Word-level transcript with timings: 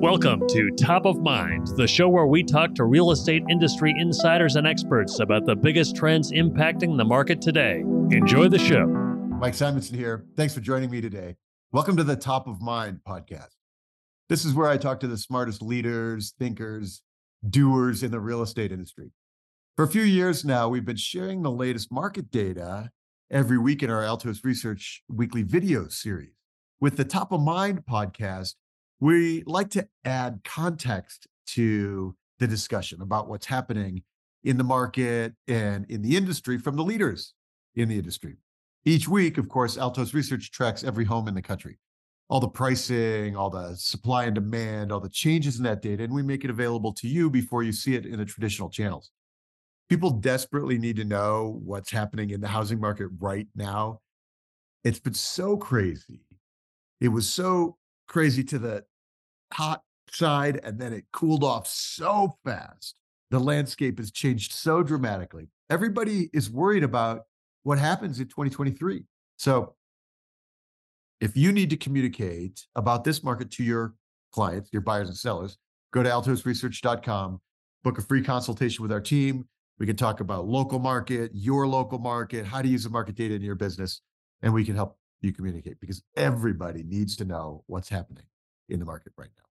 Welcome 0.00 0.46
to 0.50 0.70
Top 0.78 1.06
of 1.06 1.18
Mind, 1.22 1.66
the 1.76 1.88
show 1.88 2.08
where 2.08 2.26
we 2.26 2.44
talk 2.44 2.72
to 2.76 2.84
real 2.84 3.10
estate 3.10 3.42
industry 3.50 3.92
insiders 3.98 4.54
and 4.54 4.64
experts 4.64 5.18
about 5.18 5.44
the 5.44 5.56
biggest 5.56 5.96
trends 5.96 6.30
impacting 6.30 6.96
the 6.96 7.04
market 7.04 7.40
today. 7.40 7.80
Enjoy 8.12 8.46
the 8.46 8.60
show. 8.60 8.86
Mike 8.86 9.54
Simonsen 9.54 9.96
here. 9.96 10.24
Thanks 10.36 10.54
for 10.54 10.60
joining 10.60 10.88
me 10.88 11.00
today. 11.00 11.34
Welcome 11.72 11.96
to 11.96 12.04
the 12.04 12.14
Top 12.14 12.46
of 12.46 12.62
Mind 12.62 13.00
podcast. 13.04 13.56
This 14.28 14.44
is 14.44 14.54
where 14.54 14.68
I 14.68 14.76
talk 14.76 15.00
to 15.00 15.08
the 15.08 15.18
smartest 15.18 15.62
leaders, 15.62 16.32
thinkers, 16.38 17.02
doers 17.50 18.04
in 18.04 18.12
the 18.12 18.20
real 18.20 18.42
estate 18.42 18.70
industry. 18.70 19.10
For 19.74 19.84
a 19.84 19.88
few 19.88 20.02
years 20.02 20.44
now, 20.44 20.68
we've 20.68 20.84
been 20.86 20.94
sharing 20.94 21.42
the 21.42 21.50
latest 21.50 21.90
market 21.90 22.30
data 22.30 22.92
every 23.32 23.58
week 23.58 23.82
in 23.82 23.90
our 23.90 24.04
Altos 24.04 24.44
Research 24.44 25.02
weekly 25.08 25.42
video 25.42 25.88
series. 25.88 26.34
With 26.80 26.96
the 26.96 27.04
Top 27.04 27.32
of 27.32 27.40
Mind 27.40 27.82
podcast, 27.84 28.54
we 29.00 29.42
like 29.46 29.70
to 29.70 29.86
add 30.04 30.40
context 30.44 31.26
to 31.48 32.14
the 32.38 32.46
discussion 32.46 33.02
about 33.02 33.28
what's 33.28 33.46
happening 33.46 34.02
in 34.44 34.56
the 34.56 34.64
market 34.64 35.34
and 35.46 35.84
in 35.90 36.02
the 36.02 36.16
industry 36.16 36.58
from 36.58 36.76
the 36.76 36.84
leaders 36.84 37.34
in 37.74 37.88
the 37.88 37.98
industry. 37.98 38.36
Each 38.84 39.08
week, 39.08 39.38
of 39.38 39.48
course, 39.48 39.76
Altos 39.76 40.14
Research 40.14 40.50
tracks 40.50 40.84
every 40.84 41.04
home 41.04 41.28
in 41.28 41.34
the 41.34 41.42
country, 41.42 41.78
all 42.28 42.40
the 42.40 42.48
pricing, 42.48 43.36
all 43.36 43.50
the 43.50 43.74
supply 43.76 44.24
and 44.24 44.34
demand, 44.34 44.92
all 44.92 45.00
the 45.00 45.08
changes 45.08 45.58
in 45.58 45.64
that 45.64 45.82
data, 45.82 46.04
and 46.04 46.12
we 46.12 46.22
make 46.22 46.44
it 46.44 46.50
available 46.50 46.92
to 46.94 47.08
you 47.08 47.28
before 47.28 47.62
you 47.62 47.72
see 47.72 47.94
it 47.94 48.06
in 48.06 48.18
the 48.18 48.24
traditional 48.24 48.70
channels. 48.70 49.10
People 49.88 50.10
desperately 50.10 50.78
need 50.78 50.96
to 50.96 51.04
know 51.04 51.60
what's 51.64 51.90
happening 51.90 52.30
in 52.30 52.40
the 52.40 52.48
housing 52.48 52.80
market 52.80 53.08
right 53.18 53.48
now. 53.56 54.00
It's 54.84 55.00
been 55.00 55.14
so 55.14 55.56
crazy. 55.56 56.20
It 57.00 57.08
was 57.08 57.28
so 57.28 57.76
crazy 58.08 58.42
to 58.44 58.58
the 58.58 58.84
hot 59.52 59.82
side 60.10 60.60
and 60.62 60.78
then 60.78 60.92
it 60.92 61.04
cooled 61.12 61.44
off 61.44 61.66
so 61.66 62.36
fast. 62.44 62.98
The 63.30 63.38
landscape 63.38 63.98
has 63.98 64.10
changed 64.10 64.52
so 64.52 64.82
dramatically. 64.82 65.48
Everybody 65.70 66.30
is 66.32 66.50
worried 66.50 66.82
about 66.82 67.24
what 67.62 67.78
happens 67.78 68.18
in 68.20 68.26
2023. 68.26 69.04
So, 69.36 69.74
if 71.20 71.36
you 71.36 71.52
need 71.52 71.70
to 71.70 71.76
communicate 71.76 72.64
about 72.76 73.04
this 73.04 73.24
market 73.24 73.50
to 73.52 73.64
your 73.64 73.94
clients, 74.32 74.70
your 74.72 74.82
buyers 74.82 75.08
and 75.08 75.16
sellers, 75.16 75.58
go 75.92 76.02
to 76.02 76.08
altosresearch.com, 76.08 77.40
book 77.82 77.98
a 77.98 78.02
free 78.02 78.22
consultation 78.22 78.82
with 78.82 78.92
our 78.92 79.00
team. 79.00 79.46
We 79.78 79.86
can 79.86 79.96
talk 79.96 80.20
about 80.20 80.46
local 80.46 80.78
market, 80.78 81.30
your 81.34 81.66
local 81.66 81.98
market, 81.98 82.46
how 82.46 82.62
to 82.62 82.68
use 82.68 82.84
the 82.84 82.90
market 82.90 83.16
data 83.16 83.34
in 83.34 83.42
your 83.42 83.54
business, 83.54 84.00
and 84.42 84.52
we 84.52 84.64
can 84.64 84.74
help 84.74 84.97
you 85.20 85.32
communicate 85.32 85.80
because 85.80 86.02
everybody 86.16 86.82
needs 86.82 87.16
to 87.16 87.24
know 87.24 87.64
what's 87.66 87.88
happening 87.88 88.24
in 88.68 88.78
the 88.78 88.84
market 88.84 89.12
right 89.16 89.30
now. 89.36 89.44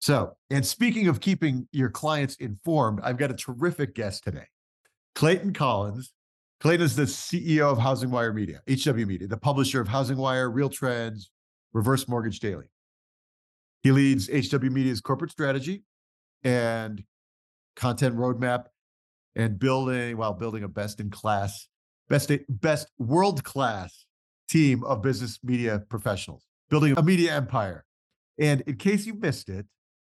So, 0.00 0.36
and 0.50 0.64
speaking 0.64 1.08
of 1.08 1.20
keeping 1.20 1.66
your 1.72 1.90
clients 1.90 2.36
informed, 2.36 3.00
I've 3.02 3.18
got 3.18 3.30
a 3.30 3.34
terrific 3.34 3.94
guest 3.94 4.24
today. 4.24 4.46
Clayton 5.14 5.52
Collins. 5.52 6.12
Clayton 6.60 6.84
is 6.84 6.96
the 6.96 7.02
CEO 7.04 7.70
of 7.70 7.78
Housing 7.78 8.10
Wire 8.10 8.32
Media, 8.32 8.60
HW 8.68 9.06
Media, 9.06 9.28
the 9.28 9.36
publisher 9.36 9.80
of 9.80 9.88
Housing 9.88 10.16
Wire, 10.16 10.50
Real 10.50 10.68
Trends, 10.68 11.30
Reverse 11.72 12.08
Mortgage 12.08 12.40
Daily. 12.40 12.66
He 13.82 13.92
leads 13.92 14.28
HW 14.28 14.70
Media's 14.70 15.00
corporate 15.00 15.30
strategy 15.30 15.84
and 16.42 17.02
content 17.76 18.16
roadmap 18.16 18.64
and 19.36 19.58
building, 19.58 20.16
while 20.16 20.32
building 20.34 20.64
a 20.64 20.68
best 20.68 20.98
in 20.98 21.10
class, 21.10 21.68
best, 22.08 22.32
best 22.48 22.88
world 22.98 23.44
class 23.44 24.04
team 24.48 24.84
of 24.84 25.02
business 25.02 25.38
media 25.42 25.82
professionals, 25.88 26.44
building 26.70 26.94
a 26.96 27.02
media 27.02 27.34
empire. 27.34 27.84
And 28.38 28.62
in 28.62 28.76
case 28.76 29.06
you 29.06 29.14
missed 29.14 29.48
it, 29.48 29.66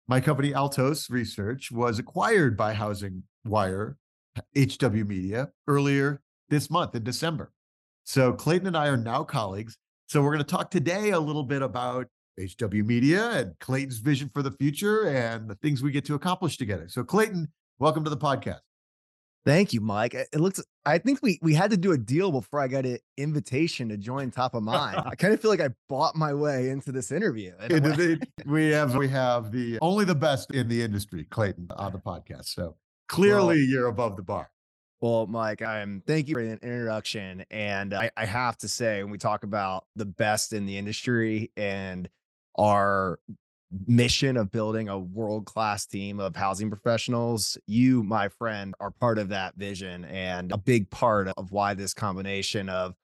my 0.07 0.21
company 0.21 0.53
Altos 0.53 1.09
Research 1.09 1.71
was 1.71 1.99
acquired 1.99 2.55
by 2.55 2.73
Housing 2.73 3.23
Wire, 3.45 3.97
HW 4.55 5.05
Media, 5.05 5.49
earlier 5.67 6.21
this 6.49 6.69
month 6.69 6.95
in 6.95 7.03
December. 7.03 7.51
So 8.03 8.33
Clayton 8.33 8.67
and 8.67 8.77
I 8.77 8.87
are 8.87 8.97
now 8.97 9.23
colleagues. 9.23 9.77
So 10.07 10.21
we're 10.21 10.31
going 10.31 10.43
to 10.43 10.43
talk 10.43 10.69
today 10.69 11.11
a 11.11 11.19
little 11.19 11.43
bit 11.43 11.63
about 11.63 12.07
HW 12.39 12.83
Media 12.83 13.31
and 13.31 13.57
Clayton's 13.59 13.97
vision 13.97 14.29
for 14.33 14.43
the 14.43 14.51
future 14.51 15.07
and 15.07 15.49
the 15.49 15.55
things 15.55 15.81
we 15.81 15.91
get 15.91 16.05
to 16.05 16.15
accomplish 16.15 16.57
together. 16.57 16.87
So 16.87 17.03
Clayton, 17.03 17.47
welcome 17.79 18.03
to 18.03 18.09
the 18.09 18.17
podcast. 18.17 18.59
Thank 19.45 19.73
you, 19.73 19.81
Mike. 19.81 20.15
It 20.15 20.39
looks. 20.39 20.59
I 20.87 20.97
think 20.97 21.19
we 21.21 21.37
we 21.41 21.53
had 21.53 21.69
to 21.69 21.77
do 21.77 21.91
a 21.91 21.97
deal 21.97 22.31
before 22.31 22.59
I 22.59 22.67
got 22.67 22.83
an 22.85 22.97
invitation 23.15 23.89
to 23.89 23.97
join 23.97 24.31
Top 24.31 24.55
of 24.55 24.63
Mind. 24.63 24.97
I 25.05 25.13
kind 25.15 25.33
of 25.33 25.39
feel 25.39 25.51
like 25.51 25.61
I 25.61 25.69
bought 25.87 26.15
my 26.15 26.33
way 26.33 26.69
into 26.69 26.91
this 26.91 27.11
interview. 27.11 27.53
we 28.47 28.69
have 28.71 28.95
we 28.95 29.07
have 29.07 29.51
the 29.51 29.77
only 29.81 30.03
the 30.03 30.15
best 30.15 30.51
in 30.51 30.67
the 30.67 30.81
industry, 30.81 31.25
Clayton, 31.25 31.67
on 31.77 31.91
the 31.91 31.99
podcast. 31.99 32.45
So 32.45 32.75
clearly, 33.07 33.57
well, 33.57 33.65
you're 33.67 33.87
above 33.87 34.15
the 34.15 34.23
bar. 34.23 34.49
Well, 34.99 35.27
Mike, 35.27 35.61
I'm 35.61 36.01
thank 36.07 36.27
you 36.27 36.33
for 36.33 36.43
the 36.43 36.53
introduction, 36.53 37.45
and 37.51 37.93
I, 37.93 38.09
I 38.17 38.25
have 38.25 38.57
to 38.59 38.67
say, 38.67 39.03
when 39.03 39.11
we 39.11 39.19
talk 39.19 39.43
about 39.43 39.85
the 39.95 40.05
best 40.05 40.53
in 40.53 40.65
the 40.65 40.77
industry 40.79 41.51
and 41.55 42.09
our 42.57 43.19
mission 43.87 44.37
of 44.37 44.51
building 44.51 44.89
a 44.89 44.97
world 44.97 45.45
class 45.45 45.85
team 45.85 46.19
of 46.19 46.35
housing 46.35 46.69
professionals. 46.69 47.57
You, 47.67 48.03
my 48.03 48.29
friend, 48.29 48.73
are 48.79 48.91
part 48.91 49.17
of 49.17 49.29
that 49.29 49.55
vision 49.55 50.05
and 50.05 50.51
a 50.51 50.57
big 50.57 50.89
part 50.89 51.29
of 51.29 51.51
why 51.51 51.73
this 51.73 51.93
combination 51.93 52.69
of 52.69 52.95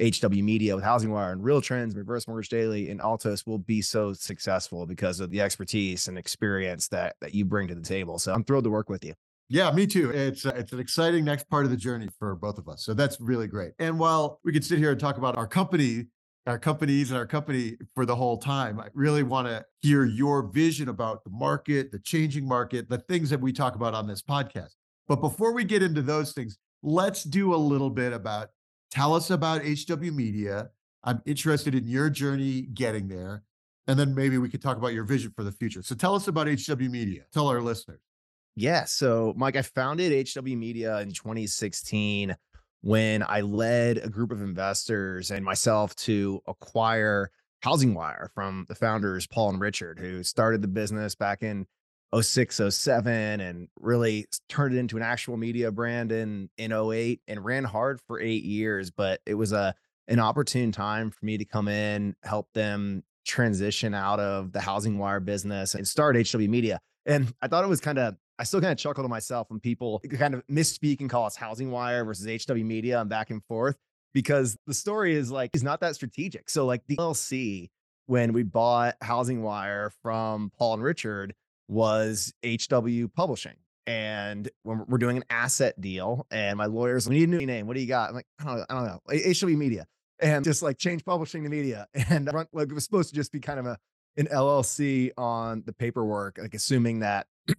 HW 0.00 0.42
Media 0.42 0.74
with 0.74 0.84
Housing 0.84 1.10
Wire 1.10 1.32
and 1.32 1.44
Real 1.44 1.60
Trends, 1.60 1.94
Reverse 1.94 2.26
Mortgage 2.26 2.48
Daily, 2.48 2.88
and 2.88 3.00
Altos 3.00 3.46
will 3.46 3.58
be 3.58 3.82
so 3.82 4.12
successful 4.12 4.86
because 4.86 5.20
of 5.20 5.30
the 5.30 5.40
expertise 5.42 6.08
and 6.08 6.16
experience 6.16 6.88
that 6.88 7.16
that 7.20 7.34
you 7.34 7.44
bring 7.44 7.68
to 7.68 7.74
the 7.74 7.82
table. 7.82 8.18
So 8.18 8.32
I'm 8.32 8.44
thrilled 8.44 8.64
to 8.64 8.70
work 8.70 8.88
with 8.88 9.04
you. 9.04 9.14
Yeah, 9.50 9.70
me 9.72 9.86
too. 9.86 10.10
It's 10.10 10.46
uh, 10.46 10.52
it's 10.56 10.72
an 10.72 10.80
exciting 10.80 11.24
next 11.24 11.50
part 11.50 11.64
of 11.64 11.70
the 11.70 11.76
journey 11.76 12.08
for 12.18 12.34
both 12.34 12.56
of 12.56 12.68
us. 12.68 12.84
So 12.84 12.94
that's 12.94 13.20
really 13.20 13.46
great. 13.46 13.72
And 13.78 13.98
while 13.98 14.40
we 14.44 14.52
could 14.52 14.64
sit 14.64 14.78
here 14.78 14.92
and 14.92 15.00
talk 15.00 15.18
about 15.18 15.36
our 15.36 15.46
company 15.46 16.06
our 16.46 16.58
companies 16.58 17.10
and 17.10 17.18
our 17.18 17.26
company 17.26 17.76
for 17.94 18.06
the 18.06 18.16
whole 18.16 18.38
time. 18.38 18.80
I 18.80 18.86
really 18.94 19.22
want 19.22 19.46
to 19.48 19.64
hear 19.82 20.04
your 20.04 20.42
vision 20.42 20.88
about 20.88 21.22
the 21.24 21.30
market, 21.30 21.92
the 21.92 21.98
changing 21.98 22.46
market, 22.46 22.88
the 22.88 22.98
things 22.98 23.30
that 23.30 23.40
we 23.40 23.52
talk 23.52 23.74
about 23.74 23.94
on 23.94 24.06
this 24.06 24.22
podcast. 24.22 24.74
But 25.06 25.16
before 25.16 25.52
we 25.52 25.64
get 25.64 25.82
into 25.82 26.02
those 26.02 26.32
things, 26.32 26.56
let's 26.82 27.24
do 27.24 27.54
a 27.54 27.56
little 27.56 27.90
bit 27.90 28.12
about 28.12 28.48
tell 28.90 29.14
us 29.14 29.30
about 29.30 29.62
HW 29.62 30.12
Media. 30.12 30.70
I'm 31.04 31.22
interested 31.26 31.74
in 31.74 31.86
your 31.86 32.10
journey 32.10 32.62
getting 32.62 33.08
there. 33.08 33.42
And 33.86 33.98
then 33.98 34.14
maybe 34.14 34.38
we 34.38 34.48
could 34.48 34.62
talk 34.62 34.76
about 34.76 34.92
your 34.92 35.04
vision 35.04 35.32
for 35.34 35.42
the 35.42 35.52
future. 35.52 35.82
So 35.82 35.94
tell 35.94 36.14
us 36.14 36.28
about 36.28 36.46
HW 36.46 36.88
Media. 36.88 37.22
Tell 37.32 37.48
our 37.48 37.60
listeners. 37.60 38.00
Yeah. 38.56 38.84
So, 38.84 39.32
Mike, 39.36 39.56
I 39.56 39.62
founded 39.62 40.28
HW 40.28 40.56
Media 40.56 40.98
in 40.98 41.12
2016 41.12 42.36
when 42.82 43.22
I 43.22 43.40
led 43.40 43.98
a 43.98 44.08
group 44.08 44.32
of 44.32 44.40
investors 44.40 45.30
and 45.30 45.44
myself 45.44 45.94
to 45.96 46.40
acquire 46.46 47.30
Housing 47.62 47.94
Wire 47.94 48.30
from 48.34 48.64
the 48.68 48.74
founders, 48.74 49.26
Paul 49.26 49.50
and 49.50 49.60
Richard, 49.60 49.98
who 49.98 50.22
started 50.22 50.62
the 50.62 50.68
business 50.68 51.14
back 51.14 51.42
in 51.42 51.66
06, 52.18 52.60
07 52.70 53.40
and 53.40 53.68
really 53.78 54.26
turned 54.48 54.74
it 54.74 54.78
into 54.78 54.96
an 54.96 55.02
actual 55.02 55.36
media 55.36 55.70
brand 55.70 56.10
in, 56.10 56.48
in 56.56 56.72
08 56.72 57.20
and 57.28 57.44
ran 57.44 57.64
hard 57.64 58.00
for 58.06 58.18
eight 58.18 58.44
years. 58.44 58.90
But 58.90 59.20
it 59.26 59.34
was 59.34 59.52
a 59.52 59.74
an 60.08 60.18
opportune 60.18 60.72
time 60.72 61.10
for 61.10 61.24
me 61.24 61.38
to 61.38 61.44
come 61.44 61.68
in, 61.68 62.16
help 62.24 62.48
them 62.52 63.04
transition 63.24 63.94
out 63.94 64.18
of 64.18 64.50
the 64.50 64.60
Housing 64.60 64.98
Wire 64.98 65.20
business 65.20 65.76
and 65.76 65.86
start 65.86 66.16
HW 66.16 66.38
Media. 66.48 66.80
And 67.06 67.32
I 67.40 67.46
thought 67.46 67.62
it 67.62 67.68
was 67.68 67.80
kind 67.80 67.98
of 67.98 68.16
I 68.40 68.44
still 68.44 68.62
kind 68.62 68.72
of 68.72 68.78
chuckle 68.78 69.04
to 69.04 69.08
myself 69.08 69.50
when 69.50 69.60
people 69.60 70.00
kind 70.18 70.32
of 70.32 70.42
misspeak 70.46 71.00
and 71.00 71.10
call 71.10 71.26
us 71.26 71.36
Housing 71.36 71.70
Wire 71.70 72.06
versus 72.06 72.26
HW 72.46 72.54
Media 72.54 72.98
and 72.98 73.10
back 73.10 73.28
and 73.28 73.44
forth 73.44 73.76
because 74.14 74.56
the 74.66 74.72
story 74.72 75.14
is 75.14 75.30
like 75.30 75.50
is 75.52 75.62
not 75.62 75.80
that 75.80 75.94
strategic. 75.94 76.48
So 76.48 76.64
like 76.64 76.82
the 76.86 76.96
LLC 76.96 77.68
when 78.06 78.32
we 78.32 78.42
bought 78.42 78.96
Housing 79.02 79.42
Wire 79.42 79.92
from 80.02 80.50
Paul 80.58 80.74
and 80.74 80.82
Richard 80.82 81.34
was 81.68 82.32
HW 82.42 83.08
Publishing. 83.14 83.56
And 83.86 84.48
when 84.62 84.86
we're 84.88 84.96
doing 84.96 85.18
an 85.18 85.24
asset 85.28 85.78
deal, 85.78 86.26
and 86.30 86.56
my 86.56 86.66
lawyers, 86.66 87.08
we 87.08 87.16
need 87.16 87.28
a 87.28 87.32
new 87.32 87.46
name. 87.46 87.66
What 87.66 87.74
do 87.74 87.80
you 87.80 87.88
got? 87.88 88.08
I'm 88.08 88.14
like, 88.14 88.26
I 88.38 88.44
don't 88.44 88.56
know, 88.56 88.64
I 88.70 88.74
don't 88.74 88.86
know. 88.86 89.32
HW 89.32 89.58
Media. 89.58 89.86
And 90.18 90.44
just 90.44 90.62
like 90.62 90.78
change 90.78 91.04
publishing 91.04 91.44
to 91.44 91.50
media. 91.50 91.88
And 92.08 92.30
like 92.54 92.70
it 92.70 92.72
was 92.72 92.84
supposed 92.84 93.10
to 93.10 93.14
just 93.14 93.32
be 93.32 93.40
kind 93.40 93.60
of 93.60 93.66
a 93.66 93.78
an 94.16 94.26
LLC 94.26 95.10
on 95.16 95.62
the 95.66 95.72
paperwork, 95.72 96.38
like 96.38 96.54
assuming 96.54 97.00
that 97.00 97.26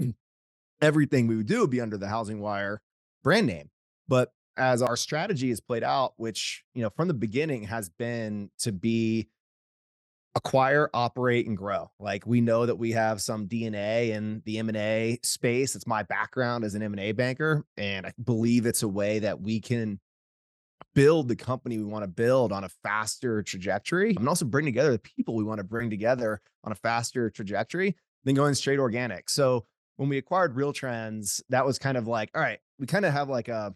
everything 0.82 1.28
we 1.28 1.36
would 1.36 1.48
do 1.48 1.62
would 1.62 1.70
be 1.70 1.82
under 1.82 1.98
the 1.98 2.08
Housing 2.08 2.40
Wire 2.40 2.82
brand 3.24 3.48
name. 3.48 3.70
But 4.08 4.32
as 4.58 4.82
our 4.82 4.98
strategy 4.98 5.52
is 5.52 5.62
played 5.62 5.84
out, 5.84 6.14
which, 6.18 6.64
you 6.74 6.82
know, 6.82 6.90
from 6.90 7.08
the 7.08 7.14
beginning 7.14 7.64
has 7.64 7.90
been 7.90 8.50
to 8.60 8.72
be 8.72 9.30
acquire, 10.36 10.90
operate, 10.94 11.48
and 11.48 11.58
grow. 11.58 11.92
Like 12.00 12.26
we 12.26 12.42
know 12.42 12.66
that 12.66 12.76
we 12.76 12.92
have 12.92 13.22
some 13.22 13.48
DNA 13.48 14.10
in 14.10 14.42
the 14.46 14.60
M&A 14.60 15.20
space. 15.24 15.76
It's 15.76 15.88
my 15.88 16.04
background 16.04 16.64
as 16.64 16.76
an 16.76 16.84
M&A 16.84 17.12
banker. 17.12 17.66
And 17.78 18.06
I 18.06 18.14
believe 18.24 18.66
it's 18.66 18.84
a 18.84 18.88
way 18.88 19.20
that 19.20 19.42
we 19.42 19.60
can 19.60 20.00
build 20.94 21.28
the 21.28 21.36
company 21.36 21.78
we 21.78 21.86
want 21.86 22.04
to 22.04 22.08
build 22.08 22.52
on 22.52 22.64
a 22.64 22.70
faster 22.84 23.42
trajectory 23.44 24.16
and 24.16 24.28
also 24.28 24.46
bring 24.46 24.66
together 24.66 24.92
the 24.92 25.00
people 25.00 25.36
we 25.36 25.44
want 25.44 25.60
to 25.60 25.64
bring 25.64 25.90
together 25.90 26.42
on 26.64 26.72
a 26.72 26.76
faster 26.76 27.30
trajectory 27.30 27.96
than 28.24 28.36
going 28.36 28.54
straight 28.54 28.80
organic. 28.80 29.30
So 29.30 29.66
when 30.02 30.10
we 30.10 30.18
acquired 30.18 30.56
Real 30.56 30.74
Trends, 30.74 31.44
that 31.50 31.64
was 31.64 31.78
kind 31.78 31.96
of 31.96 32.08
like, 32.08 32.32
all 32.34 32.42
right, 32.42 32.58
we 32.80 32.88
kind 32.88 33.06
of 33.06 33.14
have 33.14 33.30
like 33.30 33.50
a 33.50 33.76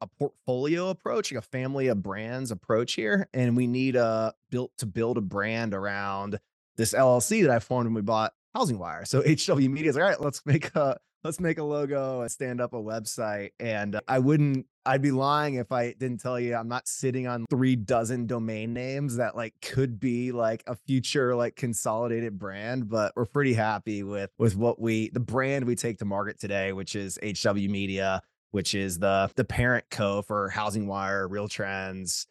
a 0.00 0.06
portfolio 0.18 0.88
approach, 0.88 1.30
like 1.30 1.38
a 1.38 1.46
family 1.46 1.88
of 1.88 2.02
brands 2.02 2.50
approach 2.50 2.94
here, 2.94 3.28
and 3.34 3.54
we 3.54 3.66
need 3.66 3.94
a 3.94 4.32
built 4.48 4.72
to 4.78 4.86
build 4.86 5.18
a 5.18 5.20
brand 5.20 5.74
around 5.74 6.40
this 6.78 6.94
LLC 6.94 7.42
that 7.42 7.50
I 7.50 7.58
formed 7.58 7.88
when 7.88 7.94
we 7.94 8.00
bought 8.00 8.32
Housing 8.54 8.78
Wire. 8.78 9.04
So 9.04 9.22
HW 9.26 9.68
Media 9.68 9.90
is 9.90 9.96
like, 9.96 10.02
all 10.02 10.08
right, 10.08 10.20
let's 10.22 10.46
make 10.46 10.74
a 10.74 10.96
let's 11.24 11.40
make 11.40 11.58
a 11.58 11.64
logo 11.64 12.22
and 12.22 12.30
stand 12.30 12.60
up 12.60 12.72
a 12.72 12.82
website. 12.82 13.50
And 13.60 13.96
uh, 13.96 14.00
I 14.08 14.18
wouldn't, 14.18 14.66
I'd 14.86 15.02
be 15.02 15.10
lying 15.10 15.54
if 15.54 15.72
I 15.72 15.92
didn't 15.92 16.20
tell 16.20 16.40
you 16.40 16.54
I'm 16.54 16.68
not 16.68 16.88
sitting 16.88 17.26
on 17.26 17.46
three 17.50 17.76
dozen 17.76 18.26
domain 18.26 18.72
names 18.72 19.16
that 19.16 19.36
like 19.36 19.54
could 19.62 20.00
be 20.00 20.32
like 20.32 20.62
a 20.66 20.74
future 20.74 21.34
like 21.34 21.56
consolidated 21.56 22.38
brand. 22.38 22.88
But 22.88 23.12
we're 23.16 23.26
pretty 23.26 23.54
happy 23.54 24.02
with 24.02 24.30
with 24.38 24.56
what 24.56 24.80
we 24.80 25.10
the 25.10 25.20
brand 25.20 25.66
we 25.66 25.76
take 25.76 25.98
to 25.98 26.04
market 26.04 26.40
today, 26.40 26.72
which 26.72 26.96
is 26.96 27.18
HW 27.22 27.68
Media 27.68 28.22
which 28.50 28.74
is 28.74 28.98
the 28.98 29.30
the 29.36 29.44
parent 29.44 29.84
co 29.90 30.22
for 30.22 30.48
Housing 30.48 30.86
Wire, 30.86 31.26
Real 31.28 31.48
Trends, 31.48 32.26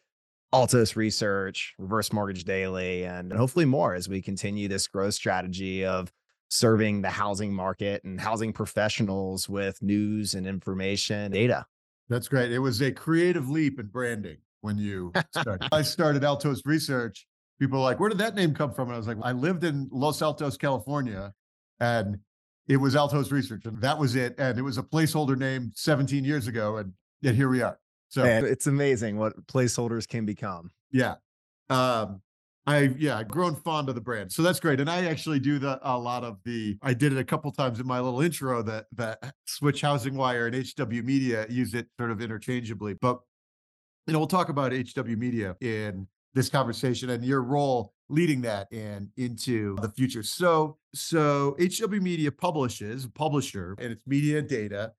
Altos 0.52 0.96
Research, 0.96 1.74
Reverse 1.78 2.12
Mortgage 2.12 2.44
Daily, 2.44 3.04
and 3.04 3.32
hopefully 3.32 3.64
more 3.64 3.94
as 3.94 4.08
we 4.08 4.22
continue 4.22 4.68
this 4.68 4.86
growth 4.86 5.14
strategy 5.14 5.84
of 5.84 6.12
serving 6.50 7.00
the 7.00 7.10
housing 7.10 7.52
market 7.54 8.02
and 8.04 8.20
housing 8.20 8.52
professionals 8.52 9.48
with 9.48 9.80
news 9.82 10.34
and 10.34 10.46
information 10.46 11.32
data. 11.32 11.64
That's 12.08 12.28
great. 12.28 12.50
It 12.50 12.58
was 12.58 12.82
a 12.82 12.90
creative 12.90 13.48
leap 13.48 13.78
in 13.78 13.86
branding 13.86 14.38
when 14.60 14.76
you 14.76 15.12
started. 15.30 15.68
I 15.72 15.82
started 15.82 16.24
Altos 16.24 16.62
Research. 16.66 17.26
People 17.60 17.78
were 17.78 17.84
like, 17.84 18.00
where 18.00 18.08
did 18.08 18.18
that 18.18 18.34
name 18.34 18.52
come 18.52 18.72
from? 18.72 18.88
And 18.88 18.94
I 18.94 18.98
was 18.98 19.06
like, 19.06 19.18
I 19.22 19.32
lived 19.32 19.64
in 19.64 19.88
Los 19.92 20.20
Altos, 20.22 20.56
California, 20.56 21.32
and 21.78 22.18
it 22.68 22.78
was 22.78 22.96
Altos 22.96 23.30
Research, 23.30 23.66
and 23.66 23.80
that 23.80 23.98
was 23.98 24.16
it. 24.16 24.34
And 24.38 24.58
it 24.58 24.62
was 24.62 24.76
a 24.76 24.82
placeholder 24.82 25.36
name 25.36 25.70
17 25.74 26.24
years 26.24 26.48
ago, 26.48 26.78
and 26.78 26.92
yet 27.20 27.34
here 27.34 27.48
we 27.48 27.62
are. 27.62 27.78
So 28.08 28.24
Man, 28.24 28.44
it's 28.44 28.66
amazing 28.66 29.18
what 29.18 29.46
placeholders 29.46 30.08
can 30.08 30.26
become. 30.26 30.72
Yeah. 30.90 31.14
Um, 31.68 32.22
I 32.66 32.94
yeah, 32.98 33.22
grown 33.24 33.56
fond 33.56 33.88
of 33.88 33.94
the 33.94 34.00
brand. 34.00 34.30
So 34.30 34.42
that's 34.42 34.60
great. 34.60 34.80
And 34.80 34.90
I 34.90 35.06
actually 35.06 35.40
do 35.40 35.58
the 35.58 35.80
a 35.82 35.96
lot 35.96 36.24
of 36.24 36.38
the 36.44 36.76
I 36.82 36.94
did 36.94 37.12
it 37.12 37.18
a 37.18 37.24
couple 37.24 37.50
times 37.52 37.80
in 37.80 37.86
my 37.86 38.00
little 38.00 38.20
intro 38.20 38.62
that 38.62 38.86
that 38.96 39.34
Switch 39.46 39.80
Housing 39.80 40.14
Wire 40.14 40.46
and 40.46 40.54
HW 40.54 41.02
Media 41.02 41.46
use 41.48 41.74
it 41.74 41.86
sort 41.98 42.10
of 42.10 42.20
interchangeably. 42.20 42.94
But 42.94 43.20
you 44.06 44.12
know, 44.12 44.18
we'll 44.18 44.28
talk 44.28 44.48
about 44.48 44.72
HW 44.72 45.16
Media 45.16 45.56
in 45.60 46.06
this 46.34 46.48
conversation 46.48 47.10
and 47.10 47.24
your 47.24 47.42
role 47.42 47.92
leading 48.08 48.40
that 48.42 48.66
and 48.72 49.08
into 49.16 49.76
the 49.80 49.88
future. 49.88 50.22
So, 50.22 50.78
so 50.94 51.56
HW 51.60 52.00
Media 52.00 52.30
publishes, 52.30 53.06
publisher, 53.06 53.76
and 53.78 53.92
it's 53.92 54.06
media 54.06 54.42
data. 54.42 54.92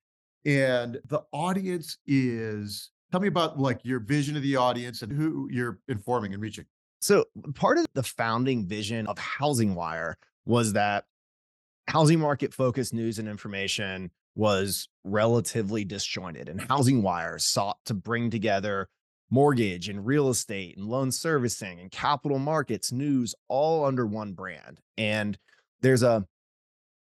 And 0.46 1.00
the 1.08 1.22
audience 1.32 1.98
is, 2.08 2.92
tell 3.12 3.20
me 3.20 3.28
about 3.28 3.60
like 3.60 3.82
your 3.84 4.00
vision 4.00 4.36
of 4.36 4.44
the 4.44 4.56
audience 4.56 5.02
and 5.02 5.12
who 5.12 5.50
you're 5.52 5.80
informing 5.88 6.34
and 6.34 6.42
reaching. 6.42 6.66
So, 7.02 7.26
part 7.56 7.80
of 7.80 7.88
the 7.94 8.04
founding 8.04 8.66
vision 8.68 9.08
of 9.08 9.18
Housing 9.18 9.74
Wire 9.76 10.18
was 10.46 10.74
that 10.74 11.06
housing 11.88 12.20
market 12.20 12.54
focused 12.54 12.94
news 12.94 13.20
and 13.20 13.28
information 13.28 14.12
was 14.36 14.88
relatively 15.04 15.84
disjointed, 15.84 16.48
and 16.48 16.62
Housing 16.62 17.02
Wire 17.02 17.40
sought 17.40 17.78
to 17.86 17.94
bring 17.94 18.30
together 18.30 18.88
mortgage 19.32 19.90
and 19.90 20.06
real 20.06 20.30
estate 20.30 20.78
and 20.78 20.88
loan 20.88 21.12
servicing 21.12 21.80
and 21.80 21.90
capital 21.90 22.38
markets 22.38 22.92
news 22.92 23.34
all 23.48 23.86
under 23.86 24.06
one 24.06 24.34
brand. 24.34 24.80
And 24.98 25.38
there's 25.82 26.04
a 26.04 26.26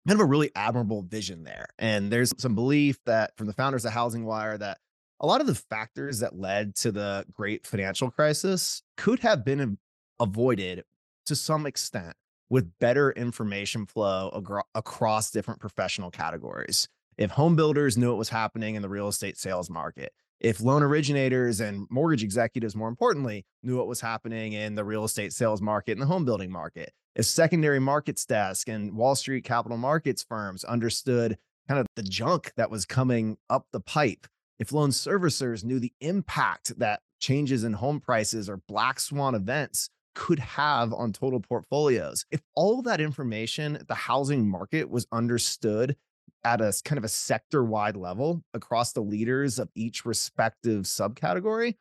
kind 0.08 0.20
of 0.20 0.26
a 0.26 0.30
really 0.30 0.52
admirable 0.56 1.02
vision 1.04 1.44
there. 1.44 1.68
And 1.78 2.12
there's 2.12 2.34
some 2.38 2.56
belief 2.56 2.98
that 3.06 3.36
from 3.38 3.48
the 3.48 3.54
founders 3.54 3.86
of 3.86 3.92
Housing 3.92 4.26
Wire 4.26 4.58
that 4.58 4.80
a 5.20 5.26
lot 5.26 5.42
of 5.42 5.48
the 5.48 5.56
factors 5.56 6.20
that 6.20 6.38
led 6.38 6.76
to 6.76 6.92
the 6.92 7.26
great 7.32 7.66
financial 7.66 8.12
crisis 8.12 8.82
could 8.98 9.20
have 9.20 9.46
been 9.46 9.78
avoided 10.20 10.84
to 11.26 11.36
some 11.36 11.66
extent 11.66 12.14
with 12.50 12.72
better 12.80 13.12
information 13.12 13.86
flow 13.86 14.32
agro- 14.36 14.64
across 14.76 15.32
different 15.32 15.60
professional 15.60 16.12
categories. 16.12 16.88
If 17.18 17.32
home 17.32 17.56
builders 17.56 17.98
knew 17.98 18.10
what 18.10 18.18
was 18.18 18.30
happening 18.30 18.76
in 18.76 18.82
the 18.82 18.90
real 18.90 19.08
estate 19.08 19.38
sales 19.38 19.70
market, 19.70 20.12
if 20.42 20.62
loan 20.62 20.84
originators 20.84 21.62
and 21.62 21.88
mortgage 21.90 22.24
executives, 22.24 22.76
more 22.76 22.90
importantly, 22.90 23.46
knew 23.64 23.78
what 23.78 23.88
was 23.88 24.02
happening 24.02 24.54
in 24.54 24.76
the 24.76 24.84
real 24.84 25.06
estate 25.06 25.34
sales 25.34 25.62
market 25.62 25.94
and 25.94 26.02
the 26.02 26.06
home 26.06 26.26
building 26.26 26.52
market, 26.52 26.92
if 27.16 27.26
secondary 27.26 27.80
markets 27.80 28.26
desk 28.26 28.68
and 28.68 28.94
Wall 28.94 29.16
Street 29.16 29.46
capital 29.46 29.78
markets 29.78 30.24
firms 30.24 30.64
understood 30.66 31.38
kind 31.68 31.80
of 31.80 31.88
the 31.96 32.04
junk 32.04 32.52
that 32.58 32.70
was 32.70 32.86
coming 32.86 33.38
up 33.50 33.66
the 33.72 33.80
pipe, 33.80 34.28
if 34.60 34.72
loan 34.72 34.90
servicers 34.90 35.64
knew 35.64 35.80
the 35.80 35.94
impact 36.02 36.78
that 36.80 37.02
changes 37.20 37.64
in 37.64 37.74
home 37.74 38.00
prices 38.00 38.50
or 38.50 38.62
black 38.68 39.00
swan 39.00 39.36
events 39.36 39.90
could 40.14 40.40
have 40.40 40.94
on 40.94 41.12
total 41.12 41.40
portfolios. 41.40 42.26
If 42.32 42.42
all 42.56 42.80
of 42.80 42.86
that 42.86 43.02
information, 43.02 43.84
the 43.88 43.96
housing 43.96 44.48
market 44.48 44.90
was 44.90 45.06
understood 45.12 45.96
at 46.44 46.62
a 46.62 46.74
kind 46.86 46.98
of 46.98 47.04
a 47.04 47.10
sector 47.10 47.64
wide 47.64 47.98
level 47.98 48.42
across 48.54 48.94
the 48.94 49.02
leaders 49.02 49.60
of 49.60 49.70
each 49.76 50.06
respective 50.06 50.84
subcategory, 50.84 51.76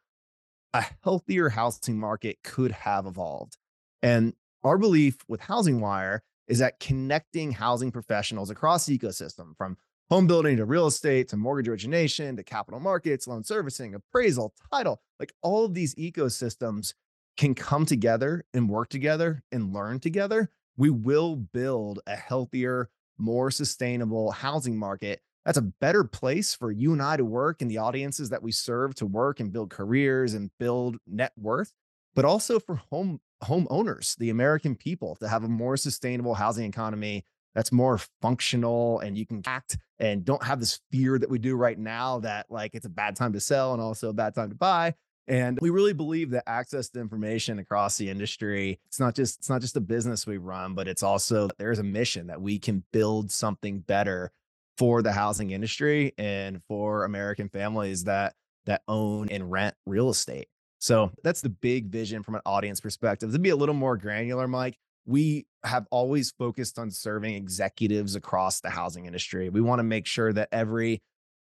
a 0.72 0.84
healthier 1.04 1.50
housing 1.50 1.98
market 1.98 2.38
could 2.42 2.72
have 2.72 3.06
evolved. 3.06 3.56
And 4.02 4.32
our 4.64 4.78
belief 4.78 5.18
with 5.28 5.40
Housing 5.40 5.80
Wire 5.80 6.22
is 6.48 6.58
that 6.58 6.80
connecting 6.80 7.52
housing 7.52 7.92
professionals 7.92 8.50
across 8.50 8.86
the 8.86 8.98
ecosystem 8.98 9.56
from 9.56 9.76
home 10.10 10.26
building 10.26 10.56
to 10.56 10.64
real 10.64 10.86
estate 10.86 11.28
to 11.28 11.36
mortgage 11.36 11.68
origination 11.68 12.36
to 12.36 12.42
capital 12.42 12.80
markets, 12.80 13.26
loan 13.26 13.44
servicing, 13.44 13.94
appraisal, 13.94 14.54
title, 14.72 15.00
like 15.18 15.32
all 15.42 15.64
of 15.64 15.74
these 15.74 15.94
ecosystems 15.96 16.94
can 17.36 17.54
come 17.54 17.86
together 17.86 18.44
and 18.54 18.68
work 18.68 18.88
together 18.88 19.42
and 19.50 19.72
learn 19.72 19.98
together. 20.00 20.50
We 20.76 20.90
will 20.90 21.36
build 21.36 22.00
a 22.06 22.16
healthier, 22.16 22.90
more 23.18 23.50
sustainable 23.50 24.30
housing 24.32 24.76
market, 24.76 25.20
that's 25.44 25.58
a 25.58 25.62
better 25.62 26.04
place 26.04 26.54
for 26.54 26.70
you 26.72 26.92
and 26.92 27.02
I 27.02 27.16
to 27.16 27.24
work 27.24 27.60
and 27.60 27.70
the 27.70 27.78
audiences 27.78 28.30
that 28.30 28.42
we 28.42 28.50
serve 28.50 28.94
to 28.96 29.06
work 29.06 29.40
and 29.40 29.52
build 29.52 29.70
careers 29.70 30.34
and 30.34 30.50
build 30.58 30.96
net 31.06 31.32
worth, 31.36 31.72
but 32.14 32.24
also 32.24 32.58
for 32.58 32.76
home 32.76 33.20
homeowners, 33.42 34.16
the 34.16 34.30
American 34.30 34.74
people 34.74 35.16
to 35.16 35.28
have 35.28 35.44
a 35.44 35.48
more 35.48 35.76
sustainable 35.76 36.34
housing 36.34 36.64
economy 36.64 37.24
that's 37.54 37.72
more 37.72 38.00
functional 38.20 39.00
and 39.00 39.16
you 39.16 39.26
can 39.26 39.42
act 39.46 39.78
and 39.98 40.24
don't 40.24 40.42
have 40.42 40.60
this 40.60 40.80
fear 40.90 41.18
that 41.18 41.30
we 41.30 41.38
do 41.38 41.56
right 41.56 41.78
now 41.78 42.18
that 42.20 42.46
like 42.50 42.74
it's 42.74 42.86
a 42.86 42.90
bad 42.90 43.16
time 43.16 43.32
to 43.32 43.40
sell 43.40 43.72
and 43.72 43.82
also 43.82 44.10
a 44.10 44.12
bad 44.14 44.34
time 44.34 44.48
to 44.48 44.56
buy 44.56 44.94
and 45.26 45.58
we 45.62 45.70
really 45.70 45.94
believe 45.94 46.30
that 46.30 46.44
access 46.46 46.90
to 46.90 47.00
information 47.00 47.58
across 47.58 47.96
the 47.96 48.10
industry, 48.10 48.78
it's 48.86 49.00
not 49.00 49.14
just 49.14 49.38
it's 49.38 49.48
not 49.48 49.62
just 49.62 49.76
a 49.76 49.80
business 49.80 50.26
we 50.26 50.36
run, 50.36 50.74
but 50.74 50.86
it's 50.86 51.02
also 51.02 51.48
there's 51.58 51.78
a 51.78 51.84
mission 51.84 52.26
that 52.26 52.40
we 52.40 52.58
can 52.58 52.84
build 52.92 53.30
something 53.30 53.80
better 53.80 54.32
for 54.76 55.02
the 55.02 55.12
housing 55.12 55.52
industry 55.52 56.12
and 56.18 56.62
for 56.64 57.04
American 57.04 57.48
families 57.48 58.04
that 58.04 58.34
that 58.66 58.82
own 58.86 59.28
and 59.30 59.50
rent 59.50 59.74
real 59.86 60.10
estate. 60.10 60.48
So 60.78 61.10
that's 61.22 61.40
the 61.40 61.48
big 61.48 61.86
vision 61.86 62.22
from 62.22 62.34
an 62.34 62.42
audience 62.44 62.80
perspective. 62.80 63.32
To 63.32 63.38
be 63.38 63.50
a 63.50 63.56
little 63.56 63.74
more 63.74 63.96
granular, 63.96 64.46
Mike, 64.46 64.78
we 65.06 65.46
have 65.64 65.86
always 65.90 66.30
focused 66.30 66.78
on 66.78 66.90
serving 66.90 67.34
executives 67.34 68.14
across 68.14 68.60
the 68.60 68.70
housing 68.70 69.06
industry. 69.06 69.48
We 69.48 69.60
want 69.60 69.78
to 69.78 69.84
make 69.84 70.06
sure 70.06 70.32
that 70.32 70.48
every 70.52 71.02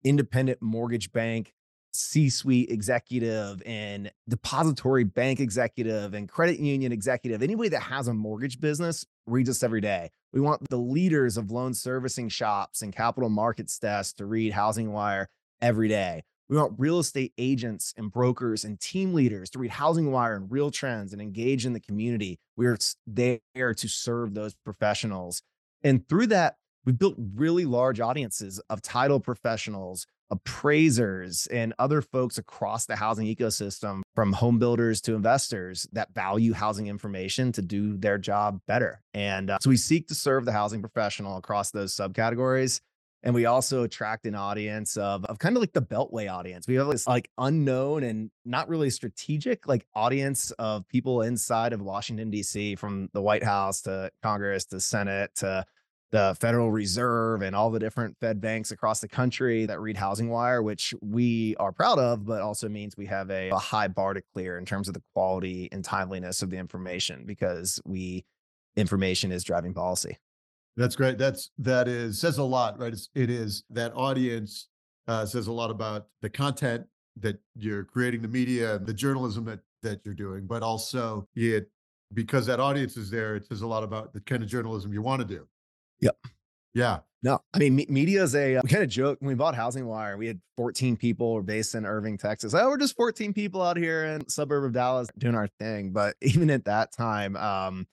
independent 0.03 0.61
mortgage 0.61 1.11
bank, 1.11 1.53
C 1.91 2.29
suite 2.29 2.69
executive 2.69 3.63
and 3.65 4.11
depository 4.27 5.03
bank 5.03 5.39
executive 5.39 6.13
and 6.13 6.29
credit 6.29 6.59
union 6.59 6.91
executive, 6.91 7.41
anybody 7.41 7.69
that 7.69 7.81
has 7.81 8.07
a 8.07 8.13
mortgage 8.13 8.59
business 8.59 9.05
reads 9.25 9.49
us 9.49 9.63
every 9.63 9.81
day. 9.81 10.11
We 10.31 10.41
want 10.41 10.69
the 10.69 10.77
leaders 10.77 11.37
of 11.37 11.49
loan 11.49 11.73
servicing 11.73 12.29
shops 12.29 12.83
and 12.83 12.95
capital 12.95 13.29
markets 13.29 13.79
desks 13.79 14.13
to 14.13 14.25
read 14.25 14.53
Housing 14.53 14.91
Wire 14.91 15.29
every 15.61 15.87
day. 15.87 16.23
We 16.49 16.57
want 16.57 16.73
real 16.79 16.97
estate 16.97 17.31
agents 17.37 17.93
and 17.95 18.11
brokers 18.11 18.65
and 18.65 18.79
team 18.79 19.13
leaders 19.13 19.51
to 19.51 19.59
read 19.59 19.69
Housing 19.69 20.11
Wire 20.11 20.35
and 20.35 20.51
Real 20.51 20.71
Trends 20.71 21.13
and 21.13 21.21
engage 21.21 21.63
in 21.63 21.73
the 21.73 21.79
community. 21.79 22.39
We're 22.57 22.79
there 23.05 23.39
to 23.75 23.87
serve 23.87 24.33
those 24.33 24.55
professionals. 24.65 25.43
And 25.83 26.09
through 26.09 26.27
that, 26.27 26.55
we've 26.85 26.97
built 26.97 27.15
really 27.35 27.65
large 27.65 27.99
audiences 27.99 28.59
of 28.67 28.81
title 28.81 29.19
professionals, 29.19 30.07
appraisers 30.31 31.45
and 31.47 31.73
other 31.77 32.01
folks 32.01 32.39
across 32.39 32.87
the 32.87 32.95
housing 32.95 33.27
ecosystem, 33.27 34.01
from 34.15 34.33
home 34.33 34.57
builders 34.57 35.01
to 35.01 35.13
investors 35.13 35.87
that 35.91 36.13
value 36.15 36.53
housing 36.53 36.87
information 36.87 37.51
to 37.51 37.61
do 37.61 37.95
their 37.95 38.17
job 38.17 38.59
better. 38.67 39.01
And 39.13 39.51
uh, 39.51 39.59
so 39.61 39.69
we 39.69 39.77
seek 39.77 40.07
to 40.07 40.15
serve 40.15 40.45
the 40.45 40.51
housing 40.51 40.81
professional 40.81 41.37
across 41.37 41.69
those 41.69 41.95
subcategories. 41.95 42.81
And 43.21 43.35
we 43.35 43.45
also 43.45 43.83
attract 43.83 44.25
an 44.25 44.35
audience 44.35 44.95
of, 44.95 45.25
of 45.25 45.39
kind 45.39 45.57
of 45.57 45.61
like 45.61 45.73
the 45.73 45.81
Beltway 45.81 46.31
audience. 46.31 46.67
We 46.67 46.75
have 46.75 46.87
this 46.87 47.05
like 47.05 47.29
unknown 47.37 48.03
and 48.03 48.31
not 48.45 48.69
really 48.69 48.89
strategic 48.89 49.67
like 49.67 49.85
audience 49.93 50.51
of 50.51 50.87
people 50.87 51.21
inside 51.21 51.73
of 51.73 51.81
Washington, 51.81 52.29
D.C., 52.29 52.75
from 52.75 53.09
the 53.13 53.21
White 53.21 53.43
House 53.43 53.81
to 53.81 54.09
Congress 54.23 54.65
to 54.65 54.79
Senate 54.79 55.31
to 55.35 55.65
the 56.11 56.35
Federal 56.39 56.71
Reserve 56.71 57.41
and 57.41 57.55
all 57.55 57.69
the 57.69 57.79
different 57.79 58.17
Fed 58.19 58.41
banks 58.41 58.71
across 58.71 58.99
the 58.99 59.07
country 59.07 59.65
that 59.65 59.79
read 59.79 59.97
Housing 59.97 60.29
Wire, 60.29 60.63
which 60.63 60.93
we 61.01 61.55
are 61.57 61.71
proud 61.71 61.99
of, 61.99 62.25
but 62.25 62.41
also 62.41 62.67
means 62.67 62.97
we 62.97 63.05
have 63.05 63.29
a, 63.29 63.49
a 63.49 63.57
high 63.57 63.87
bar 63.87 64.13
to 64.13 64.21
clear 64.33 64.57
in 64.57 64.65
terms 64.65 64.87
of 64.87 64.93
the 64.93 65.03
quality 65.13 65.69
and 65.71 65.83
timeliness 65.83 66.41
of 66.41 66.49
the 66.49 66.57
information 66.57 67.25
because 67.25 67.79
we 67.85 68.25
information 68.75 69.31
is 69.31 69.43
driving 69.43 69.73
policy. 69.73 70.17
That's 70.79 70.95
great. 70.95 71.17
That's 71.17 71.51
that 71.57 71.89
is 71.89 72.21
says 72.21 72.37
a 72.37 72.43
lot, 72.43 72.79
right? 72.79 72.93
It's, 72.93 73.09
it 73.13 73.29
is 73.29 73.63
that 73.69 73.91
audience 73.95 74.69
uh, 75.09 75.25
says 75.25 75.47
a 75.47 75.51
lot 75.51 75.69
about 75.69 76.07
the 76.21 76.29
content 76.29 76.85
that 77.19 77.37
you're 77.57 77.83
creating, 77.83 78.21
the 78.21 78.29
media, 78.29 78.77
and 78.77 78.87
the 78.87 78.93
journalism 78.93 79.43
that 79.43 79.59
that 79.83 79.99
you're 80.05 80.13
doing, 80.13 80.47
but 80.47 80.63
also 80.63 81.27
it 81.35 81.69
because 82.13 82.45
that 82.45 82.61
audience 82.61 82.95
is 82.95 83.11
there. 83.11 83.35
It 83.35 83.45
says 83.45 83.61
a 83.61 83.67
lot 83.67 83.83
about 83.83 84.13
the 84.13 84.21
kind 84.21 84.41
of 84.41 84.47
journalism 84.47 84.93
you 84.93 85.01
want 85.01 85.19
to 85.21 85.27
do. 85.27 85.45
Yep. 85.99 86.17
Yeah. 86.73 86.99
No, 87.23 87.41
I 87.53 87.59
mean, 87.59 87.75
me- 87.75 87.87
media 87.89 88.23
is 88.23 88.33
a, 88.33 88.61
we 88.63 88.69
kind 88.69 88.81
of 88.81 88.89
joke 88.89 89.19
when 89.19 89.27
we 89.27 89.35
bought 89.35 89.53
Housing 89.53 89.85
Wire, 89.85 90.15
we 90.15 90.27
had 90.27 90.39
14 90.55 90.95
people 90.95 91.33
were 91.33 91.43
based 91.43 91.75
in 91.75 91.85
Irving, 91.85 92.17
Texas. 92.17 92.53
Oh, 92.53 92.69
we're 92.69 92.77
just 92.77 92.95
14 92.95 93.33
people 93.33 93.61
out 93.61 93.75
here 93.75 94.05
in 94.05 94.29
suburb 94.29 94.63
of 94.63 94.71
Dallas 94.71 95.09
doing 95.17 95.35
our 95.35 95.49
thing. 95.59 95.91
But 95.91 96.15
even 96.21 96.49
at 96.49 96.63
that 96.65 96.93
time, 96.93 97.35
um, 97.35 97.85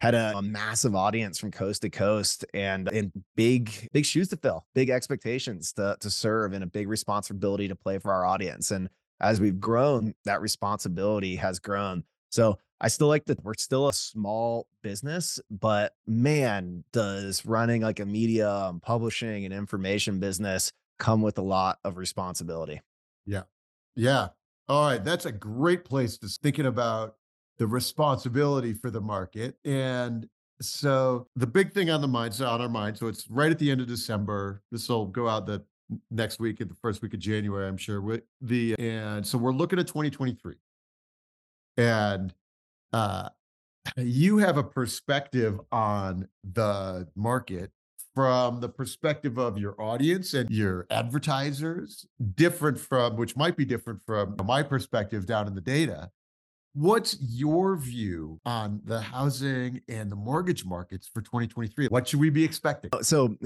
had 0.00 0.14
a, 0.14 0.36
a, 0.36 0.42
massive 0.42 0.94
audience 0.94 1.38
from 1.38 1.50
coast 1.50 1.82
to 1.82 1.90
coast 1.90 2.44
and 2.54 2.88
and 2.88 3.12
big 3.36 3.88
big 3.92 4.04
shoes 4.04 4.28
to 4.28 4.36
fill 4.36 4.66
big 4.74 4.90
expectations 4.90 5.72
to 5.72 5.96
to 6.00 6.10
serve 6.10 6.52
and 6.52 6.64
a 6.64 6.66
big 6.66 6.88
responsibility 6.88 7.68
to 7.68 7.76
play 7.76 7.98
for 7.98 8.12
our 8.12 8.24
audience 8.24 8.70
and 8.70 8.88
as 9.20 9.40
we've 9.40 9.60
grown 9.60 10.14
that 10.24 10.40
responsibility 10.40 11.36
has 11.36 11.58
grown 11.58 12.02
so 12.30 12.58
I 12.80 12.88
still 12.88 13.08
like 13.08 13.26
that 13.26 13.44
we're 13.44 13.54
still 13.54 13.88
a 13.88 13.92
small 13.92 14.66
business, 14.82 15.38
but 15.50 15.92
man, 16.06 16.82
does 16.92 17.44
running 17.44 17.82
like 17.82 18.00
a 18.00 18.06
media 18.06 18.50
and 18.50 18.80
publishing 18.80 19.44
and 19.44 19.52
information 19.52 20.18
business 20.18 20.72
come 20.98 21.20
with 21.20 21.36
a 21.36 21.42
lot 21.42 21.78
of 21.84 21.98
responsibility. 21.98 22.80
Yeah. 23.26 23.42
Yeah. 23.96 24.28
All 24.68 24.86
right. 24.86 25.04
That's 25.04 25.26
a 25.26 25.32
great 25.32 25.84
place 25.84 26.16
to 26.18 26.28
thinking 26.28 26.66
about 26.66 27.16
the 27.60 27.66
responsibility 27.66 28.72
for 28.72 28.90
the 28.90 29.02
market. 29.02 29.54
And 29.66 30.26
so 30.62 31.28
the 31.36 31.46
big 31.46 31.74
thing 31.74 31.90
on 31.90 32.00
the 32.00 32.08
mind, 32.08 32.34
so 32.34 32.46
on 32.46 32.62
our 32.62 32.70
mind, 32.70 32.96
so 32.96 33.06
it's 33.06 33.28
right 33.28 33.50
at 33.50 33.58
the 33.58 33.70
end 33.70 33.82
of 33.82 33.86
December. 33.86 34.62
This 34.72 34.88
will 34.88 35.04
go 35.04 35.28
out 35.28 35.46
the 35.46 35.62
next 36.10 36.40
week, 36.40 36.62
at 36.62 36.70
the 36.70 36.76
first 36.80 37.02
week 37.02 37.12
of 37.12 37.20
January, 37.20 37.68
I'm 37.68 37.76
sure. 37.76 38.00
With 38.00 38.22
the 38.40 38.74
and 38.78 39.26
so 39.26 39.36
we're 39.36 39.52
looking 39.52 39.78
at 39.78 39.86
2023. 39.86 40.54
And 41.76 42.32
uh, 42.94 43.28
you 43.98 44.38
have 44.38 44.56
a 44.56 44.64
perspective 44.64 45.60
on 45.70 46.28
the 46.42 47.08
market 47.14 47.72
from 48.14 48.60
the 48.60 48.70
perspective 48.70 49.38
of 49.38 49.58
your 49.58 49.80
audience 49.80 50.32
and 50.32 50.48
your 50.50 50.86
advertisers, 50.90 52.06
different 52.36 52.80
from, 52.80 53.16
which 53.16 53.36
might 53.36 53.56
be 53.56 53.66
different 53.66 54.00
from 54.06 54.34
my 54.46 54.62
perspective 54.62 55.26
down 55.26 55.46
in 55.46 55.54
the 55.54 55.60
data. 55.60 56.10
What's 56.74 57.16
your 57.20 57.76
view 57.76 58.38
on 58.46 58.80
the 58.84 59.00
housing 59.00 59.80
and 59.88 60.10
the 60.10 60.16
mortgage 60.16 60.64
markets 60.64 61.10
for 61.12 61.20
2023? 61.20 61.88
What 61.88 62.06
should 62.06 62.20
we 62.20 62.30
be 62.30 62.44
expecting? 62.44 62.90
Oh, 62.92 63.02
so, 63.02 63.36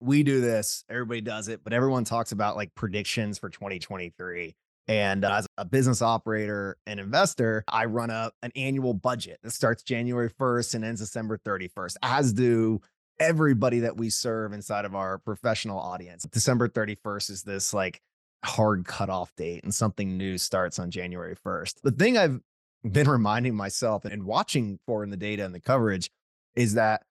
we 0.00 0.22
do 0.22 0.40
this, 0.40 0.84
everybody 0.88 1.20
does 1.20 1.48
it, 1.48 1.62
but 1.62 1.72
everyone 1.72 2.04
talks 2.04 2.32
about 2.32 2.56
like 2.56 2.74
predictions 2.74 3.38
for 3.38 3.48
2023. 3.50 4.54
And 4.88 5.24
uh, 5.24 5.36
as 5.36 5.46
a 5.56 5.64
business 5.64 6.02
operator 6.02 6.76
and 6.86 6.98
investor, 6.98 7.64
I 7.68 7.84
run 7.84 8.10
a, 8.10 8.32
an 8.42 8.50
annual 8.56 8.94
budget 8.94 9.38
that 9.42 9.52
starts 9.52 9.82
January 9.82 10.30
1st 10.30 10.74
and 10.74 10.84
ends 10.84 11.00
December 11.00 11.38
31st, 11.38 11.96
as 12.02 12.32
do 12.32 12.80
everybody 13.18 13.80
that 13.80 13.96
we 13.96 14.10
serve 14.10 14.52
inside 14.52 14.84
of 14.84 14.94
our 14.94 15.18
professional 15.18 15.78
audience. 15.78 16.24
December 16.30 16.68
31st 16.68 17.30
is 17.30 17.42
this 17.42 17.74
like 17.74 18.00
hard 18.42 18.86
cutoff 18.86 19.34
date, 19.36 19.62
and 19.64 19.74
something 19.74 20.16
new 20.16 20.38
starts 20.38 20.78
on 20.78 20.90
January 20.90 21.36
1st. 21.36 21.74
The 21.82 21.92
thing 21.92 22.16
I've 22.16 22.40
been 22.84 23.08
reminding 23.08 23.54
myself 23.54 24.04
and 24.04 24.24
watching 24.24 24.78
for 24.86 25.02
in 25.02 25.10
the 25.10 25.16
data 25.16 25.44
and 25.44 25.54
the 25.54 25.60
coverage 25.60 26.10
is 26.54 26.74
that 26.74 27.02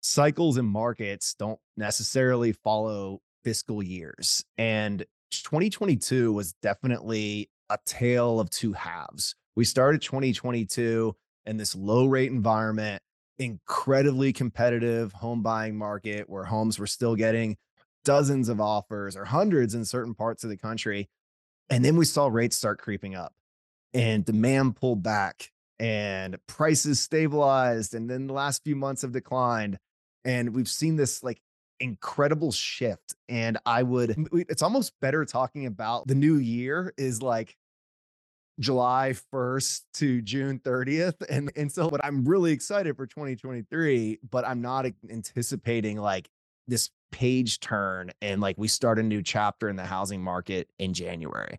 cycles 0.00 0.56
and 0.56 0.68
markets 0.68 1.34
don't 1.34 1.58
necessarily 1.76 2.52
follow 2.52 3.20
fiscal 3.44 3.82
years. 3.82 4.44
And 4.56 5.04
2022 5.30 6.32
was 6.32 6.54
definitely 6.62 7.50
a 7.70 7.78
tale 7.86 8.40
of 8.40 8.50
two 8.50 8.72
halves. 8.72 9.34
We 9.56 9.64
started 9.64 10.02
2022 10.02 11.14
in 11.46 11.56
this 11.56 11.74
low 11.74 12.06
rate 12.06 12.30
environment, 12.30 13.02
incredibly 13.38 14.32
competitive 14.32 15.12
home 15.12 15.42
buying 15.42 15.76
market 15.76 16.28
where 16.28 16.44
homes 16.44 16.78
were 16.78 16.86
still 16.86 17.16
getting 17.16 17.56
dozens 18.04 18.48
of 18.48 18.60
offers 18.60 19.16
or 19.16 19.24
hundreds 19.24 19.74
in 19.74 19.84
certain 19.84 20.14
parts 20.14 20.44
of 20.44 20.50
the 20.50 20.56
country. 20.56 21.08
And 21.68 21.84
then 21.84 21.96
we 21.96 22.04
saw 22.04 22.26
rates 22.28 22.56
start 22.56 22.80
creeping 22.80 23.14
up 23.14 23.32
and 23.94 24.24
demand 24.24 24.76
pulled 24.76 25.02
back 25.02 25.50
and 25.78 26.36
prices 26.46 27.00
stabilized. 27.00 27.94
And 27.94 28.08
then 28.08 28.26
the 28.26 28.34
last 28.34 28.62
few 28.62 28.76
months 28.76 29.02
have 29.02 29.12
declined. 29.12 29.78
And 30.24 30.54
we've 30.54 30.68
seen 30.68 30.96
this 30.96 31.22
like 31.22 31.40
incredible 31.80 32.52
shift. 32.52 33.14
And 33.28 33.58
I 33.64 33.82
would, 33.82 34.28
it's 34.32 34.62
almost 34.62 34.92
better 35.00 35.24
talking 35.24 35.66
about 35.66 36.06
the 36.06 36.14
new 36.14 36.36
year 36.36 36.92
is 36.98 37.22
like 37.22 37.56
July 38.60 39.14
1st 39.32 39.82
to 39.94 40.20
June 40.20 40.58
30th. 40.58 41.22
And, 41.30 41.50
and 41.56 41.72
so, 41.72 41.88
but 41.88 42.04
I'm 42.04 42.24
really 42.24 42.52
excited 42.52 42.96
for 42.96 43.06
2023, 43.06 44.20
but 44.30 44.46
I'm 44.46 44.60
not 44.60 44.86
anticipating 45.10 45.96
like 45.96 46.28
this 46.68 46.90
page 47.10 47.58
turn 47.60 48.12
and 48.20 48.40
like 48.40 48.56
we 48.58 48.68
start 48.68 48.98
a 48.98 49.02
new 49.02 49.22
chapter 49.22 49.68
in 49.68 49.76
the 49.76 49.86
housing 49.86 50.22
market 50.22 50.68
in 50.78 50.92
January. 50.92 51.58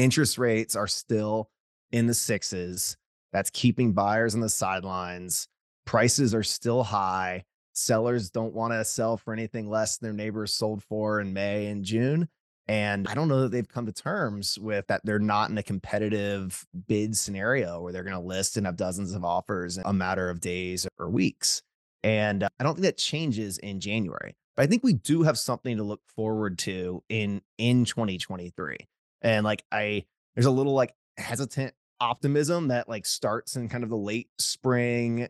Interest 0.00 0.38
rates 0.38 0.74
are 0.76 0.86
still 0.86 1.50
in 1.92 2.06
the 2.06 2.14
sixes. 2.14 2.96
That's 3.32 3.50
keeping 3.50 3.92
buyers 3.92 4.34
on 4.34 4.40
the 4.40 4.48
sidelines. 4.48 5.46
Prices 5.84 6.34
are 6.34 6.42
still 6.42 6.82
high 6.82 7.44
sellers 7.72 8.30
don't 8.30 8.54
want 8.54 8.72
to 8.72 8.84
sell 8.84 9.16
for 9.16 9.32
anything 9.32 9.68
less 9.68 9.98
than 9.98 10.08
their 10.08 10.24
neighbors 10.24 10.54
sold 10.54 10.82
for 10.82 11.20
in 11.20 11.32
May 11.32 11.66
and 11.66 11.84
June. 11.84 12.28
And 12.66 13.08
I 13.08 13.14
don't 13.14 13.28
know 13.28 13.42
that 13.42 13.50
they've 13.50 13.68
come 13.68 13.86
to 13.86 13.92
terms 13.92 14.58
with 14.58 14.86
that 14.86 15.00
they're 15.04 15.18
not 15.18 15.50
in 15.50 15.58
a 15.58 15.62
competitive 15.62 16.64
bid 16.86 17.16
scenario 17.16 17.82
where 17.82 17.92
they're 17.92 18.04
going 18.04 18.14
to 18.14 18.20
list 18.20 18.56
and 18.56 18.64
have 18.64 18.76
dozens 18.76 19.12
of 19.12 19.24
offers 19.24 19.76
in 19.76 19.82
a 19.84 19.92
matter 19.92 20.30
of 20.30 20.40
days 20.40 20.86
or 20.98 21.10
weeks. 21.10 21.62
And 22.02 22.44
uh, 22.44 22.48
I 22.58 22.64
don't 22.64 22.74
think 22.74 22.84
that 22.84 22.96
changes 22.96 23.58
in 23.58 23.80
January. 23.80 24.34
But 24.56 24.62
I 24.62 24.66
think 24.66 24.82
we 24.82 24.94
do 24.94 25.22
have 25.24 25.38
something 25.38 25.76
to 25.76 25.82
look 25.82 26.00
forward 26.06 26.58
to 26.60 27.02
in 27.08 27.42
in 27.58 27.84
2023. 27.84 28.76
And 29.22 29.44
like 29.44 29.64
I 29.70 30.04
there's 30.34 30.46
a 30.46 30.50
little 30.50 30.74
like 30.74 30.94
hesitant 31.16 31.74
optimism 32.00 32.68
that 32.68 32.88
like 32.88 33.06
starts 33.06 33.56
in 33.56 33.68
kind 33.68 33.84
of 33.84 33.90
the 33.90 33.96
late 33.96 34.28
spring 34.38 35.28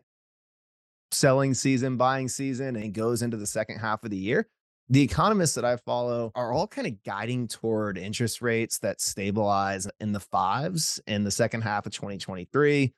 selling 1.11 1.53
season, 1.53 1.97
buying 1.97 2.27
season, 2.27 2.75
and 2.75 2.93
goes 2.93 3.21
into 3.21 3.37
the 3.37 3.45
second 3.45 3.79
half 3.79 4.03
of 4.03 4.09
the 4.09 4.17
year. 4.17 4.47
The 4.89 5.01
economists 5.01 5.55
that 5.55 5.65
I 5.65 5.77
follow 5.77 6.31
are 6.35 6.51
all 6.51 6.67
kind 6.67 6.87
of 6.87 7.01
guiding 7.03 7.47
toward 7.47 7.97
interest 7.97 8.41
rates 8.41 8.79
that 8.79 8.99
stabilize 8.99 9.87
in 9.99 10.11
the 10.11 10.19
fives 10.19 10.99
in 11.07 11.23
the 11.23 11.31
second 11.31 11.61
half 11.61 11.85
of 11.85 11.93
2023. 11.93 12.93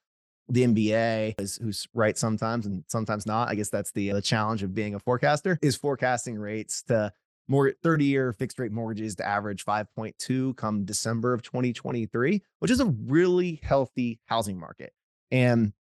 The 0.49 0.63
MBA 0.63 1.39
is 1.39 1.57
who's 1.57 1.87
right 1.93 2.17
sometimes 2.17 2.65
and 2.65 2.83
sometimes 2.87 3.25
not. 3.25 3.49
I 3.49 3.55
guess 3.55 3.69
that's 3.69 3.91
the, 3.91 4.11
the 4.11 4.21
challenge 4.21 4.63
of 4.63 4.73
being 4.73 4.95
a 4.95 4.99
forecaster 4.99 5.59
is 5.61 5.75
forecasting 5.75 6.37
rates 6.37 6.83
to 6.83 7.13
more 7.47 7.71
30 7.83 8.05
year 8.05 8.33
fixed 8.33 8.59
rate 8.59 8.71
mortgages 8.71 9.15
to 9.15 9.27
average 9.27 9.65
5.2 9.65 10.55
come 10.55 10.85
December 10.85 11.33
of 11.33 11.41
2023, 11.41 12.41
which 12.59 12.71
is 12.71 12.79
a 12.79 12.85
really 12.85 13.59
healthy 13.63 14.19
housing 14.25 14.59
market. 14.59 14.93
And 15.31 15.73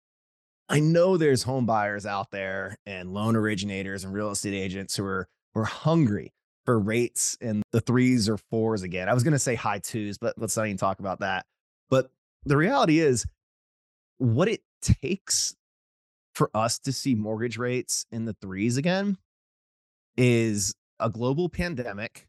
I 0.68 0.80
know 0.80 1.16
there's 1.16 1.42
home 1.42 1.66
buyers 1.66 2.06
out 2.06 2.30
there 2.30 2.78
and 2.86 3.12
loan 3.12 3.36
originators 3.36 4.04
and 4.04 4.12
real 4.12 4.30
estate 4.30 4.54
agents 4.54 4.96
who 4.96 5.04
are 5.04 5.28
who 5.52 5.60
are 5.60 5.64
hungry 5.64 6.32
for 6.64 6.78
rates 6.78 7.36
in 7.40 7.62
the 7.72 7.80
threes 7.80 8.28
or 8.28 8.36
fours 8.36 8.82
again. 8.82 9.08
I 9.08 9.14
was 9.14 9.24
going 9.24 9.32
to 9.32 9.38
say 9.38 9.56
high 9.56 9.80
twos, 9.80 10.18
but 10.18 10.34
let's 10.38 10.56
not 10.56 10.66
even 10.66 10.76
talk 10.76 11.00
about 11.00 11.20
that. 11.20 11.46
But 11.88 12.10
the 12.44 12.56
reality 12.56 13.00
is, 13.00 13.26
what 14.18 14.48
it 14.48 14.62
takes 14.80 15.56
for 16.34 16.50
us 16.54 16.78
to 16.80 16.92
see 16.92 17.14
mortgage 17.14 17.58
rates 17.58 18.06
in 18.12 18.24
the 18.24 18.36
threes 18.40 18.76
again 18.76 19.18
is 20.16 20.74
a 21.00 21.10
global 21.10 21.48
pandemic, 21.48 22.28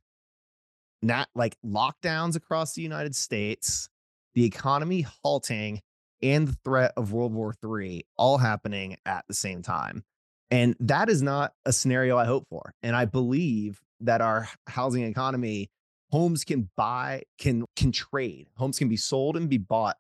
not 1.02 1.30
like 1.36 1.58
lockdowns 1.66 2.36
across 2.36 2.74
the 2.74 2.82
United 2.82 3.16
States, 3.16 3.90
the 4.34 4.46
economy 4.46 5.06
halting, 5.24 5.82
and 6.22 6.48
the 6.48 6.58
threat 6.64 6.94
of 6.98 7.14
World 7.14 7.34
War 7.34 7.54
III 7.64 8.06
all 8.18 8.38
happening 8.38 8.98
at 9.06 9.26
the 9.28 9.34
same 9.34 9.62
time. 9.62 10.04
And 10.50 10.76
that 10.80 11.10
is 11.10 11.22
not 11.22 11.54
a 11.66 11.74
scenario 11.74 12.18
I 12.18 12.26
hope 12.26 12.48
for. 12.50 12.74
And 12.84 12.96
I 12.96 13.06
believe 13.06 13.82
that 14.02 14.22
our 14.22 14.48
housing 14.68 15.04
economy, 15.04 15.70
homes 16.12 16.44
can 16.44 16.70
buy, 16.76 17.24
can 17.38 17.66
can 17.76 17.92
trade, 17.92 18.50
homes 18.58 18.78
can 18.78 18.90
be 18.90 18.98
sold 18.98 19.38
and 19.38 19.50
be 19.50 19.58
bought 19.58 19.98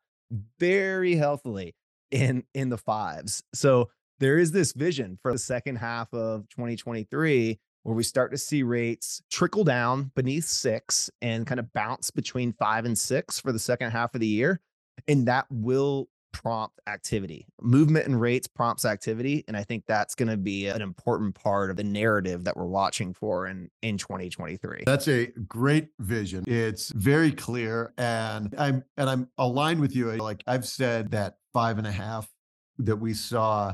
very 0.59 1.15
healthily 1.15 1.73
in 2.11 2.43
in 2.53 2.69
the 2.69 2.77
fives. 2.77 3.41
So 3.53 3.89
there 4.19 4.37
is 4.37 4.51
this 4.51 4.73
vision 4.73 5.17
for 5.21 5.31
the 5.31 5.39
second 5.39 5.77
half 5.77 6.13
of 6.13 6.47
2023 6.49 7.59
where 7.83 7.95
we 7.95 8.03
start 8.03 8.31
to 8.31 8.37
see 8.37 8.63
rates 8.63 9.21
trickle 9.31 9.63
down 9.63 10.11
beneath 10.15 10.45
six 10.45 11.09
and 11.21 11.47
kind 11.47 11.59
of 11.59 11.71
bounce 11.73 12.11
between 12.11 12.53
five 12.53 12.85
and 12.85 12.97
six 12.97 13.39
for 13.39 13.51
the 13.51 13.59
second 13.59 13.91
half 13.91 14.13
of 14.13 14.21
the 14.21 14.27
year. 14.27 14.61
And 15.07 15.27
that 15.27 15.47
will 15.49 16.07
prompt 16.31 16.79
activity. 16.87 17.45
Movement 17.61 18.07
in 18.07 18.15
rates 18.15 18.47
prompts 18.47 18.85
activity. 18.85 19.43
And 19.47 19.57
I 19.57 19.63
think 19.63 19.85
that's 19.87 20.15
going 20.15 20.29
to 20.29 20.37
be 20.37 20.67
an 20.67 20.81
important 20.81 21.35
part 21.35 21.69
of 21.69 21.75
the 21.75 21.83
narrative 21.83 22.43
that 22.45 22.55
we're 22.55 22.65
watching 22.65 23.13
for 23.13 23.47
in, 23.47 23.69
in 23.81 23.97
2023. 23.97 24.83
That's 24.85 25.07
a 25.07 25.27
great 25.47 25.89
vision. 25.99 26.43
It's 26.47 26.89
very 26.91 27.31
clear. 27.31 27.93
And 27.97 28.53
I'm 28.57 28.83
and 28.97 29.09
I'm 29.09 29.29
aligned 29.37 29.79
with 29.79 29.95
you. 29.95 30.11
Like 30.11 30.43
I've 30.47 30.65
said 30.65 31.11
that 31.11 31.35
five 31.53 31.77
and 31.77 31.87
a 31.87 31.91
half 31.91 32.29
that 32.79 32.95
we 32.95 33.13
saw 33.13 33.73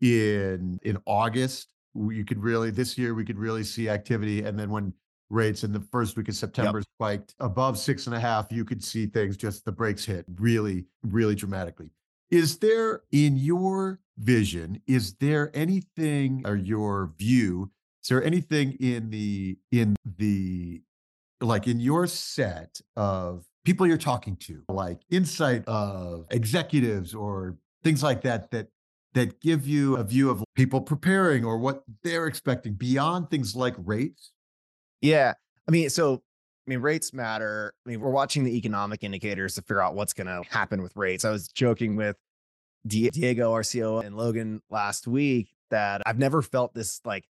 in 0.00 0.78
in 0.82 0.98
August 1.06 1.73
you 1.94 2.24
could 2.24 2.42
really 2.42 2.70
this 2.70 2.98
year 2.98 3.14
we 3.14 3.24
could 3.24 3.38
really 3.38 3.64
see 3.64 3.88
activity 3.88 4.42
and 4.42 4.58
then 4.58 4.70
when 4.70 4.92
rates 5.30 5.64
in 5.64 5.72
the 5.72 5.80
first 5.80 6.16
week 6.16 6.28
of 6.28 6.34
september 6.34 6.78
yep. 6.78 6.86
spiked 6.96 7.34
above 7.40 7.78
six 7.78 8.06
and 8.06 8.14
a 8.14 8.20
half 8.20 8.50
you 8.50 8.64
could 8.64 8.82
see 8.82 9.06
things 9.06 9.36
just 9.36 9.64
the 9.64 9.72
brakes 9.72 10.04
hit 10.04 10.24
really 10.36 10.84
really 11.02 11.34
dramatically 11.34 11.90
is 12.30 12.58
there 12.58 13.02
in 13.12 13.36
your 13.36 14.00
vision 14.18 14.80
is 14.86 15.14
there 15.14 15.50
anything 15.54 16.42
or 16.44 16.56
your 16.56 17.12
view 17.18 17.70
is 18.02 18.08
there 18.08 18.22
anything 18.22 18.72
in 18.80 19.10
the 19.10 19.56
in 19.72 19.96
the 20.18 20.82
like 21.40 21.66
in 21.66 21.80
your 21.80 22.06
set 22.06 22.80
of 22.96 23.44
people 23.64 23.86
you're 23.86 23.96
talking 23.96 24.36
to 24.36 24.62
like 24.68 25.00
insight 25.10 25.66
of 25.66 26.26
executives 26.30 27.14
or 27.14 27.56
things 27.82 28.02
like 28.02 28.22
that 28.22 28.50
that 28.50 28.68
that 29.14 29.40
give 29.40 29.66
you 29.66 29.96
a 29.96 30.04
view 30.04 30.30
of 30.30 30.44
people 30.54 30.80
preparing 30.80 31.44
or 31.44 31.58
what 31.58 31.82
they're 32.02 32.26
expecting 32.26 32.74
beyond 32.74 33.30
things 33.30 33.56
like 33.56 33.74
rates? 33.78 34.32
Yeah. 35.00 35.34
I 35.66 35.70
mean, 35.70 35.88
so 35.90 36.22
I 36.66 36.70
mean, 36.70 36.80
rates 36.80 37.12
matter. 37.12 37.74
I 37.84 37.90
mean, 37.90 38.00
we're 38.00 38.10
watching 38.10 38.44
the 38.44 38.56
economic 38.56 39.04
indicators 39.04 39.54
to 39.54 39.62
figure 39.62 39.82
out 39.82 39.94
what's 39.94 40.12
going 40.12 40.26
to 40.26 40.42
happen 40.48 40.82
with 40.82 40.96
rates. 40.96 41.24
I 41.24 41.30
was 41.30 41.48
joking 41.48 41.96
with 41.96 42.16
Diego, 42.86 43.52
RCO, 43.52 44.04
and 44.04 44.16
Logan 44.16 44.62
last 44.70 45.06
week 45.06 45.50
that 45.70 46.02
I've 46.06 46.18
never 46.18 46.42
felt 46.42 46.74
this 46.74 47.00
like 47.04 47.24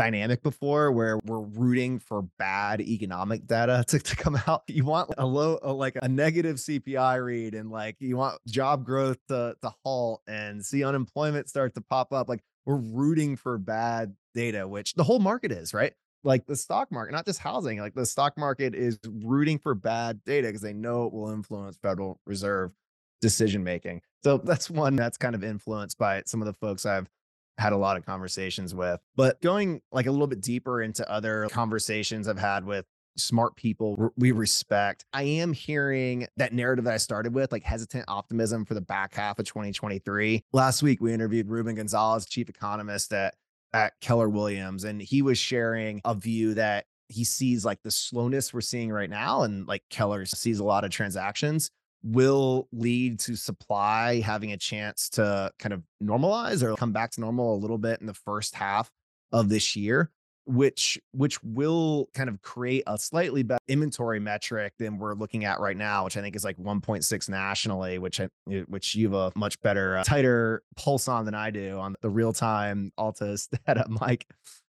dynamic 0.00 0.42
before 0.42 0.90
where 0.92 1.18
we're 1.26 1.40
rooting 1.40 1.98
for 1.98 2.22
bad 2.38 2.80
economic 2.80 3.46
data 3.46 3.84
to, 3.88 3.98
to 3.98 4.16
come 4.16 4.38
out. 4.46 4.62
You 4.66 4.84
want 4.84 5.10
a 5.18 5.26
low, 5.26 5.58
a, 5.62 5.72
like 5.72 5.96
a 6.00 6.08
negative 6.08 6.56
CPI 6.56 7.22
read 7.22 7.54
and 7.54 7.70
like 7.70 7.96
you 7.98 8.16
want 8.16 8.38
job 8.48 8.84
growth 8.84 9.18
to, 9.28 9.56
to 9.60 9.74
halt 9.84 10.22
and 10.26 10.64
see 10.64 10.84
unemployment 10.84 11.50
start 11.50 11.74
to 11.74 11.82
pop 11.82 12.14
up. 12.14 12.30
Like 12.30 12.40
we're 12.64 12.76
rooting 12.76 13.36
for 13.36 13.58
bad 13.58 14.14
data, 14.34 14.66
which 14.66 14.94
the 14.94 15.04
whole 15.04 15.18
market 15.18 15.52
is, 15.52 15.74
right? 15.74 15.92
Like 16.24 16.46
the 16.46 16.56
stock 16.56 16.90
market, 16.90 17.12
not 17.12 17.26
just 17.26 17.38
housing, 17.38 17.78
like 17.78 17.94
the 17.94 18.06
stock 18.06 18.38
market 18.38 18.74
is 18.74 18.98
rooting 19.06 19.58
for 19.58 19.74
bad 19.74 20.24
data 20.24 20.48
because 20.48 20.62
they 20.62 20.72
know 20.72 21.04
it 21.04 21.12
will 21.12 21.30
influence 21.30 21.76
Federal 21.76 22.20
Reserve 22.26 22.72
decision 23.20 23.64
making. 23.64 24.00
So 24.24 24.38
that's 24.38 24.70
one 24.70 24.96
that's 24.96 25.18
kind 25.18 25.34
of 25.34 25.44
influenced 25.44 25.98
by 25.98 26.22
some 26.24 26.40
of 26.40 26.46
the 26.46 26.54
folks 26.54 26.86
I've 26.86 27.08
had 27.60 27.72
a 27.72 27.76
lot 27.76 27.96
of 27.96 28.04
conversations 28.04 28.74
with. 28.74 29.00
But 29.16 29.40
going 29.40 29.80
like 29.92 30.06
a 30.06 30.10
little 30.10 30.26
bit 30.26 30.40
deeper 30.40 30.82
into 30.82 31.08
other 31.10 31.48
conversations 31.50 32.26
I've 32.26 32.38
had 32.38 32.64
with 32.64 32.86
smart 33.16 33.56
people 33.56 34.12
we 34.16 34.32
respect. 34.32 35.04
I 35.12 35.22
am 35.22 35.52
hearing 35.52 36.26
that 36.36 36.52
narrative 36.52 36.84
that 36.86 36.94
I 36.94 36.98
started 36.98 37.34
with, 37.34 37.52
like 37.52 37.62
hesitant 37.62 38.04
optimism 38.08 38.64
for 38.64 38.74
the 38.74 38.80
back 38.80 39.14
half 39.14 39.38
of 39.38 39.46
2023. 39.46 40.44
Last 40.52 40.82
week, 40.82 41.00
we 41.00 41.12
interviewed 41.12 41.48
Ruben 41.48 41.74
Gonzalez, 41.74 42.26
chief 42.26 42.48
economist 42.48 43.12
at, 43.12 43.34
at 43.72 43.92
Keller 44.00 44.28
Williams, 44.28 44.84
and 44.84 45.02
he 45.02 45.22
was 45.22 45.38
sharing 45.38 46.00
a 46.04 46.14
view 46.14 46.54
that 46.54 46.86
he 47.08 47.24
sees 47.24 47.64
like 47.64 47.82
the 47.82 47.90
slowness 47.90 48.54
we're 48.54 48.60
seeing 48.60 48.90
right 48.90 49.10
now, 49.10 49.42
and 49.42 49.66
like 49.66 49.82
Keller 49.90 50.24
sees 50.24 50.60
a 50.60 50.64
lot 50.64 50.84
of 50.84 50.90
transactions 50.90 51.70
will 52.02 52.68
lead 52.72 53.18
to 53.20 53.36
supply 53.36 54.20
having 54.20 54.52
a 54.52 54.56
chance 54.56 55.08
to 55.10 55.50
kind 55.58 55.72
of 55.72 55.82
normalize 56.02 56.62
or 56.62 56.74
come 56.76 56.92
back 56.92 57.10
to 57.10 57.20
normal 57.20 57.54
a 57.54 57.58
little 57.58 57.78
bit 57.78 58.00
in 58.00 58.06
the 58.06 58.14
first 58.14 58.54
half 58.54 58.90
of 59.32 59.48
this 59.48 59.76
year 59.76 60.10
which 60.46 60.98
which 61.12 61.42
will 61.44 62.08
kind 62.14 62.28
of 62.28 62.40
create 62.42 62.82
a 62.86 62.98
slightly 62.98 63.42
better 63.42 63.60
inventory 63.68 64.18
metric 64.18 64.72
than 64.78 64.98
we're 64.98 65.14
looking 65.14 65.44
at 65.44 65.60
right 65.60 65.76
now 65.76 66.04
which 66.04 66.16
i 66.16 66.20
think 66.20 66.34
is 66.34 66.44
like 66.44 66.56
1.6 66.56 67.28
nationally 67.28 67.98
which 67.98 68.20
I, 68.20 68.28
which 68.66 68.94
you 68.94 69.12
have 69.12 69.34
a 69.34 69.38
much 69.38 69.60
better 69.60 69.98
uh, 69.98 70.04
tighter 70.04 70.62
pulse 70.76 71.08
on 71.08 71.24
than 71.24 71.34
i 71.34 71.50
do 71.50 71.78
on 71.78 71.94
the 72.00 72.10
real 72.10 72.32
time 72.32 72.90
Altos 72.98 73.48
data 73.66 73.86
mike 73.88 74.26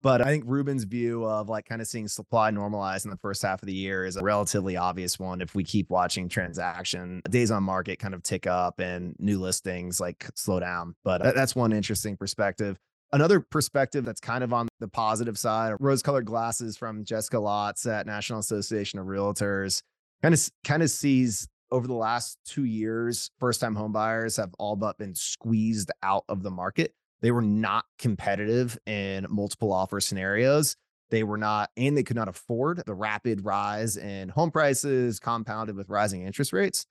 but 0.02 0.20
I 0.20 0.24
think 0.24 0.44
Ruben's 0.46 0.84
view 0.84 1.24
of 1.24 1.48
like 1.48 1.66
kind 1.66 1.80
of 1.80 1.86
seeing 1.86 2.08
supply 2.08 2.50
normalize 2.50 3.04
in 3.04 3.10
the 3.10 3.16
first 3.16 3.42
half 3.42 3.62
of 3.62 3.66
the 3.66 3.74
year 3.74 4.04
is 4.04 4.16
a 4.16 4.22
relatively 4.22 4.76
obvious 4.76 5.18
one. 5.18 5.40
If 5.40 5.54
we 5.54 5.64
keep 5.64 5.88
watching 5.90 6.28
transaction 6.28 7.22
days 7.30 7.50
on 7.50 7.62
market 7.62 7.98
kind 7.98 8.14
of 8.14 8.22
tick 8.22 8.46
up 8.46 8.80
and 8.80 9.14
new 9.18 9.38
listings 9.38 10.00
like 10.00 10.28
slow 10.34 10.60
down, 10.60 10.94
but 11.04 11.22
uh, 11.22 11.32
that's 11.32 11.54
one 11.54 11.72
interesting 11.72 12.16
perspective. 12.16 12.76
Another 13.12 13.40
perspective 13.40 14.04
that's 14.04 14.20
kind 14.20 14.42
of 14.42 14.52
on 14.52 14.68
the 14.80 14.88
positive 14.88 15.38
side, 15.38 15.74
rose 15.80 16.02
colored 16.02 16.24
glasses 16.24 16.76
from 16.76 17.04
Jessica 17.04 17.36
Lautz 17.36 17.86
at 17.86 18.06
National 18.06 18.40
Association 18.40 18.98
of 18.98 19.06
Realtors 19.06 19.82
kind 20.22 20.34
of 20.34 20.50
kind 20.64 20.82
of 20.82 20.90
sees 20.90 21.46
over 21.70 21.86
the 21.86 21.94
last 21.94 22.38
two 22.44 22.64
years, 22.64 23.30
first 23.40 23.60
time 23.60 23.74
home 23.74 23.92
buyers 23.92 24.36
have 24.36 24.54
all 24.58 24.76
but 24.76 24.98
been 24.98 25.14
squeezed 25.14 25.90
out 26.02 26.24
of 26.28 26.42
the 26.42 26.50
market. 26.50 26.94
They 27.22 27.30
were 27.30 27.42
not 27.42 27.84
competitive 27.98 28.78
in 28.84 29.26
multiple 29.30 29.72
offer 29.72 30.00
scenarios. 30.00 30.76
They 31.10 31.22
were 31.22 31.38
not, 31.38 31.70
and 31.76 31.96
they 31.96 32.02
could 32.02 32.16
not 32.16 32.28
afford 32.28 32.82
the 32.84 32.94
rapid 32.94 33.44
rise 33.44 33.96
in 33.96 34.28
home 34.28 34.50
prices 34.50 35.20
compounded 35.20 35.76
with 35.76 35.88
rising 35.88 36.26
interest 36.26 36.52
rates. 36.52 36.84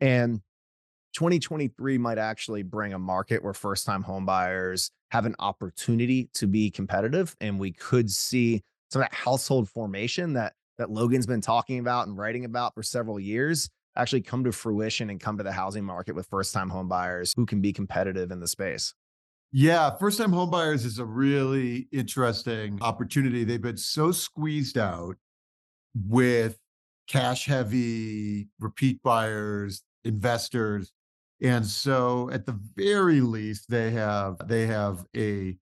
And 0.00 0.40
2023 1.14 1.98
might 1.98 2.18
actually 2.18 2.62
bring 2.62 2.92
a 2.92 2.98
market 2.98 3.42
where 3.42 3.54
first 3.54 3.86
time 3.86 4.04
homebuyers 4.04 4.90
have 5.10 5.26
an 5.26 5.34
opportunity 5.38 6.28
to 6.34 6.46
be 6.46 6.70
competitive. 6.70 7.34
And 7.40 7.58
we 7.58 7.72
could 7.72 8.10
see 8.10 8.62
some 8.90 9.02
of 9.02 9.08
that 9.08 9.16
household 9.16 9.68
formation 9.68 10.34
that 10.34 10.52
that 10.78 10.90
Logan's 10.90 11.26
been 11.26 11.40
talking 11.40 11.80
about 11.80 12.06
and 12.06 12.16
writing 12.16 12.44
about 12.44 12.74
for 12.74 12.82
several 12.82 13.18
years 13.18 13.68
actually 13.96 14.20
come 14.20 14.44
to 14.44 14.52
fruition 14.52 15.10
and 15.10 15.18
come 15.18 15.36
to 15.36 15.42
the 15.42 15.52
housing 15.52 15.84
market 15.84 16.14
with 16.14 16.28
first 16.28 16.54
time 16.54 16.70
homebuyers 16.70 17.34
who 17.34 17.44
can 17.44 17.60
be 17.60 17.72
competitive 17.72 18.30
in 18.30 18.38
the 18.38 18.46
space. 18.46 18.94
Yeah, 19.50 19.96
first 19.96 20.18
time 20.18 20.30
homebuyers 20.30 20.84
is 20.84 20.98
a 20.98 21.04
really 21.04 21.88
interesting 21.90 22.78
opportunity. 22.82 23.44
They've 23.44 23.60
been 23.60 23.78
so 23.78 24.12
squeezed 24.12 24.76
out 24.76 25.16
with 26.06 26.58
cash 27.08 27.46
heavy 27.46 28.48
repeat 28.60 29.02
buyers, 29.02 29.82
investors. 30.04 30.92
And 31.40 31.64
so 31.64 32.28
at 32.30 32.44
the 32.44 32.60
very 32.76 33.20
least 33.20 33.70
they 33.70 33.90
have 33.92 34.36
they 34.46 34.66
have 34.66 35.04
a 35.16 35.56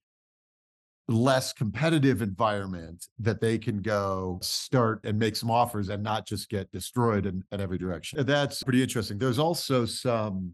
less 1.07 1.53
competitive 1.53 2.21
environment 2.21 3.07
that 3.19 3.39
they 3.39 3.57
can 3.57 3.81
go 3.81 4.39
start 4.41 4.99
and 5.05 5.17
make 5.17 5.37
some 5.37 5.49
offers 5.49 5.87
and 5.87 6.03
not 6.03 6.27
just 6.27 6.49
get 6.49 6.69
destroyed 6.73 7.25
in, 7.25 7.41
in 7.53 7.61
every 7.61 7.77
direction. 7.77 8.25
That's 8.25 8.61
pretty 8.63 8.83
interesting. 8.83 9.17
There's 9.17 9.39
also 9.39 9.85
some 9.85 10.53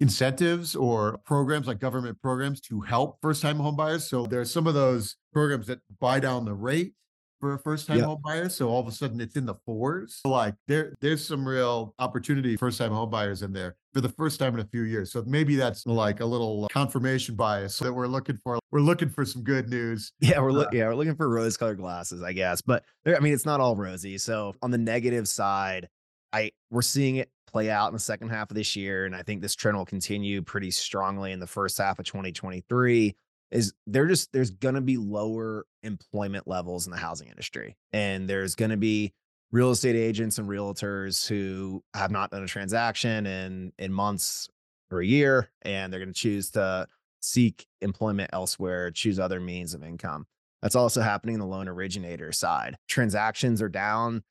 incentives 0.00 0.74
or 0.74 1.18
programs 1.24 1.66
like 1.66 1.78
government 1.78 2.20
programs 2.22 2.60
to 2.62 2.80
help 2.80 3.18
first 3.20 3.42
time 3.42 3.58
home 3.58 3.76
buyers. 3.76 4.08
So 4.08 4.26
there's 4.26 4.50
some 4.50 4.66
of 4.66 4.74
those 4.74 5.16
programs 5.32 5.66
that 5.66 5.80
buy 6.00 6.20
down 6.20 6.44
the 6.44 6.54
rate 6.54 6.94
for 7.40 7.54
a 7.54 7.58
first 7.58 7.86
time 7.86 7.98
yep. 7.98 8.06
home 8.06 8.20
buyer. 8.22 8.48
So 8.48 8.68
all 8.68 8.80
of 8.80 8.86
a 8.86 8.92
sudden 8.92 9.20
it's 9.20 9.36
in 9.36 9.46
the 9.46 9.54
fours. 9.66 10.20
Like 10.24 10.54
there, 10.68 10.94
there's 11.00 11.26
some 11.26 11.46
real 11.46 11.94
opportunity 11.98 12.56
first 12.56 12.78
time 12.78 12.92
home 12.92 13.10
buyers 13.10 13.42
in 13.42 13.52
there 13.52 13.76
for 13.94 14.00
the 14.00 14.08
first 14.10 14.38
time 14.38 14.54
in 14.54 14.60
a 14.60 14.66
few 14.66 14.82
years. 14.82 15.10
So 15.10 15.24
maybe 15.26 15.56
that's 15.56 15.86
like 15.86 16.20
a 16.20 16.26
little 16.26 16.68
confirmation 16.68 17.34
bias 17.34 17.78
that 17.78 17.92
we're 17.92 18.06
looking 18.06 18.36
for. 18.36 18.58
We're 18.70 18.80
looking 18.80 19.08
for 19.08 19.24
some 19.24 19.42
good 19.42 19.68
news. 19.68 20.12
Yeah, 20.20 20.40
we're. 20.40 20.60
Uh, 20.60 20.66
yeah, 20.70 20.86
we're 20.86 20.94
looking 20.94 21.16
for 21.16 21.28
rose 21.28 21.56
colored 21.56 21.78
glasses, 21.78 22.22
I 22.22 22.32
guess. 22.32 22.60
But 22.60 22.84
I 23.06 23.18
mean, 23.18 23.32
it's 23.32 23.46
not 23.46 23.58
all 23.58 23.74
rosy. 23.74 24.18
So 24.18 24.54
on 24.62 24.70
the 24.70 24.78
negative 24.78 25.26
side, 25.26 25.88
I 26.32 26.52
we're 26.70 26.82
seeing 26.82 27.16
it 27.16 27.30
play 27.50 27.70
out 27.70 27.88
in 27.88 27.94
the 27.94 28.00
second 28.00 28.28
half 28.28 28.50
of 28.50 28.54
this 28.54 28.76
year. 28.76 29.04
And 29.06 29.14
I 29.14 29.22
think 29.22 29.42
this 29.42 29.54
trend 29.54 29.76
will 29.76 29.84
continue 29.84 30.42
pretty 30.42 30.70
strongly 30.70 31.32
in 31.32 31.40
the 31.40 31.46
first 31.46 31.78
half 31.78 31.98
of 31.98 32.04
2023. 32.04 33.16
Is 33.50 33.72
there 33.86 34.06
just 34.06 34.32
there's 34.32 34.50
gonna 34.50 34.80
be 34.80 34.96
lower 34.96 35.66
employment 35.82 36.46
levels 36.46 36.86
in 36.86 36.92
the 36.92 36.98
housing 36.98 37.28
industry. 37.28 37.76
And 37.92 38.28
there's 38.28 38.54
gonna 38.54 38.76
be 38.76 39.12
real 39.50 39.72
estate 39.72 39.96
agents 39.96 40.38
and 40.38 40.48
realtors 40.48 41.26
who 41.26 41.82
have 41.94 42.12
not 42.12 42.30
done 42.30 42.44
a 42.44 42.48
transaction 42.48 43.26
in 43.26 43.72
in 43.78 43.92
months 43.92 44.48
or 44.92 45.00
a 45.00 45.06
year, 45.06 45.50
and 45.62 45.92
they're 45.92 46.00
gonna 46.00 46.12
choose 46.12 46.50
to 46.52 46.86
seek 47.20 47.66
employment 47.80 48.30
elsewhere, 48.32 48.90
choose 48.90 49.18
other 49.18 49.40
means 49.40 49.74
of 49.74 49.82
income. 49.82 50.26
That's 50.62 50.76
also 50.76 51.00
happening 51.00 51.34
in 51.34 51.40
the 51.40 51.46
loan 51.46 51.68
originator 51.68 52.32
side. 52.32 52.76
Transactions 52.86 53.62
are 53.62 53.68
down 53.68 54.22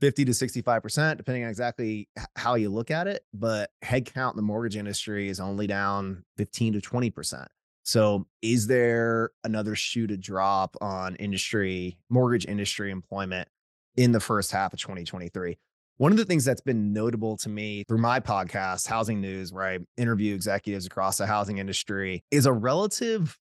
50 0.00 0.24
to 0.26 0.32
65%, 0.32 1.16
depending 1.16 1.44
on 1.44 1.50
exactly 1.50 2.08
how 2.36 2.54
you 2.54 2.70
look 2.70 2.90
at 2.90 3.06
it. 3.06 3.22
But 3.34 3.70
headcount 3.84 4.32
in 4.32 4.36
the 4.36 4.42
mortgage 4.42 4.76
industry 4.76 5.28
is 5.28 5.40
only 5.40 5.66
down 5.66 6.24
15 6.36 6.74
to 6.74 6.80
20%. 6.80 7.46
So, 7.84 8.26
is 8.42 8.66
there 8.66 9.30
another 9.44 9.74
shoe 9.74 10.06
to 10.08 10.16
drop 10.18 10.76
on 10.80 11.16
industry, 11.16 11.96
mortgage 12.10 12.44
industry 12.44 12.90
employment 12.90 13.48
in 13.96 14.12
the 14.12 14.20
first 14.20 14.52
half 14.52 14.74
of 14.74 14.78
2023? 14.78 15.56
One 15.96 16.12
of 16.12 16.18
the 16.18 16.26
things 16.26 16.44
that's 16.44 16.60
been 16.60 16.92
notable 16.92 17.38
to 17.38 17.48
me 17.48 17.84
through 17.88 17.98
my 17.98 18.20
podcast, 18.20 18.86
Housing 18.86 19.20
News, 19.22 19.52
where 19.52 19.64
I 19.64 19.78
interview 19.96 20.34
executives 20.34 20.86
across 20.86 21.16
the 21.16 21.26
housing 21.26 21.58
industry, 21.58 22.22
is 22.30 22.44
a 22.44 22.52
relative 22.52 23.38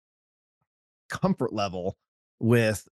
comfort 1.11 1.53
level 1.53 1.97
with 2.41 2.87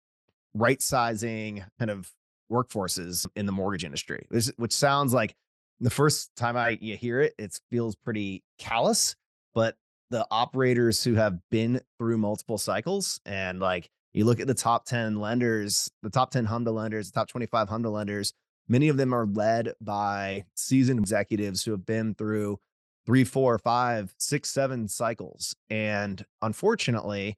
right 0.54 0.82
sizing 0.82 1.64
kind 1.78 1.90
of 1.90 2.10
workforces 2.54 3.26
in 3.36 3.46
the 3.46 3.52
mortgage 3.52 3.84
industry, 3.84 4.26
which, 4.28 4.72
sounds 4.72 5.12
like 5.12 5.34
the 5.80 5.90
first 5.90 6.34
time 6.36 6.56
I 6.56 6.78
you 6.80 6.96
hear 6.96 7.20
it, 7.20 7.34
it 7.38 7.58
feels 7.70 7.96
pretty 7.96 8.44
callous, 8.58 9.16
but 9.54 9.76
the 10.10 10.26
operators 10.30 11.02
who 11.02 11.14
have 11.14 11.38
been 11.50 11.80
through 11.98 12.18
multiple 12.18 12.58
cycles 12.58 13.20
and 13.26 13.58
like 13.58 13.90
you 14.12 14.24
look 14.24 14.38
at 14.38 14.46
the 14.46 14.54
top 14.54 14.84
10 14.84 15.16
lenders, 15.16 15.90
the 16.02 16.10
top 16.10 16.30
10 16.30 16.46
HMDA 16.46 16.72
lenders, 16.72 17.10
the 17.10 17.18
top 17.18 17.28
25 17.28 17.68
HMDA 17.68 17.92
lenders, 17.92 18.32
many 18.68 18.88
of 18.88 18.96
them 18.96 19.12
are 19.12 19.26
led 19.26 19.72
by 19.80 20.44
seasoned 20.54 21.00
executives 21.00 21.64
who 21.64 21.72
have 21.72 21.84
been 21.84 22.14
through 22.14 22.58
three, 23.04 23.24
four, 23.24 23.58
five, 23.58 24.14
six, 24.18 24.50
seven 24.50 24.88
cycles. 24.88 25.54
And 25.68 26.24
unfortunately, 26.40 27.36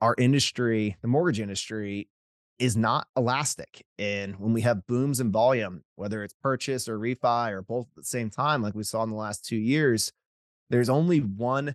our 0.00 0.14
industry, 0.18 0.96
the 1.02 1.08
mortgage 1.08 1.40
industry, 1.40 2.08
is 2.60 2.76
not 2.76 3.08
elastic. 3.16 3.84
And 3.98 4.38
when 4.38 4.52
we 4.52 4.60
have 4.60 4.86
booms 4.86 5.18
in 5.18 5.32
volume, 5.32 5.82
whether 5.96 6.22
it's 6.22 6.34
purchase 6.34 6.88
or 6.88 6.98
refi 6.98 7.50
or 7.50 7.62
both 7.62 7.86
at 7.88 7.96
the 7.96 8.04
same 8.04 8.30
time, 8.30 8.62
like 8.62 8.74
we 8.74 8.84
saw 8.84 9.02
in 9.02 9.10
the 9.10 9.16
last 9.16 9.44
two 9.44 9.56
years, 9.56 10.12
there's 10.68 10.90
only 10.90 11.18
one 11.18 11.74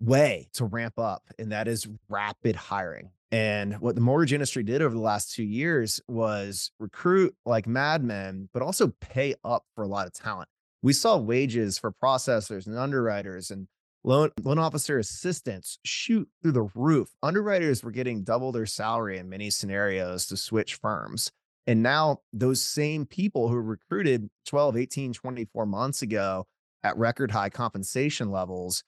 way 0.00 0.48
to 0.54 0.64
ramp 0.64 0.98
up, 0.98 1.22
and 1.38 1.52
that 1.52 1.68
is 1.68 1.88
rapid 2.08 2.56
hiring. 2.56 3.10
And 3.30 3.80
what 3.80 3.94
the 3.94 4.00
mortgage 4.00 4.32
industry 4.32 4.62
did 4.62 4.82
over 4.82 4.94
the 4.94 5.00
last 5.00 5.34
two 5.34 5.44
years 5.44 6.00
was 6.08 6.70
recruit 6.78 7.34
like 7.46 7.66
madmen, 7.66 8.48
but 8.52 8.62
also 8.62 8.92
pay 9.00 9.34
up 9.44 9.64
for 9.74 9.84
a 9.84 9.88
lot 9.88 10.06
of 10.06 10.12
talent. 10.12 10.48
We 10.82 10.92
saw 10.92 11.16
wages 11.16 11.78
for 11.78 11.92
processors 11.92 12.66
and 12.66 12.76
underwriters 12.76 13.50
and 13.50 13.68
Loan, 14.06 14.30
loan 14.42 14.58
officer 14.58 14.98
assistants 14.98 15.78
shoot 15.84 16.28
through 16.42 16.52
the 16.52 16.68
roof. 16.74 17.08
Underwriters 17.22 17.82
were 17.82 17.90
getting 17.90 18.22
double 18.22 18.52
their 18.52 18.66
salary 18.66 19.16
in 19.16 19.30
many 19.30 19.48
scenarios 19.48 20.26
to 20.26 20.36
switch 20.36 20.74
firms. 20.74 21.32
And 21.66 21.82
now 21.82 22.18
those 22.32 22.60
same 22.60 23.06
people 23.06 23.48
who 23.48 23.56
recruited 23.56 24.28
12, 24.44 24.76
18, 24.76 25.12
24 25.14 25.64
months 25.64 26.02
ago 26.02 26.46
at 26.82 26.98
record 26.98 27.30
high 27.30 27.48
compensation 27.48 28.30
levels 28.30 28.84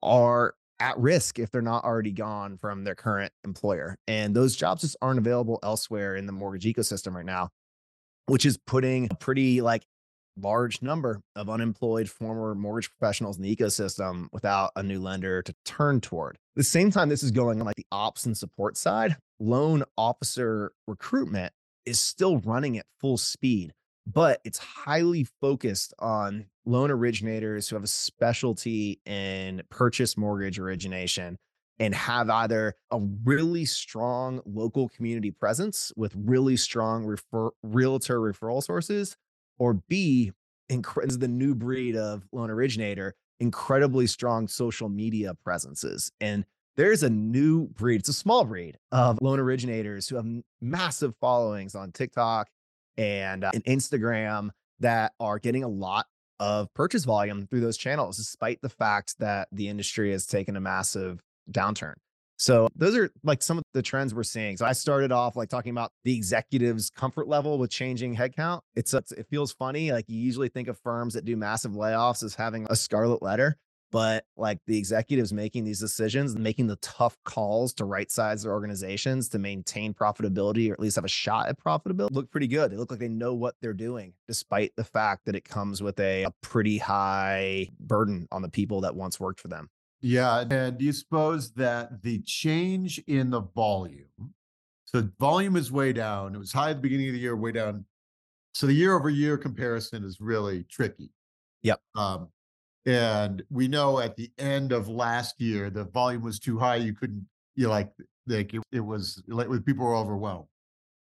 are 0.00 0.54
at 0.78 0.96
risk 0.98 1.40
if 1.40 1.50
they're 1.50 1.60
not 1.60 1.84
already 1.84 2.12
gone 2.12 2.56
from 2.56 2.84
their 2.84 2.94
current 2.94 3.32
employer. 3.44 3.96
And 4.06 4.34
those 4.34 4.54
jobs 4.54 4.82
just 4.82 4.96
aren't 5.02 5.18
available 5.18 5.58
elsewhere 5.64 6.14
in 6.14 6.26
the 6.26 6.32
mortgage 6.32 6.64
ecosystem 6.64 7.14
right 7.14 7.26
now, 7.26 7.50
which 8.26 8.46
is 8.46 8.58
putting 8.58 9.08
a 9.10 9.14
pretty 9.16 9.60
like 9.60 9.82
large 10.36 10.82
number 10.82 11.20
of 11.36 11.48
unemployed 11.48 12.08
former 12.08 12.54
mortgage 12.54 12.90
professionals 12.90 13.36
in 13.36 13.42
the 13.42 13.54
ecosystem 13.54 14.28
without 14.32 14.72
a 14.76 14.82
new 14.82 15.00
lender 15.00 15.42
to 15.42 15.54
turn 15.64 16.00
toward. 16.00 16.36
At 16.36 16.56
the 16.56 16.64
same 16.64 16.90
time, 16.90 17.08
this 17.08 17.22
is 17.22 17.30
going 17.30 17.60
on 17.60 17.66
like 17.66 17.76
the 17.76 17.86
ops 17.92 18.26
and 18.26 18.36
support 18.36 18.76
side. 18.76 19.16
Loan 19.40 19.84
officer 19.96 20.72
recruitment 20.86 21.52
is 21.84 21.98
still 21.98 22.38
running 22.38 22.78
at 22.78 22.86
full 23.00 23.18
speed, 23.18 23.72
but 24.06 24.40
it's 24.44 24.58
highly 24.58 25.24
focused 25.40 25.94
on 25.98 26.46
loan 26.64 26.90
originators 26.90 27.68
who 27.68 27.76
have 27.76 27.84
a 27.84 27.88
specialty 27.88 29.00
in 29.04 29.62
purchase 29.68 30.16
mortgage 30.16 30.58
origination 30.58 31.38
and 31.78 31.94
have 31.94 32.30
either 32.30 32.74
a 32.92 33.00
really 33.24 33.64
strong 33.64 34.40
local 34.44 34.88
community 34.88 35.30
presence 35.30 35.92
with 35.96 36.12
really 36.14 36.56
strong 36.56 37.04
refer- 37.04 37.50
realtor 37.62 38.20
referral 38.20 38.62
sources 38.62 39.16
or 39.62 39.74
B, 39.74 40.32
is 40.68 41.18
the 41.18 41.28
new 41.28 41.54
breed 41.54 41.94
of 41.94 42.26
loan 42.32 42.50
originator, 42.50 43.14
incredibly 43.38 44.08
strong 44.08 44.48
social 44.48 44.88
media 44.88 45.34
presences. 45.44 46.10
And 46.20 46.44
there's 46.76 47.04
a 47.04 47.10
new 47.10 47.68
breed, 47.68 48.00
it's 48.00 48.08
a 48.08 48.12
small 48.12 48.44
breed 48.44 48.76
of 48.90 49.22
loan 49.22 49.38
originators 49.38 50.08
who 50.08 50.16
have 50.16 50.26
massive 50.60 51.14
followings 51.20 51.76
on 51.76 51.92
TikTok 51.92 52.48
and, 52.96 53.44
uh, 53.44 53.52
and 53.54 53.64
Instagram 53.66 54.50
that 54.80 55.12
are 55.20 55.38
getting 55.38 55.62
a 55.62 55.68
lot 55.68 56.06
of 56.40 56.74
purchase 56.74 57.04
volume 57.04 57.46
through 57.46 57.60
those 57.60 57.76
channels, 57.76 58.16
despite 58.16 58.60
the 58.62 58.68
fact 58.68 59.16
that 59.20 59.46
the 59.52 59.68
industry 59.68 60.10
has 60.10 60.26
taken 60.26 60.56
a 60.56 60.60
massive 60.60 61.22
downturn. 61.52 61.94
So 62.42 62.66
those 62.74 62.96
are 62.96 63.08
like 63.22 63.40
some 63.40 63.56
of 63.56 63.62
the 63.72 63.82
trends 63.82 64.12
we're 64.12 64.24
seeing. 64.24 64.56
So 64.56 64.66
I 64.66 64.72
started 64.72 65.12
off 65.12 65.36
like 65.36 65.48
talking 65.48 65.70
about 65.70 65.92
the 66.02 66.16
executives' 66.16 66.90
comfort 66.90 67.28
level 67.28 67.56
with 67.56 67.70
changing 67.70 68.16
headcount. 68.16 68.62
It's, 68.74 68.92
it's 68.92 69.12
it 69.12 69.28
feels 69.30 69.52
funny. 69.52 69.92
Like 69.92 70.06
you 70.08 70.18
usually 70.18 70.48
think 70.48 70.66
of 70.66 70.76
firms 70.76 71.14
that 71.14 71.24
do 71.24 71.36
massive 71.36 71.70
layoffs 71.70 72.24
as 72.24 72.34
having 72.34 72.66
a 72.68 72.74
scarlet 72.74 73.22
letter, 73.22 73.58
but 73.92 74.24
like 74.36 74.58
the 74.66 74.76
executives 74.76 75.32
making 75.32 75.62
these 75.62 75.78
decisions 75.78 76.34
making 76.34 76.66
the 76.66 76.74
tough 76.82 77.16
calls 77.24 77.72
to 77.74 77.84
right 77.84 78.10
size 78.10 78.42
their 78.42 78.50
organizations 78.50 79.28
to 79.28 79.38
maintain 79.38 79.94
profitability 79.94 80.68
or 80.68 80.72
at 80.72 80.80
least 80.80 80.96
have 80.96 81.04
a 81.04 81.08
shot 81.08 81.48
at 81.48 81.62
profitability 81.62 82.10
look 82.10 82.28
pretty 82.32 82.48
good. 82.48 82.72
They 82.72 82.76
look 82.76 82.90
like 82.90 82.98
they 82.98 83.06
know 83.06 83.34
what 83.34 83.54
they're 83.62 83.72
doing, 83.72 84.14
despite 84.26 84.74
the 84.74 84.82
fact 84.82 85.26
that 85.26 85.36
it 85.36 85.44
comes 85.44 85.80
with 85.80 86.00
a, 86.00 86.24
a 86.24 86.32
pretty 86.40 86.78
high 86.78 87.68
burden 87.78 88.26
on 88.32 88.42
the 88.42 88.50
people 88.50 88.80
that 88.80 88.96
once 88.96 89.20
worked 89.20 89.38
for 89.38 89.46
them. 89.46 89.70
Yeah. 90.02 90.44
And 90.50 90.78
do 90.78 90.84
you 90.84 90.92
suppose 90.92 91.52
that 91.52 92.02
the 92.02 92.18
change 92.22 92.98
in 93.06 93.30
the 93.30 93.40
volume, 93.40 94.34
so 94.84 95.08
volume 95.18 95.56
is 95.56 95.72
way 95.72 95.92
down. 95.92 96.34
It 96.34 96.38
was 96.38 96.52
high 96.52 96.70
at 96.70 96.76
the 96.76 96.82
beginning 96.82 97.08
of 97.08 97.14
the 97.14 97.20
year, 97.20 97.36
way 97.36 97.52
down. 97.52 97.86
So 98.52 98.66
the 98.66 98.74
year 98.74 98.94
over 98.94 99.08
year 99.08 99.38
comparison 99.38 100.04
is 100.04 100.20
really 100.20 100.64
tricky. 100.64 101.10
Yep. 101.62 101.80
Um, 101.94 102.28
and 102.84 103.42
we 103.48 103.68
know 103.68 104.00
at 104.00 104.16
the 104.16 104.30
end 104.38 104.72
of 104.72 104.88
last 104.88 105.40
year, 105.40 105.70
the 105.70 105.84
volume 105.84 106.22
was 106.22 106.40
too 106.40 106.58
high. 106.58 106.76
You 106.76 106.92
couldn't, 106.94 107.26
you 107.54 107.68
like, 107.68 107.90
like 108.26 108.52
it, 108.52 108.62
it 108.72 108.80
was 108.80 109.22
like 109.28 109.48
people 109.64 109.86
were 109.86 109.94
overwhelmed. 109.94 110.48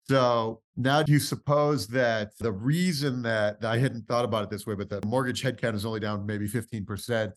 So 0.09 0.61
now 0.75 1.03
do 1.03 1.11
you 1.11 1.19
suppose 1.19 1.85
that 1.87 2.31
the 2.39 2.51
reason 2.51 3.21
that 3.21 3.63
I 3.63 3.77
hadn't 3.77 4.07
thought 4.07 4.25
about 4.25 4.43
it 4.43 4.49
this 4.49 4.65
way, 4.65 4.73
but 4.73 4.89
the 4.89 4.99
mortgage 5.05 5.43
headcount 5.43 5.75
is 5.75 5.85
only 5.85 5.99
down 5.99 6.25
maybe 6.25 6.47
15%, 6.49 7.31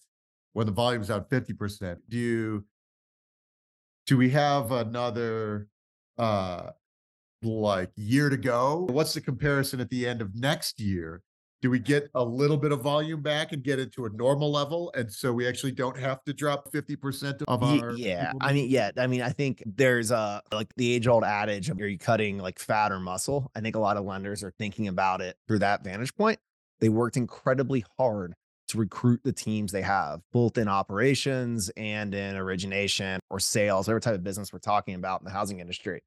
when 0.52 0.66
the 0.66 0.72
volume's 0.72 1.08
down 1.08 1.24
50%. 1.24 1.96
Do 2.08 2.16
you 2.16 2.64
do 4.06 4.16
we 4.16 4.30
have 4.30 4.72
another 4.72 5.68
uh 6.18 6.70
like 7.42 7.90
year 7.96 8.28
to 8.28 8.36
go? 8.36 8.86
What's 8.90 9.14
the 9.14 9.20
comparison 9.20 9.80
at 9.80 9.90
the 9.90 10.06
end 10.06 10.22
of 10.22 10.34
next 10.34 10.80
year? 10.80 11.22
Do 11.60 11.70
we 11.70 11.78
get 11.78 12.08
a 12.16 12.24
little 12.24 12.56
bit 12.56 12.72
of 12.72 12.80
volume 12.80 13.22
back 13.22 13.52
and 13.52 13.62
get 13.62 13.78
it 13.78 13.92
to 13.92 14.06
a 14.06 14.10
normal 14.10 14.50
level? 14.50 14.92
And 14.96 15.10
so 15.10 15.32
we 15.32 15.46
actually 15.46 15.70
don't 15.70 15.96
have 15.96 16.24
to 16.24 16.32
drop 16.32 16.72
50% 16.72 17.42
of 17.46 17.62
our 17.62 17.92
Yeah. 17.92 18.32
I 18.40 18.52
mean, 18.52 18.68
yeah. 18.68 18.90
I 18.96 19.06
mean, 19.06 19.22
I 19.22 19.30
think 19.30 19.62
there's 19.64 20.10
a 20.10 20.42
like 20.50 20.74
the 20.76 20.92
age 20.92 21.06
old 21.06 21.22
adage 21.22 21.70
of 21.70 21.80
are 21.80 21.86
you 21.86 21.98
cutting 21.98 22.38
like 22.38 22.58
fat 22.58 22.90
or 22.90 22.98
muscle? 22.98 23.48
I 23.54 23.60
think 23.60 23.76
a 23.76 23.80
lot 23.80 23.96
of 23.96 24.04
lenders 24.04 24.42
are 24.42 24.52
thinking 24.58 24.88
about 24.88 25.20
it 25.20 25.36
through 25.46 25.60
that 25.60 25.84
vantage 25.84 26.14
point. 26.16 26.40
They 26.80 26.88
worked 26.88 27.16
incredibly 27.16 27.84
hard 27.96 28.34
to 28.72 28.78
recruit 28.78 29.20
the 29.22 29.32
teams 29.32 29.72
they 29.72 29.82
have, 29.82 30.20
both 30.32 30.58
in 30.58 30.68
operations 30.68 31.70
and 31.76 32.14
in 32.14 32.36
origination 32.36 33.20
or 33.30 33.38
sales, 33.38 33.86
whatever 33.86 34.00
type 34.00 34.14
of 34.14 34.24
business 34.24 34.52
we're 34.52 34.58
talking 34.58 34.94
about 34.94 35.20
in 35.20 35.24
the 35.24 35.30
housing 35.30 35.60
industry. 35.60 36.02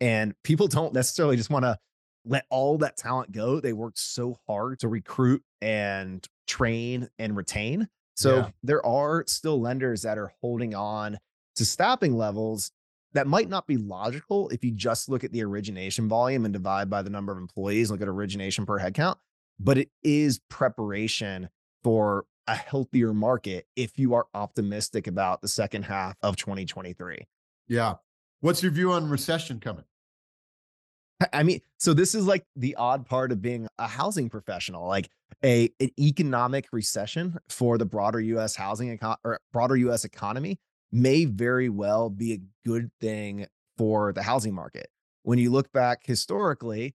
And 0.00 0.34
people 0.44 0.68
don't 0.68 0.92
necessarily 0.92 1.36
just 1.36 1.50
want 1.50 1.64
to 1.64 1.78
let 2.24 2.44
all 2.50 2.78
that 2.78 2.96
talent 2.96 3.32
go. 3.32 3.60
They 3.60 3.72
worked 3.72 3.98
so 3.98 4.36
hard 4.46 4.80
to 4.80 4.88
recruit 4.88 5.42
and 5.62 6.24
train 6.46 7.08
and 7.18 7.36
retain. 7.36 7.88
So 8.14 8.36
yeah. 8.36 8.50
there 8.62 8.84
are 8.84 9.24
still 9.26 9.60
lenders 9.60 10.02
that 10.02 10.18
are 10.18 10.32
holding 10.40 10.74
on 10.74 11.18
to 11.56 11.64
staffing 11.64 12.16
levels 12.16 12.72
that 13.14 13.26
might 13.26 13.48
not 13.48 13.66
be 13.66 13.76
logical 13.76 14.48
if 14.50 14.62
you 14.64 14.70
just 14.70 15.08
look 15.08 15.24
at 15.24 15.32
the 15.32 15.42
origination 15.42 16.08
volume 16.08 16.44
and 16.44 16.52
divide 16.52 16.90
by 16.90 17.02
the 17.02 17.10
number 17.10 17.32
of 17.32 17.38
employees, 17.38 17.90
look 17.90 18.02
at 18.02 18.08
origination 18.08 18.66
per 18.66 18.78
headcount, 18.78 19.16
but 19.58 19.78
it 19.78 19.88
is 20.02 20.40
preparation 20.50 21.48
for 21.82 22.24
a 22.46 22.54
healthier 22.54 23.12
market 23.12 23.66
if 23.76 23.98
you 23.98 24.14
are 24.14 24.26
optimistic 24.34 25.06
about 25.06 25.42
the 25.42 25.48
second 25.48 25.84
half 25.84 26.16
of 26.22 26.36
2023. 26.36 27.26
Yeah. 27.68 27.94
What's 28.40 28.62
your 28.62 28.72
view 28.72 28.92
on 28.92 29.08
recession 29.08 29.60
coming? 29.60 29.84
I 31.32 31.42
mean, 31.42 31.60
so 31.78 31.94
this 31.94 32.14
is 32.14 32.26
like 32.26 32.44
the 32.54 32.76
odd 32.76 33.04
part 33.04 33.32
of 33.32 33.42
being 33.42 33.66
a 33.78 33.88
housing 33.88 34.30
professional. 34.30 34.86
Like 34.86 35.10
a 35.44 35.68
an 35.80 35.90
economic 35.98 36.68
recession 36.72 37.36
for 37.48 37.76
the 37.76 37.84
broader 37.84 38.20
US 38.20 38.54
housing 38.54 38.96
econ- 38.96 39.16
or 39.24 39.40
broader 39.52 39.76
US 39.76 40.04
economy 40.04 40.58
may 40.92 41.24
very 41.24 41.68
well 41.68 42.08
be 42.08 42.32
a 42.34 42.40
good 42.64 42.90
thing 43.00 43.46
for 43.76 44.12
the 44.12 44.22
housing 44.22 44.54
market. 44.54 44.88
When 45.28 45.38
you 45.38 45.50
look 45.50 45.70
back 45.74 46.06
historically, 46.06 46.94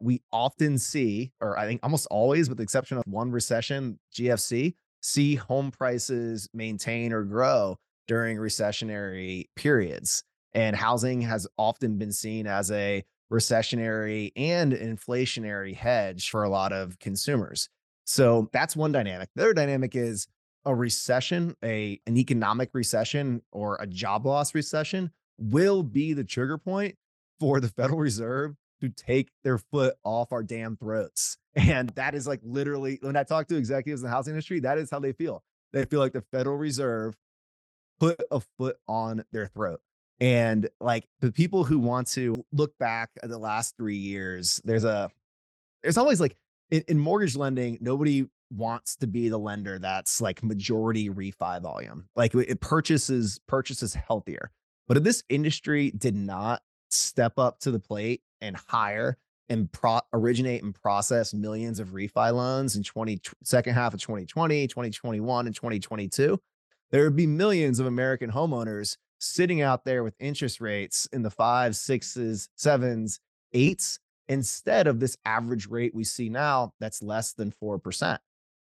we 0.00 0.20
often 0.32 0.78
see, 0.78 1.30
or 1.40 1.56
I 1.56 1.64
think 1.64 1.78
almost 1.84 2.08
always, 2.10 2.48
with 2.48 2.58
the 2.58 2.64
exception 2.64 2.98
of 2.98 3.04
one 3.06 3.30
recession, 3.30 4.00
GFC, 4.12 4.74
see 5.00 5.36
home 5.36 5.70
prices 5.70 6.48
maintain 6.52 7.12
or 7.12 7.22
grow 7.22 7.76
during 8.08 8.36
recessionary 8.36 9.44
periods. 9.54 10.24
And 10.54 10.74
housing 10.74 11.20
has 11.20 11.46
often 11.56 11.98
been 11.98 12.10
seen 12.10 12.48
as 12.48 12.72
a 12.72 13.04
recessionary 13.32 14.32
and 14.34 14.72
inflationary 14.72 15.76
hedge 15.76 16.30
for 16.30 16.42
a 16.42 16.48
lot 16.48 16.72
of 16.72 16.98
consumers. 16.98 17.68
So 18.06 18.50
that's 18.52 18.74
one 18.74 18.90
dynamic. 18.90 19.28
The 19.36 19.42
other 19.42 19.54
dynamic 19.54 19.94
is 19.94 20.26
a 20.64 20.74
recession, 20.74 21.54
a 21.64 22.00
an 22.08 22.16
economic 22.16 22.70
recession 22.72 23.40
or 23.52 23.76
a 23.76 23.86
job 23.86 24.26
loss 24.26 24.52
recession 24.52 25.12
will 25.38 25.84
be 25.84 26.12
the 26.12 26.24
trigger 26.24 26.58
point 26.58 26.96
for 27.40 27.60
the 27.60 27.68
Federal 27.68 27.98
Reserve 27.98 28.54
to 28.80 28.88
take 28.88 29.30
their 29.44 29.58
foot 29.58 29.94
off 30.04 30.32
our 30.32 30.42
damn 30.42 30.76
throats. 30.76 31.36
And 31.56 31.88
that 31.96 32.14
is 32.14 32.24
like 32.24 32.38
literally 32.44 33.00
when 33.02 33.16
I 33.16 33.24
talk 33.24 33.48
to 33.48 33.56
executives 33.56 34.02
in 34.02 34.06
the 34.06 34.14
housing 34.14 34.32
industry, 34.32 34.60
that 34.60 34.78
is 34.78 34.92
how 34.92 35.00
they 35.00 35.10
feel. 35.10 35.42
They 35.72 35.84
feel 35.86 35.98
like 35.98 36.12
the 36.12 36.22
Federal 36.30 36.56
Reserve 36.56 37.16
put 37.98 38.20
a 38.30 38.40
foot 38.58 38.76
on 38.86 39.24
their 39.32 39.48
throat. 39.48 39.80
And 40.20 40.68
like 40.80 41.08
the 41.20 41.32
people 41.32 41.64
who 41.64 41.80
want 41.80 42.06
to 42.12 42.44
look 42.52 42.78
back 42.78 43.10
at 43.24 43.28
the 43.28 43.38
last 43.38 43.76
three 43.76 43.96
years, 43.96 44.60
there's 44.64 44.84
a, 44.84 45.10
there's 45.82 45.98
always 45.98 46.20
like 46.20 46.36
in, 46.70 46.84
in 46.86 46.98
mortgage 47.00 47.34
lending, 47.34 47.78
nobody 47.80 48.26
wants 48.50 48.96
to 48.96 49.06
be 49.06 49.28
the 49.28 49.38
lender 49.38 49.78
that's 49.78 50.20
like 50.20 50.42
majority 50.42 51.10
refi 51.10 51.60
volume. 51.60 52.08
Like 52.16 52.34
it 52.34 52.60
purchases 52.60 53.40
purchases 53.46 53.94
healthier. 53.94 54.50
But 54.86 54.96
if 54.96 55.02
this 55.02 55.22
industry 55.28 55.90
did 55.90 56.14
not 56.14 56.62
step 56.90 57.38
up 57.38 57.58
to 57.60 57.70
the 57.70 57.78
plate 57.78 58.22
and 58.40 58.56
hire 58.56 59.18
and 59.48 59.70
pro- 59.72 60.00
originate 60.12 60.62
and 60.62 60.74
process 60.74 61.32
millions 61.32 61.80
of 61.80 61.88
refi 61.88 62.32
loans 62.32 62.76
in 62.76 62.82
20 62.82 63.20
second 63.42 63.74
half 63.74 63.94
of 63.94 64.00
2020, 64.00 64.66
2021 64.66 65.46
and 65.46 65.54
2022, 65.54 66.38
there 66.90 67.04
would 67.04 67.16
be 67.16 67.26
millions 67.26 67.80
of 67.80 67.86
American 67.86 68.30
homeowners 68.30 68.96
sitting 69.18 69.62
out 69.62 69.84
there 69.84 70.04
with 70.04 70.14
interest 70.20 70.60
rates 70.60 71.08
in 71.12 71.22
the 71.22 71.30
fives, 71.30 71.80
sixes, 71.80 72.48
sevens, 72.56 73.20
eights 73.52 73.98
instead 74.28 74.86
of 74.86 75.00
this 75.00 75.16
average 75.24 75.66
rate 75.66 75.94
we 75.94 76.04
see 76.04 76.28
now 76.28 76.72
that's 76.80 77.02
less 77.02 77.32
than 77.32 77.50
4%. 77.50 78.18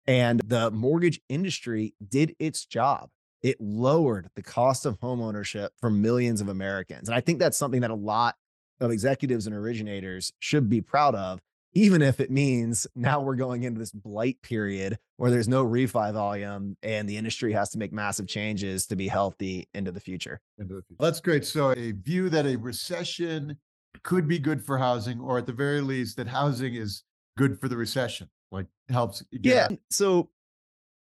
And 0.08 0.40
the 0.42 0.70
mortgage 0.70 1.20
industry 1.30 1.96
did 2.08 2.36
its 2.40 2.66
job 2.66 3.10
it 3.46 3.62
lowered 3.62 4.28
the 4.36 4.42
cost 4.42 4.88
of 4.88 5.00
homeownership 5.02 5.70
for 5.80 5.92
millions 5.92 6.42
of 6.42 6.50
Americans. 6.50 7.08
And 7.08 7.16
I 7.16 7.22
think 7.22 7.38
that's 7.38 7.56
something 7.56 7.82
that 7.82 7.92
a 7.92 7.96
lot 7.96 8.34
of 8.82 8.90
executives 8.90 9.46
and 9.46 9.56
originators 9.56 10.34
should 10.40 10.68
be 10.68 10.82
proud 10.82 11.14
of, 11.14 11.40
even 11.74 12.02
if 12.02 12.20
it 12.20 12.32
means 12.32 12.88
now 12.96 13.22
we're 13.22 13.36
going 13.36 13.62
into 13.62 13.78
this 13.78 13.92
blight 13.92 14.42
period 14.42 14.98
where 15.18 15.30
there's 15.30 15.48
no 15.48 15.64
refi 15.64 16.12
volume 16.12 16.76
and 16.82 17.08
the 17.08 17.18
industry 17.18 17.54
has 17.54 17.70
to 17.70 17.78
make 17.78 17.94
massive 17.94 18.26
changes 18.28 18.88
to 18.88 18.96
be 18.96 19.08
healthy 19.08 19.70
into 19.76 19.92
the 19.92 20.00
future. 20.00 20.42
Into 20.58 20.74
the 20.74 20.82
future. 20.82 20.98
That's 21.00 21.22
great. 21.22 21.46
So 21.46 21.70
a 21.70 21.92
view 21.92 22.30
that 22.30 22.48
a 22.48 22.56
recession 22.56 23.60
could 24.02 24.28
be 24.28 24.40
good 24.40 24.66
for 24.66 24.80
housing, 24.80 25.20
or 25.20 25.38
at 25.38 25.46
the 25.46 25.54
very 25.54 25.82
least, 25.82 26.18
that 26.18 26.28
housing 26.28 26.74
is 26.74 27.04
good 27.38 27.62
for 27.62 27.68
the 27.68 27.78
recession, 27.78 28.28
like 28.52 28.66
helps. 28.90 29.24
yeah. 29.30 29.68
Out. 29.70 29.78
So 29.92 30.30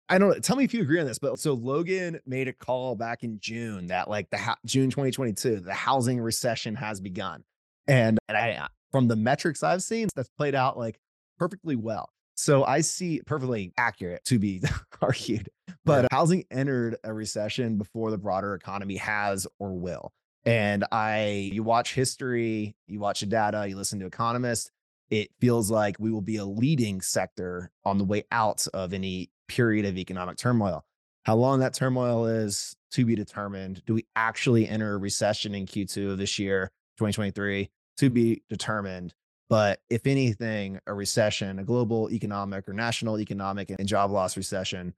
I 0.09 0.17
don't 0.17 0.29
know. 0.29 0.39
Tell 0.39 0.55
me 0.55 0.63
if 0.63 0.73
you 0.73 0.81
agree 0.81 0.99
on 0.99 1.05
this, 1.05 1.19
but 1.19 1.39
so 1.39 1.53
Logan 1.53 2.19
made 2.25 2.47
a 2.47 2.53
call 2.53 2.95
back 2.95 3.23
in 3.23 3.39
June 3.39 3.87
that 3.87 4.09
like 4.09 4.29
the 4.29 4.37
ha- 4.37 4.57
June 4.65 4.89
2022, 4.89 5.61
the 5.61 5.73
housing 5.73 6.19
recession 6.19 6.75
has 6.75 6.99
begun. 6.99 7.43
And, 7.87 8.19
and 8.27 8.37
I, 8.37 8.51
uh, 8.53 8.67
from 8.91 9.07
the 9.07 9.15
metrics 9.15 9.63
I've 9.63 9.81
seen, 9.81 10.09
that's 10.15 10.29
played 10.37 10.55
out 10.55 10.77
like 10.77 10.99
perfectly 11.39 11.75
well. 11.75 12.09
So 12.35 12.63
I 12.63 12.81
see 12.81 13.21
perfectly 13.25 13.73
accurate 13.77 14.25
to 14.25 14.39
be 14.39 14.61
argued, 15.01 15.49
but 15.85 16.07
housing 16.11 16.43
entered 16.51 16.97
a 17.03 17.13
recession 17.13 17.77
before 17.77 18.11
the 18.11 18.17
broader 18.17 18.55
economy 18.55 18.97
has 18.97 19.47
or 19.59 19.73
will. 19.73 20.11
And 20.45 20.83
I, 20.91 21.49
you 21.53 21.63
watch 21.63 21.93
history, 21.93 22.75
you 22.87 22.99
watch 22.99 23.21
the 23.21 23.27
data, 23.27 23.65
you 23.67 23.77
listen 23.77 23.99
to 23.99 24.05
economists, 24.05 24.71
it 25.09 25.29
feels 25.39 25.69
like 25.69 25.95
we 25.99 26.11
will 26.11 26.21
be 26.21 26.37
a 26.37 26.45
leading 26.45 27.01
sector 27.01 27.71
on 27.85 27.97
the 27.97 28.03
way 28.03 28.23
out 28.31 28.65
of 28.73 28.93
any 28.93 29.29
period 29.47 29.85
of 29.85 29.97
economic 29.97 30.37
turmoil. 30.37 30.85
How 31.23 31.35
long 31.35 31.59
that 31.59 31.73
turmoil 31.73 32.25
is 32.25 32.75
to 32.93 33.05
be 33.05 33.15
determined. 33.15 33.81
Do 33.85 33.95
we 33.95 34.05
actually 34.15 34.67
enter 34.67 34.93
a 34.93 34.97
recession 34.97 35.55
in 35.55 35.65
Q2 35.65 36.11
of 36.11 36.17
this 36.17 36.37
year, 36.37 36.71
2023? 36.97 37.69
To 37.97 38.09
be 38.09 38.43
determined. 38.49 39.13
But 39.49 39.81
if 39.89 40.07
anything, 40.07 40.79
a 40.87 40.93
recession, 40.93 41.59
a 41.59 41.63
global 41.63 42.09
economic 42.11 42.67
or 42.69 42.73
national 42.73 43.19
economic 43.19 43.71
and 43.71 43.87
job 43.87 44.11
loss 44.11 44.37
recession 44.37 44.93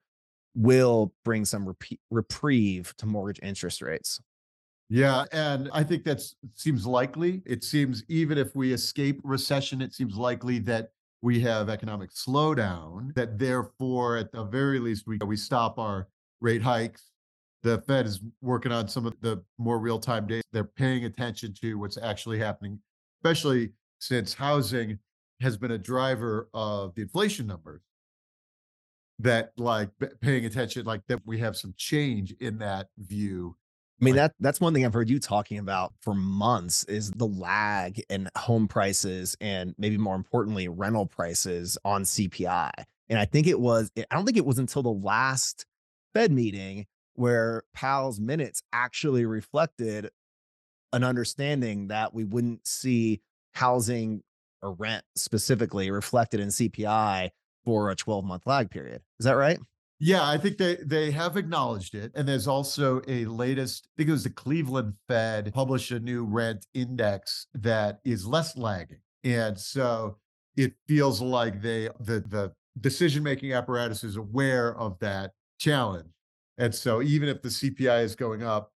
will 0.56 1.14
bring 1.24 1.46
some 1.46 1.68
rep- 1.68 2.00
reprieve 2.12 2.94
to 2.98 3.06
mortgage 3.06 3.40
interest 3.42 3.82
rates. 3.82 4.22
Yeah, 4.90 5.26
and 5.32 5.70
I 5.74 5.84
think 5.84 6.04
that 6.04 6.22
seems 6.54 6.86
likely. 6.86 7.42
It 7.46 7.64
seems 7.64 8.04
even 8.08 8.38
if 8.38 8.56
we 8.56 8.72
escape 8.72 9.20
recession, 9.24 9.82
it 9.82 9.94
seems 9.94 10.16
likely 10.16 10.60
that 10.60 10.92
we 11.26 11.40
have 11.40 11.70
economic 11.70 12.12
slowdown, 12.12 13.12
that 13.16 13.40
therefore, 13.40 14.16
at 14.16 14.32
the 14.32 14.44
very 14.44 14.78
least, 14.78 15.08
we, 15.08 15.18
we 15.26 15.36
stop 15.36 15.80
our 15.80 16.08
rate 16.40 16.62
hikes. 16.62 17.10
The 17.64 17.80
Fed 17.88 18.06
is 18.06 18.20
working 18.42 18.72
on 18.72 18.88
some 18.88 19.08
of 19.08 19.20
the 19.22 19.44
more 19.58 19.80
real 19.80 19.98
time 19.98 20.28
data. 20.28 20.44
They're 20.54 20.64
paying 20.64 21.06
attention 21.06 21.56
to 21.62 21.80
what's 21.80 21.98
actually 21.98 22.38
happening, 22.38 22.78
especially 23.24 23.72
since 23.98 24.36
housing 24.36 25.00
has 25.42 25.58
been 25.58 25.72
a 25.72 25.80
driver 25.80 26.48
of 26.54 26.94
the 26.94 27.02
inflation 27.02 27.48
numbers. 27.48 27.82
That, 29.18 29.52
like, 29.58 29.90
paying 30.22 30.46
attention, 30.46 30.86
like, 30.86 31.02
that 31.08 31.22
we 31.26 31.40
have 31.40 31.58
some 31.58 31.74
change 31.76 32.36
in 32.40 32.60
that 32.60 32.90
view 33.00 33.56
I 34.02 34.06
mean, 34.06 34.16
that 34.16 34.34
that's 34.40 34.60
one 34.60 34.74
thing 34.74 34.86
I've 34.86 34.94
heard 34.94 35.10
you 35.10 35.20
talking 35.20 35.58
about 35.58 35.94
for 36.02 36.14
months 36.14 36.84
is 36.86 37.12
the 37.12 37.28
lag 37.28 38.02
in 38.10 38.30
home 38.38 38.68
prices 38.68 39.38
and 39.40 39.74
maybe 39.78 39.98
more 39.98 40.16
importantly, 40.16 40.68
rental 40.68 41.06
prices 41.06 41.78
on 41.86 42.04
CPI. 42.04 42.72
And 43.08 43.20
I 43.20 43.26
think 43.26 43.48
it 43.48 43.60
was, 43.60 43.92
I 43.98 44.04
don't 44.12 44.26
think 44.26 44.38
it 44.38 44.46
was 44.46 44.60
until 44.60 44.84
the 44.84 44.90
last 44.90 45.66
Fed 46.14 46.32
meeting 46.32 46.88
where 47.14 47.64
Powell's 47.74 48.20
minutes 48.20 48.62
actually 48.74 49.26
reflected 49.26 50.10
an 50.92 51.04
understanding 51.04 51.88
that 51.88 52.14
we 52.14 52.26
wouldn't 52.26 52.68
see 52.68 53.22
housing 53.54 54.24
or 54.62 54.74
rent 54.74 55.06
specifically 55.16 55.90
reflected 55.90 56.42
in 56.42 56.50
CPI 56.50 57.30
for 57.64 57.90
a 57.90 57.96
12 57.96 58.26
month 58.26 58.46
lag 58.46 58.70
period. 58.70 59.02
Is 59.20 59.26
that 59.26 59.38
right? 59.38 59.60
Yeah, 60.00 60.28
I 60.28 60.38
think 60.38 60.58
they 60.58 60.76
they 60.76 61.12
have 61.12 61.38
acknowledged 61.38 61.96
it. 61.96 62.12
And 62.16 62.28
there's 62.28 62.48
also 62.48 63.02
a 63.08 63.26
latest, 63.26 63.88
I 63.88 63.92
think 63.98 64.10
it 64.10 64.14
was 64.14 64.24
the 64.24 64.30
Cleveland 64.30 64.94
Fed 65.08 65.54
published 65.54 65.92
a 65.92 66.00
new 66.00 66.26
rent 66.26 66.66
index 66.74 67.48
that 67.54 68.00
is 68.04 68.28
less 68.28 68.58
lagging. 68.58 69.00
And 69.24 69.58
so 69.58 70.18
it 70.58 70.74
feels 70.88 71.22
like 71.22 71.62
they 71.62 71.90
the 72.00 72.20
the 72.28 72.54
decision 72.82 73.24
making 73.24 73.54
apparatus 73.54 74.04
is 74.04 74.18
aware 74.18 74.78
of 74.78 75.00
that 75.00 75.32
challenge. 75.60 76.10
And 76.58 76.74
so 76.74 77.02
even 77.02 77.30
if 77.30 77.42
the 77.42 77.50
CPI 77.50 78.04
is 78.04 78.16
going 78.16 78.44
up, 78.44 78.72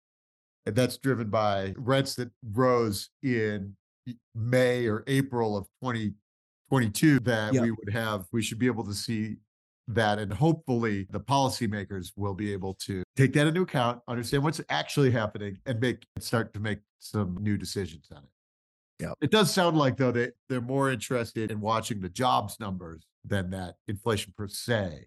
and 0.66 0.74
that's 0.74 0.98
driven 0.98 1.30
by 1.30 1.74
rents 1.76 2.14
that 2.16 2.30
rose 2.52 3.10
in 3.22 3.74
May 4.34 4.86
or 4.86 5.04
April 5.06 5.56
of 5.56 5.66
2022 5.82 7.20
that 7.20 7.54
yep. 7.54 7.62
we 7.62 7.70
would 7.70 7.92
have, 7.92 8.26
we 8.32 8.42
should 8.42 8.58
be 8.58 8.66
able 8.66 8.84
to 8.84 8.94
see 8.94 9.36
that 9.88 10.18
and 10.18 10.32
hopefully 10.32 11.06
the 11.10 11.20
policymakers 11.20 12.12
will 12.16 12.34
be 12.34 12.52
able 12.52 12.74
to 12.74 13.02
take 13.16 13.32
that 13.32 13.46
into 13.46 13.62
account 13.62 14.00
understand 14.08 14.42
what's 14.42 14.60
actually 14.68 15.10
happening 15.10 15.56
and 15.66 15.80
make 15.80 16.04
start 16.18 16.52
to 16.52 16.60
make 16.60 16.80
some 16.98 17.36
new 17.40 17.56
decisions 17.56 18.08
on 18.10 18.18
it. 18.18 19.04
Yeah 19.04 19.12
it 19.20 19.30
does 19.30 19.52
sound 19.52 19.76
like 19.76 19.96
though 19.96 20.10
they, 20.10 20.30
they're 20.48 20.60
more 20.60 20.90
interested 20.90 21.50
in 21.50 21.60
watching 21.60 22.00
the 22.00 22.08
jobs 22.08 22.58
numbers 22.58 23.06
than 23.24 23.50
that 23.50 23.76
inflation 23.88 24.32
per 24.36 24.48
se. 24.48 25.06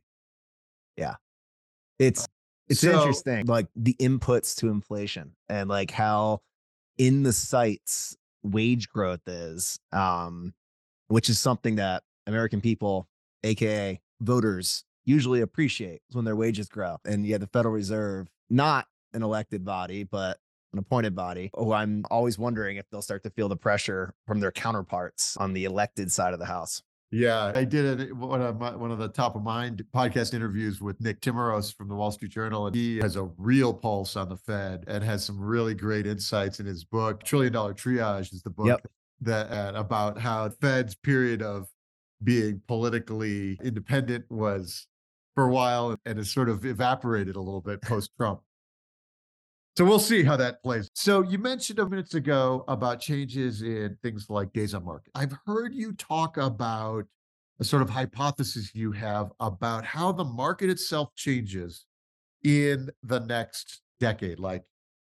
Yeah. 0.96 1.15
It's 1.98 2.28
it's 2.70 2.82
so, 2.82 2.92
interesting 2.92 3.46
like 3.48 3.68
the 3.76 3.96
inputs 4.00 4.56
to 4.58 4.70
inflation 4.70 5.32
and 5.50 5.70
like 5.70 5.92
how 5.92 6.42
in 6.98 7.24
the 7.24 7.34
sights 7.34 8.15
wage 8.44 8.88
growth 8.89 9.28
is 9.28 9.80
um 9.92 10.54
which 11.08 11.30
is 11.30 11.39
something 11.39 11.76
that 11.76 12.04
american 12.28 12.62
people 12.62 13.08
aka 13.44 14.00
voters 14.21 14.84
usually 15.05 15.41
appreciate 15.41 16.01
when 16.12 16.25
their 16.25 16.36
wages 16.36 16.69
grow. 16.69 16.97
And 17.05 17.25
yet 17.25 17.41
the 17.41 17.47
Federal 17.47 17.73
Reserve, 17.73 18.27
not 18.49 18.88
an 19.13 19.23
elected 19.23 19.65
body, 19.65 20.03
but 20.03 20.38
an 20.71 20.79
appointed 20.79 21.15
body. 21.15 21.49
Oh, 21.55 21.71
I'm 21.71 22.05
always 22.12 22.38
wondering 22.38 22.77
if 22.77 22.86
they'll 22.91 23.01
start 23.01 23.23
to 23.23 23.32
feel 23.32 23.49
the 23.49 23.58
pressure 23.58 24.13
from 24.27 24.39
their 24.39 24.51
counterparts 24.51 25.36
on 25.38 25.53
the 25.53 25.65
elected 25.65 26.12
side 26.12 26.34
of 26.34 26.39
the 26.39 26.45
House. 26.45 26.84
Yeah, 27.12 27.51
I 27.55 27.63
did 27.63 28.01
it 28.01 28.15
one 28.15 28.39
of 28.39 28.60
my, 28.60 28.75
one 28.75 28.91
of 28.91 28.99
the 28.99 29.08
top 29.08 29.36
of 29.36 29.41
mind 29.41 29.84
podcast 29.95 30.36
interviews 30.36 30.79
with 30.79 31.01
Nick 31.01 31.21
Timiraos 31.21 31.73
from 31.73 31.88
the 31.88 31.95
Wall 31.95 32.12
Street 32.12 32.29
Journal, 32.29 32.67
and 32.67 32.75
he 32.75 32.97
has 32.97 33.15
a 33.15 33.23
real 33.38 33.73
pulse 33.73 34.15
on 34.15 34.29
the 34.29 34.38
Fed 34.38 34.84
and 34.86 35.03
has 35.03 35.25
some 35.25 35.39
really 35.39 35.73
great 35.73 36.05
insights 36.05 36.60
in 36.60 36.67
his 36.67 36.84
book. 36.84 37.23
Trillion 37.23 37.51
Dollar 37.51 37.73
Triage 37.73 38.32
is 38.32 38.43
the 38.43 38.51
book. 38.51 38.67
Yep. 38.67 38.88
that 39.21 39.51
uh, 39.51 39.71
about 39.75 40.19
how 40.19 40.49
Fed's 40.49 40.93
period 40.93 41.41
of 41.41 41.67
being 42.23 42.62
politically 42.67 43.58
independent 43.63 44.25
was 44.29 44.88
for 45.36 45.45
a 45.45 45.51
while 45.51 45.95
and 46.05 46.17
has 46.17 46.32
sort 46.32 46.49
of 46.49 46.65
evaporated 46.65 47.36
a 47.36 47.41
little 47.41 47.62
bit 47.62 47.82
post 47.82 48.12
Trump. 48.17 48.41
So 49.77 49.86
we'll 49.86 49.99
see 49.99 50.23
how 50.23 50.36
that 50.36 50.62
plays. 50.62 50.89
So 50.93 51.21
you 51.21 51.38
mentioned 51.38 51.79
a 51.79 51.88
minutes 51.88 52.13
ago 52.13 52.65
about 52.67 52.99
changes 52.99 53.62
in 53.62 53.97
things 54.03 54.25
like 54.29 54.51
days 54.51 54.73
on 54.73 54.84
market. 54.84 55.12
I've 55.15 55.34
heard 55.45 55.73
you 55.73 55.93
talk 55.93 56.36
about 56.36 57.05
a 57.62 57.63
sort 57.63 57.82
of 57.82 57.89
hypothesis 57.89 58.75
you 58.75 58.91
have 58.91 59.32
about 59.39 59.86
how 59.86 60.12
the 60.12 60.25
market 60.25 60.69
itself 60.69 61.15
changes 61.15 61.86
in 62.43 62.89
the 63.03 63.19
next 63.21 63.82
decade, 63.99 64.39
like 64.39 64.63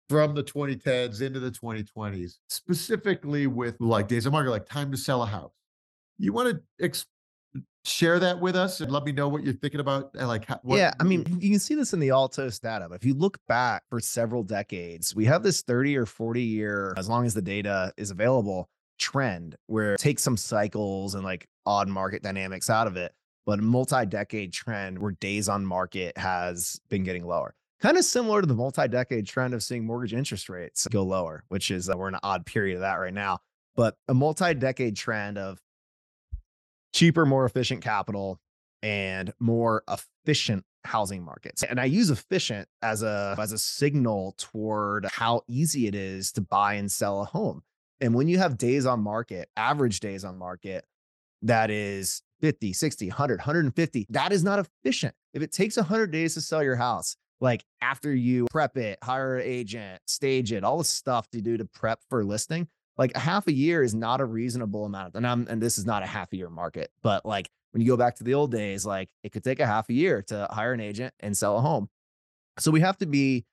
from 0.08 0.34
the 0.34 0.42
2010s 0.42 1.20
into 1.20 1.40
the 1.40 1.50
2020s, 1.50 2.34
specifically 2.48 3.46
with 3.46 3.76
like 3.80 4.08
days 4.08 4.26
on 4.26 4.32
market, 4.32 4.50
like 4.50 4.66
time 4.66 4.90
to 4.90 4.96
sell 4.96 5.22
a 5.22 5.26
house. 5.26 5.52
You 6.18 6.32
want 6.32 6.50
to 6.50 6.84
ex- 6.84 7.06
share 7.84 8.18
that 8.18 8.38
with 8.40 8.56
us 8.56 8.80
and 8.80 8.90
let 8.92 9.04
me 9.04 9.12
know 9.12 9.28
what 9.28 9.42
you're 9.42 9.54
thinking 9.54 9.80
about? 9.80 10.10
And 10.18 10.28
like, 10.28 10.48
what, 10.62 10.76
yeah, 10.76 10.92
I 11.00 11.04
mean, 11.04 11.24
you 11.40 11.50
can 11.50 11.58
see 11.58 11.74
this 11.74 11.92
in 11.92 12.00
the 12.00 12.10
Altos 12.10 12.58
data. 12.58 12.86
But 12.88 12.96
if 12.96 13.04
you 13.04 13.14
look 13.14 13.38
back 13.48 13.84
for 13.88 14.00
several 14.00 14.42
decades, 14.42 15.14
we 15.14 15.24
have 15.24 15.42
this 15.42 15.62
30 15.62 15.96
or 15.96 16.06
40 16.06 16.42
year, 16.42 16.94
as 16.96 17.08
long 17.08 17.24
as 17.24 17.34
the 17.34 17.42
data 17.42 17.92
is 17.96 18.10
available, 18.10 18.68
trend 18.98 19.56
where 19.66 19.96
take 19.96 20.18
some 20.18 20.36
cycles 20.36 21.14
and 21.14 21.24
like 21.24 21.48
odd 21.66 21.88
market 21.88 22.22
dynamics 22.22 22.68
out 22.68 22.86
of 22.86 22.96
it, 22.96 23.12
but 23.46 23.58
a 23.58 23.62
multi-decade 23.62 24.52
trend 24.52 24.98
where 24.98 25.12
days 25.12 25.48
on 25.48 25.64
market 25.64 26.16
has 26.18 26.80
been 26.88 27.04
getting 27.04 27.26
lower. 27.26 27.54
Kind 27.80 27.96
of 27.96 28.04
similar 28.04 28.40
to 28.40 28.46
the 28.46 28.54
multi-decade 28.54 29.26
trend 29.26 29.54
of 29.54 29.62
seeing 29.62 29.86
mortgage 29.86 30.12
interest 30.12 30.48
rates 30.48 30.88
go 30.88 31.04
lower, 31.04 31.44
which 31.48 31.70
is 31.70 31.88
uh, 31.88 31.96
we're 31.96 32.08
in 32.08 32.14
an 32.14 32.20
odd 32.24 32.44
period 32.44 32.74
of 32.74 32.80
that 32.80 32.94
right 32.94 33.14
now. 33.14 33.38
But 33.76 33.94
a 34.08 34.14
multi-decade 34.14 34.96
trend 34.96 35.38
of 35.38 35.60
cheaper, 36.98 37.24
more 37.24 37.44
efficient 37.44 37.80
capital 37.80 38.40
and 38.82 39.32
more 39.38 39.84
efficient 39.88 40.64
housing 40.84 41.22
markets. 41.22 41.62
And 41.62 41.78
I 41.78 41.84
use 41.84 42.10
efficient 42.10 42.68
as 42.82 43.02
a 43.02 43.36
as 43.38 43.52
a 43.52 43.58
signal 43.58 44.34
toward 44.36 45.06
how 45.06 45.42
easy 45.46 45.86
it 45.86 45.94
is 45.94 46.32
to 46.32 46.40
buy 46.40 46.74
and 46.74 46.90
sell 46.90 47.20
a 47.20 47.24
home. 47.24 47.62
And 48.00 48.14
when 48.14 48.26
you 48.26 48.38
have 48.38 48.58
days 48.58 48.84
on 48.84 49.00
market, 49.00 49.48
average 49.56 50.00
days 50.00 50.24
on 50.24 50.38
market 50.38 50.84
that 51.42 51.70
is 51.70 52.22
50, 52.40 52.72
60, 52.72 53.08
100, 53.08 53.38
150, 53.38 54.06
that 54.10 54.32
is 54.32 54.42
not 54.42 54.58
efficient. 54.58 55.14
If 55.34 55.42
it 55.42 55.52
takes 55.52 55.76
100 55.76 56.10
days 56.10 56.34
to 56.34 56.40
sell 56.40 56.62
your 56.64 56.76
house, 56.76 57.16
like 57.40 57.64
after 57.80 58.12
you 58.12 58.46
prep 58.50 58.76
it, 58.76 58.98
hire 59.02 59.36
an 59.36 59.44
agent, 59.44 60.00
stage 60.06 60.52
it, 60.52 60.64
all 60.64 60.78
the 60.78 60.84
stuff 60.84 61.28
to 61.30 61.40
do 61.40 61.56
to 61.56 61.64
prep 61.64 62.00
for 62.08 62.24
listing, 62.24 62.68
like 62.98 63.12
a 63.14 63.20
half 63.20 63.46
a 63.46 63.52
year 63.52 63.82
is 63.82 63.94
not 63.94 64.20
a 64.20 64.24
reasonable 64.24 64.84
amount. 64.84 65.14
And 65.14 65.26
I'm 65.26 65.46
and 65.48 65.62
this 65.62 65.78
is 65.78 65.86
not 65.86 66.02
a 66.02 66.06
half 66.06 66.32
a 66.32 66.36
year 66.36 66.50
market, 66.50 66.90
but 67.02 67.24
like 67.24 67.48
when 67.70 67.80
you 67.80 67.86
go 67.86 67.96
back 67.96 68.16
to 68.16 68.24
the 68.24 68.34
old 68.34 68.50
days, 68.50 68.84
like 68.84 69.08
it 69.22 69.32
could 69.32 69.44
take 69.44 69.60
a 69.60 69.66
half 69.66 69.88
a 69.88 69.92
year 69.92 70.22
to 70.22 70.48
hire 70.50 70.72
an 70.72 70.80
agent 70.80 71.14
and 71.20 71.36
sell 71.36 71.56
a 71.56 71.60
home. 71.60 71.88
So 72.58 72.70
we 72.70 72.80
have 72.80 72.98
to 72.98 73.06
be 73.06 73.46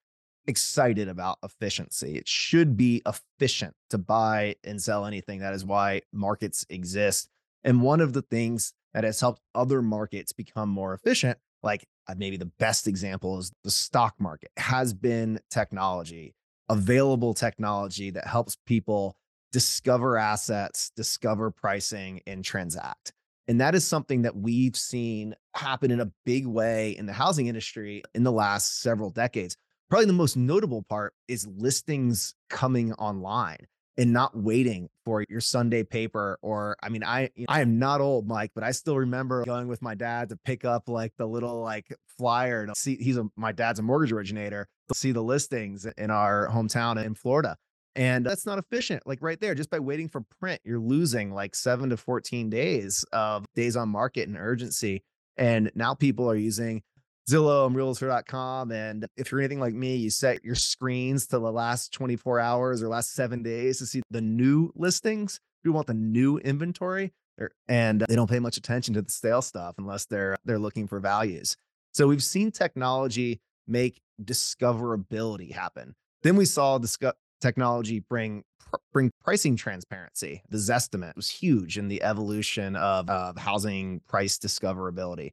excited 0.47 1.07
about 1.07 1.37
efficiency. 1.43 2.17
It 2.17 2.27
should 2.27 2.75
be 2.75 3.01
efficient 3.05 3.75
to 3.91 3.97
buy 3.97 4.55
and 4.63 4.81
sell 4.81 5.05
anything. 5.05 5.39
That 5.39 5.53
is 5.53 5.63
why 5.63 6.01
markets 6.11 6.65
exist. 6.69 7.29
And 7.63 7.81
one 7.81 8.01
of 8.01 8.13
the 8.13 8.21
things 8.21 8.73
that 8.93 9.03
has 9.03 9.19
helped 9.19 9.41
other 9.53 9.81
markets 9.81 10.31
become 10.31 10.69
more 10.69 10.93
efficient, 10.93 11.37
like 11.61 11.85
uh, 12.07 12.15
maybe 12.17 12.37
the 12.37 12.45
best 12.45 12.87
example 12.87 13.39
is 13.39 13.51
the 13.63 13.71
stock 13.71 14.15
market, 14.19 14.51
has 14.57 14.93
been 14.93 15.39
technology, 15.49 16.35
available 16.69 17.33
technology 17.33 18.11
that 18.11 18.27
helps 18.27 18.57
people 18.65 19.15
discover 19.55 20.17
assets, 20.17 20.91
discover 20.97 21.49
pricing, 21.49 22.19
and 22.27 22.43
transact. 22.43 23.13
And 23.47 23.61
that 23.61 23.73
is 23.73 23.87
something 23.87 24.23
that 24.23 24.35
we've 24.35 24.75
seen 24.75 25.33
happen 25.55 25.91
in 25.91 26.01
a 26.01 26.11
big 26.25 26.45
way 26.45 26.97
in 26.97 27.05
the 27.05 27.13
housing 27.13 27.47
industry 27.47 28.03
in 28.13 28.25
the 28.25 28.33
last 28.33 28.81
several 28.81 29.11
decades. 29.11 29.55
Probably 29.89 30.07
the 30.07 30.11
most 30.11 30.35
notable 30.35 30.83
part 30.83 31.13
is 31.29 31.47
listings 31.47 32.35
coming 32.49 32.91
online 32.95 33.59
and 33.97 34.11
not 34.11 34.35
waiting 34.35 34.89
for 35.05 35.23
your 35.29 35.39
Sunday 35.39 35.83
paper 35.83 36.37
or 36.41 36.75
I 36.83 36.89
mean 36.89 37.05
I 37.05 37.29
I 37.47 37.61
am 37.61 37.79
not 37.79 38.01
old 38.01 38.27
Mike 38.27 38.51
but 38.53 38.65
I 38.65 38.71
still 38.71 38.97
remember 38.97 39.45
going 39.45 39.69
with 39.69 39.81
my 39.81 39.95
dad 39.95 40.27
to 40.29 40.35
pick 40.43 40.65
up 40.65 40.89
like 40.89 41.13
the 41.17 41.25
little 41.25 41.61
like 41.61 41.95
flyer 42.17 42.67
to 42.67 42.75
see 42.75 42.97
he's 42.97 43.15
a 43.15 43.25
my 43.37 43.53
dad's 43.53 43.79
a 43.79 43.83
mortgage 43.83 44.11
originator 44.11 44.67
to 44.89 44.95
see 44.95 45.13
the 45.13 45.23
listings 45.23 45.85
in 45.97 46.11
our 46.11 46.49
hometown 46.49 47.01
in 47.01 47.15
Florida 47.15 47.55
and 47.95 48.25
that's 48.25 48.45
not 48.45 48.59
efficient. 48.59 49.03
Like 49.05 49.19
right 49.21 49.39
there, 49.39 49.55
just 49.55 49.69
by 49.69 49.79
waiting 49.79 50.09
for 50.09 50.21
print, 50.39 50.61
you're 50.63 50.79
losing 50.79 51.33
like 51.33 51.55
seven 51.55 51.89
to 51.89 51.97
14 51.97 52.49
days 52.49 53.05
of 53.13 53.45
days 53.55 53.75
on 53.75 53.89
market 53.89 54.27
and 54.27 54.37
urgency. 54.37 55.03
And 55.37 55.71
now 55.75 55.93
people 55.93 56.29
are 56.29 56.35
using 56.35 56.81
Zillow 57.29 57.65
and 57.65 57.75
realtor.com. 57.75 58.71
And 58.71 59.07
if 59.17 59.31
you're 59.31 59.41
anything 59.41 59.59
like 59.59 59.73
me, 59.73 59.95
you 59.95 60.09
set 60.09 60.43
your 60.43 60.55
screens 60.55 61.27
to 61.27 61.39
the 61.39 61.51
last 61.51 61.91
24 61.93 62.39
hours 62.39 62.83
or 62.83 62.87
last 62.87 63.13
seven 63.13 63.41
days 63.41 63.79
to 63.79 63.85
see 63.85 64.01
the 64.11 64.21
new 64.21 64.71
listings. 64.75 65.39
You 65.63 65.73
want 65.73 65.87
the 65.87 65.93
new 65.93 66.37
inventory 66.39 67.13
and 67.67 68.01
they 68.07 68.15
don't 68.15 68.29
pay 68.29 68.39
much 68.39 68.57
attention 68.57 68.93
to 68.93 69.01
the 69.01 69.11
stale 69.11 69.41
stuff 69.41 69.75
unless 69.77 70.05
they're 70.05 70.37
they're 70.45 70.59
looking 70.59 70.87
for 70.87 70.99
values. 70.99 71.55
So 71.93 72.07
we've 72.07 72.23
seen 72.23 72.51
technology 72.51 73.39
make 73.67 73.99
discoverability 74.23 75.51
happen. 75.51 75.95
Then 76.23 76.35
we 76.35 76.45
saw 76.45 76.77
technology 77.41 77.99
bring 77.99 78.43
bring 78.91 79.11
pricing 79.23 79.55
transparency. 79.55 80.41
The 80.49 80.57
Zestimate 80.57 81.15
was 81.15 81.29
huge 81.29 81.77
in 81.77 81.87
the 81.87 82.03
evolution 82.03 82.75
of, 82.75 83.09
of 83.09 83.37
housing 83.37 84.01
price 84.07 84.37
discoverability. 84.37 85.31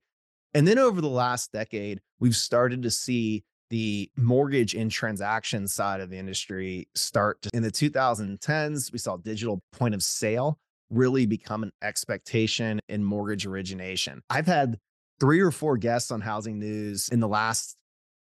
And 0.54 0.68
then 0.68 0.78
over 0.78 1.00
the 1.00 1.08
last 1.08 1.50
decade, 1.52 2.00
we've 2.20 2.36
started 2.36 2.82
to 2.82 2.90
see 2.90 3.44
the 3.70 4.10
mortgage 4.16 4.74
and 4.74 4.90
transaction 4.90 5.66
side 5.66 6.00
of 6.00 6.10
the 6.10 6.18
industry 6.18 6.86
start 6.94 7.40
to, 7.42 7.50
in 7.54 7.62
the 7.62 7.70
2010s. 7.70 8.92
We 8.92 8.98
saw 8.98 9.16
digital 9.16 9.62
point 9.72 9.94
of 9.94 10.02
sale 10.02 10.58
really 10.90 11.24
become 11.24 11.62
an 11.62 11.72
expectation 11.82 12.80
in 12.90 13.02
mortgage 13.02 13.46
origination. 13.46 14.20
I've 14.28 14.46
had 14.46 14.78
three 15.20 15.40
or 15.40 15.50
four 15.50 15.78
guests 15.78 16.10
on 16.10 16.20
Housing 16.20 16.58
News 16.58 17.08
in 17.08 17.20
the 17.20 17.28
last 17.28 17.76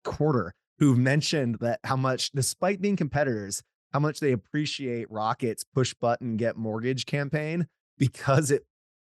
quarter 0.03 0.53
who've 0.79 0.97
mentioned 0.97 1.57
that 1.61 1.79
how 1.83 1.95
much, 1.95 2.31
despite 2.31 2.81
being 2.81 2.95
competitors, 2.95 3.63
how 3.93 3.99
much 3.99 4.19
they 4.19 4.31
appreciate 4.31 5.09
Rocket's 5.09 5.63
push 5.63 5.93
button 5.93 6.37
get 6.37 6.57
mortgage 6.57 7.05
campaign 7.05 7.67
because 7.97 8.51
it 8.51 8.65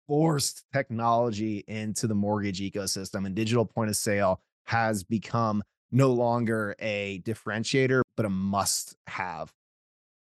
forced 0.07 0.65
technology 0.73 1.63
into 1.67 2.07
the 2.07 2.15
mortgage 2.15 2.59
ecosystem 2.59 3.25
and 3.25 3.35
digital 3.35 3.65
point 3.65 3.89
of 3.89 3.95
sale 3.95 4.41
has 4.65 5.03
become 5.03 5.63
no 5.91 6.11
longer 6.11 6.75
a 6.79 7.21
differentiator, 7.25 8.01
but 8.17 8.25
a 8.25 8.29
must 8.29 8.95
have. 9.07 9.53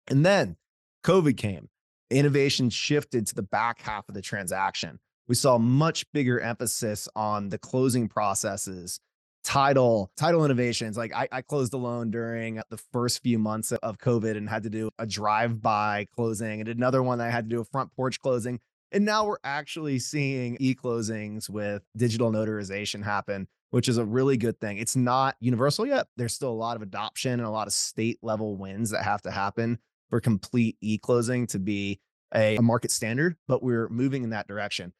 And 0.08 0.24
then 0.24 0.56
COVID 1.04 1.36
came, 1.36 1.68
innovation 2.10 2.70
shifted 2.70 3.26
to 3.28 3.34
the 3.34 3.42
back 3.42 3.80
half 3.82 4.08
of 4.08 4.14
the 4.14 4.22
transaction. 4.22 4.98
We 5.28 5.34
saw 5.36 5.58
much 5.58 6.04
bigger 6.12 6.40
emphasis 6.40 7.08
on 7.14 7.50
the 7.50 7.58
closing 7.58 8.08
processes 8.08 8.98
title 9.42 10.10
title 10.16 10.44
innovations 10.44 10.96
like 10.96 11.14
I, 11.14 11.28
I 11.32 11.42
closed 11.42 11.72
a 11.72 11.78
loan 11.78 12.10
during 12.10 12.60
the 12.68 12.76
first 12.76 13.22
few 13.22 13.38
months 13.38 13.72
of 13.72 13.98
covid 13.98 14.36
and 14.36 14.48
had 14.48 14.64
to 14.64 14.70
do 14.70 14.90
a 14.98 15.06
drive-by 15.06 16.06
closing 16.14 16.60
and 16.60 16.68
another 16.68 17.02
one 17.02 17.20
i 17.20 17.30
had 17.30 17.48
to 17.48 17.56
do 17.56 17.60
a 17.60 17.64
front 17.64 17.94
porch 17.94 18.20
closing. 18.20 18.60
And 18.92 19.04
now 19.04 19.24
we're 19.24 19.38
actually 19.44 20.00
seeing 20.00 20.56
e-closings 20.58 21.48
with 21.48 21.82
digital 21.96 22.32
notarization 22.32 23.04
happen 23.04 23.46
which 23.70 23.88
is 23.88 23.98
a 23.98 24.04
really 24.04 24.36
good 24.36 24.60
thing. 24.60 24.78
It's 24.78 24.96
not 24.96 25.36
universal 25.38 25.86
yet. 25.86 26.08
There's 26.16 26.34
still 26.34 26.50
a 26.50 26.52
lot 26.52 26.74
of 26.74 26.82
adoption 26.82 27.34
and 27.34 27.42
a 27.42 27.50
lot 27.50 27.68
of 27.68 27.72
state 27.72 28.18
level 28.20 28.56
wins 28.56 28.90
that 28.90 29.04
have 29.04 29.22
to 29.22 29.30
happen 29.30 29.78
for 30.10 30.20
complete 30.20 30.76
e-closing 30.80 31.46
to 31.46 31.60
be 31.60 32.00
a, 32.34 32.56
a 32.56 32.62
market 32.62 32.90
standard 32.90 33.36
but 33.48 33.62
we're 33.62 33.88
moving 33.88 34.22
in 34.22 34.30
that 34.30 34.46
direction 34.46 34.92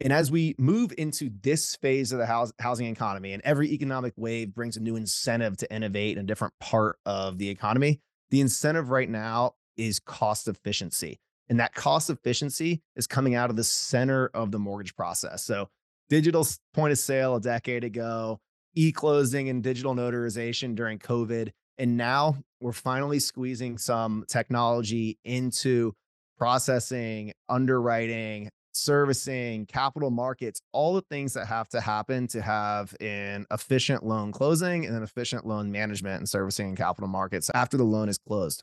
and 0.00 0.12
as 0.12 0.30
we 0.30 0.54
move 0.58 0.92
into 0.98 1.30
this 1.42 1.74
phase 1.76 2.12
of 2.12 2.18
the 2.18 2.26
house, 2.26 2.52
housing 2.58 2.86
economy, 2.86 3.32
and 3.32 3.42
every 3.44 3.70
economic 3.72 4.12
wave 4.16 4.54
brings 4.54 4.76
a 4.76 4.80
new 4.80 4.96
incentive 4.96 5.56
to 5.58 5.72
innovate 5.72 6.18
in 6.18 6.24
a 6.24 6.26
different 6.26 6.54
part 6.60 6.98
of 7.06 7.38
the 7.38 7.48
economy, 7.48 8.00
the 8.30 8.40
incentive 8.40 8.90
right 8.90 9.08
now 9.08 9.54
is 9.76 9.98
cost 9.98 10.48
efficiency. 10.48 11.18
And 11.48 11.60
that 11.60 11.74
cost 11.74 12.10
efficiency 12.10 12.82
is 12.96 13.06
coming 13.06 13.34
out 13.34 13.50
of 13.50 13.56
the 13.56 13.64
center 13.64 14.26
of 14.34 14.50
the 14.50 14.58
mortgage 14.58 14.94
process. 14.96 15.44
So, 15.44 15.68
digital 16.08 16.46
point 16.74 16.92
of 16.92 16.98
sale 16.98 17.36
a 17.36 17.40
decade 17.40 17.84
ago, 17.84 18.40
e 18.74 18.92
closing 18.92 19.48
and 19.48 19.62
digital 19.62 19.94
notarization 19.94 20.74
during 20.74 20.98
COVID. 20.98 21.52
And 21.78 21.96
now 21.96 22.36
we're 22.60 22.72
finally 22.72 23.18
squeezing 23.18 23.78
some 23.78 24.24
technology 24.28 25.18
into 25.24 25.94
processing, 26.36 27.32
underwriting, 27.48 28.50
servicing, 28.76 29.66
capital 29.66 30.10
markets, 30.10 30.60
all 30.72 30.94
the 30.94 31.02
things 31.02 31.32
that 31.34 31.46
have 31.46 31.68
to 31.70 31.80
happen 31.80 32.26
to 32.28 32.42
have 32.42 32.94
an 33.00 33.46
efficient 33.50 34.04
loan 34.04 34.32
closing 34.32 34.84
and 34.84 34.96
an 34.96 35.02
efficient 35.02 35.46
loan 35.46 35.72
management 35.72 36.18
and 36.18 36.28
servicing 36.28 36.68
and 36.68 36.76
capital 36.76 37.08
markets 37.08 37.50
after 37.54 37.76
the 37.76 37.84
loan 37.84 38.08
is 38.08 38.18
closed. 38.18 38.62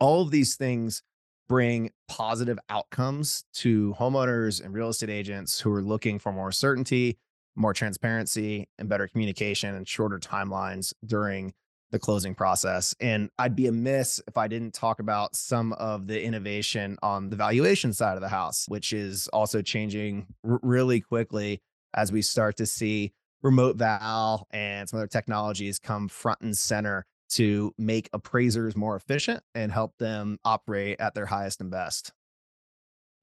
All 0.00 0.22
of 0.22 0.30
these 0.30 0.56
things 0.56 1.02
bring 1.48 1.90
positive 2.08 2.58
outcomes 2.68 3.44
to 3.54 3.94
homeowners 3.98 4.64
and 4.64 4.74
real 4.74 4.90
estate 4.90 5.10
agents 5.10 5.60
who 5.60 5.72
are 5.72 5.82
looking 5.82 6.18
for 6.18 6.32
more 6.32 6.52
certainty, 6.52 7.18
more 7.56 7.72
transparency, 7.72 8.68
and 8.78 8.88
better 8.88 9.08
communication 9.08 9.74
and 9.74 9.88
shorter 9.88 10.18
timelines 10.18 10.92
during 11.04 11.52
the 11.90 11.98
closing 11.98 12.34
process. 12.34 12.94
And 13.00 13.30
I'd 13.38 13.56
be 13.56 13.66
amiss 13.66 14.20
if 14.28 14.36
I 14.36 14.48
didn't 14.48 14.74
talk 14.74 15.00
about 15.00 15.34
some 15.34 15.72
of 15.74 16.06
the 16.06 16.22
innovation 16.22 16.98
on 17.02 17.30
the 17.30 17.36
valuation 17.36 17.92
side 17.92 18.16
of 18.16 18.20
the 18.20 18.28
house, 18.28 18.66
which 18.68 18.92
is 18.92 19.28
also 19.28 19.62
changing 19.62 20.26
r- 20.44 20.60
really 20.62 21.00
quickly 21.00 21.62
as 21.94 22.12
we 22.12 22.22
start 22.22 22.56
to 22.58 22.66
see 22.66 23.12
RemoteVal 23.44 24.44
and 24.50 24.88
some 24.88 24.98
other 24.98 25.06
technologies 25.06 25.78
come 25.78 26.08
front 26.08 26.40
and 26.40 26.56
center 26.56 27.06
to 27.30 27.72
make 27.78 28.08
appraisers 28.12 28.76
more 28.76 28.96
efficient 28.96 29.42
and 29.54 29.70
help 29.70 29.96
them 29.98 30.38
operate 30.44 31.00
at 31.00 31.14
their 31.14 31.26
highest 31.26 31.60
and 31.60 31.70
best. 31.70 32.12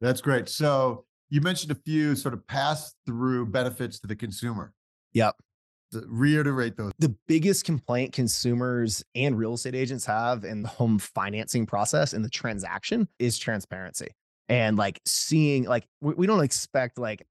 That's 0.01 0.21
great. 0.21 0.49
So 0.49 1.05
you 1.29 1.41
mentioned 1.41 1.71
a 1.71 1.75
few 1.75 2.15
sort 2.15 2.33
of 2.33 2.45
pass 2.47 2.93
through 3.05 3.47
benefits 3.47 3.99
to 3.99 4.07
the 4.07 4.15
consumer. 4.15 4.73
Yep. 5.13 5.35
Reiterate 5.93 6.75
those. 6.77 6.91
The 6.99 7.15
biggest 7.27 7.65
complaint 7.65 8.13
consumers 8.13 9.03
and 9.15 9.37
real 9.37 9.53
estate 9.53 9.75
agents 9.75 10.05
have 10.05 10.43
in 10.43 10.63
the 10.63 10.67
home 10.67 10.99
financing 10.99 11.65
process 11.65 12.13
and 12.13 12.23
the 12.25 12.29
transaction 12.29 13.07
is 13.19 13.37
transparency. 13.37 14.09
And 14.49 14.77
like 14.77 15.01
seeing, 15.05 15.63
like, 15.63 15.87
we, 16.01 16.13
we 16.13 16.27
don't 16.27 16.43
expect 16.43 16.97
like 16.97 17.25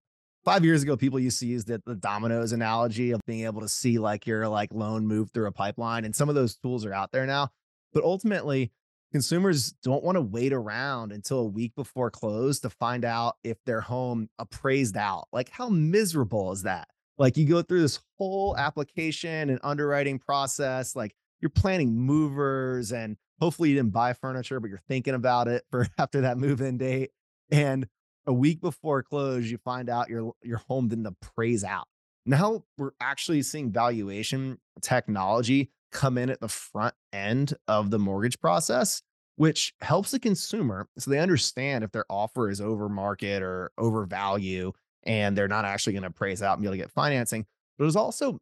five 0.45 0.65
years 0.65 0.83
ago, 0.83 0.97
people 0.97 1.21
used 1.21 1.41
to 1.41 1.47
use 1.47 1.65
the, 1.65 1.83
the 1.87 1.95
dominoes 1.95 2.53
analogy 2.53 3.11
of 3.11 3.21
being 3.27 3.45
able 3.45 3.61
to 3.61 3.69
see 3.69 3.99
like 3.99 4.27
your 4.27 4.49
like 4.49 4.73
loan 4.73 5.07
move 5.07 5.31
through 5.31 5.47
a 5.47 5.53
pipeline. 5.53 6.05
And 6.05 6.15
some 6.15 6.29
of 6.29 6.35
those 6.35 6.57
tools 6.57 6.85
are 6.85 6.93
out 6.93 7.13
there 7.13 7.27
now. 7.27 7.51
But 7.93 8.05
ultimately, 8.05 8.73
consumers 9.13 9.73
don't 9.83 10.03
want 10.03 10.17
to 10.17 10.21
wait 10.21 10.53
around 10.53 11.13
until 11.13 11.39
a 11.39 11.47
week 11.47 11.75
before 11.77 12.11
close 12.11 12.61
to 12.61 12.71
find 12.71 13.05
out 13.05 13.37
if 13.45 13.57
their 13.65 13.81
home 13.81 14.29
appraised 14.39 14.97
out. 14.97 15.29
Like, 15.33 15.49
how 15.51 15.69
miserable 15.69 16.51
is 16.53 16.63
that? 16.63 16.89
Like, 17.19 17.37
you 17.37 17.47
go 17.47 17.62
through 17.62 17.83
this 17.83 18.01
whole 18.19 18.57
application 18.57 19.51
and 19.51 19.61
underwriting 19.62 20.19
process, 20.19 20.97
like, 20.97 21.15
you're 21.41 21.51
planning 21.51 21.95
movers 21.95 22.93
and 22.93 23.17
hopefully 23.39 23.69
you 23.69 23.77
didn't 23.77 23.93
buy 23.93 24.15
furniture, 24.15 24.61
but 24.61 24.71
you're 24.71 24.81
thinking 24.89 25.15
about 25.15 25.49
it 25.49 25.65
for 25.71 25.87
after 25.99 26.23
that 26.23 26.39
move 26.39 26.61
in 26.61 26.79
date. 26.79 27.11
And 27.51 27.87
a 28.27 28.33
week 28.33 28.61
before 28.61 29.03
close, 29.03 29.51
you 29.51 29.59
find 29.59 29.91
out 29.91 30.09
your 30.09 30.33
your 30.43 30.59
home 30.59 30.89
didn't 30.89 31.07
appraise 31.07 31.62
out. 31.62 31.87
Now 32.27 32.65
we're 32.79 32.93
actually 33.01 33.43
seeing 33.43 33.71
valuation 33.71 34.59
technology 34.81 35.71
come 35.93 36.17
in 36.17 36.31
at 36.31 36.41
the 36.41 36.49
front 36.49 36.95
end 37.12 37.55
of 37.69 37.91
the 37.91 37.99
mortgage 37.99 38.41
process, 38.41 39.03
which 39.37 39.75
helps 39.83 40.11
the 40.11 40.19
consumer 40.19 40.89
so 40.99 41.11
they 41.11 41.19
understand 41.19 41.85
if 41.85 41.93
their 41.93 42.07
offer 42.09 42.49
is 42.49 42.61
over 42.61 42.89
market 42.89 43.43
or 43.43 43.71
over 43.77 44.07
value 44.07 44.73
and 45.07 45.37
they're 45.37 45.49
not 45.49 45.65
actually 45.65 45.93
going 45.93 46.03
to 46.03 46.09
appraise 46.09 46.43
out 46.43 46.55
and 46.55 46.63
be 46.63 46.67
able 46.67 46.75
to 46.75 46.83
get 46.83 46.91
financing. 46.91 47.47
But 47.79 47.87
it 47.87 47.97
also 47.97 48.39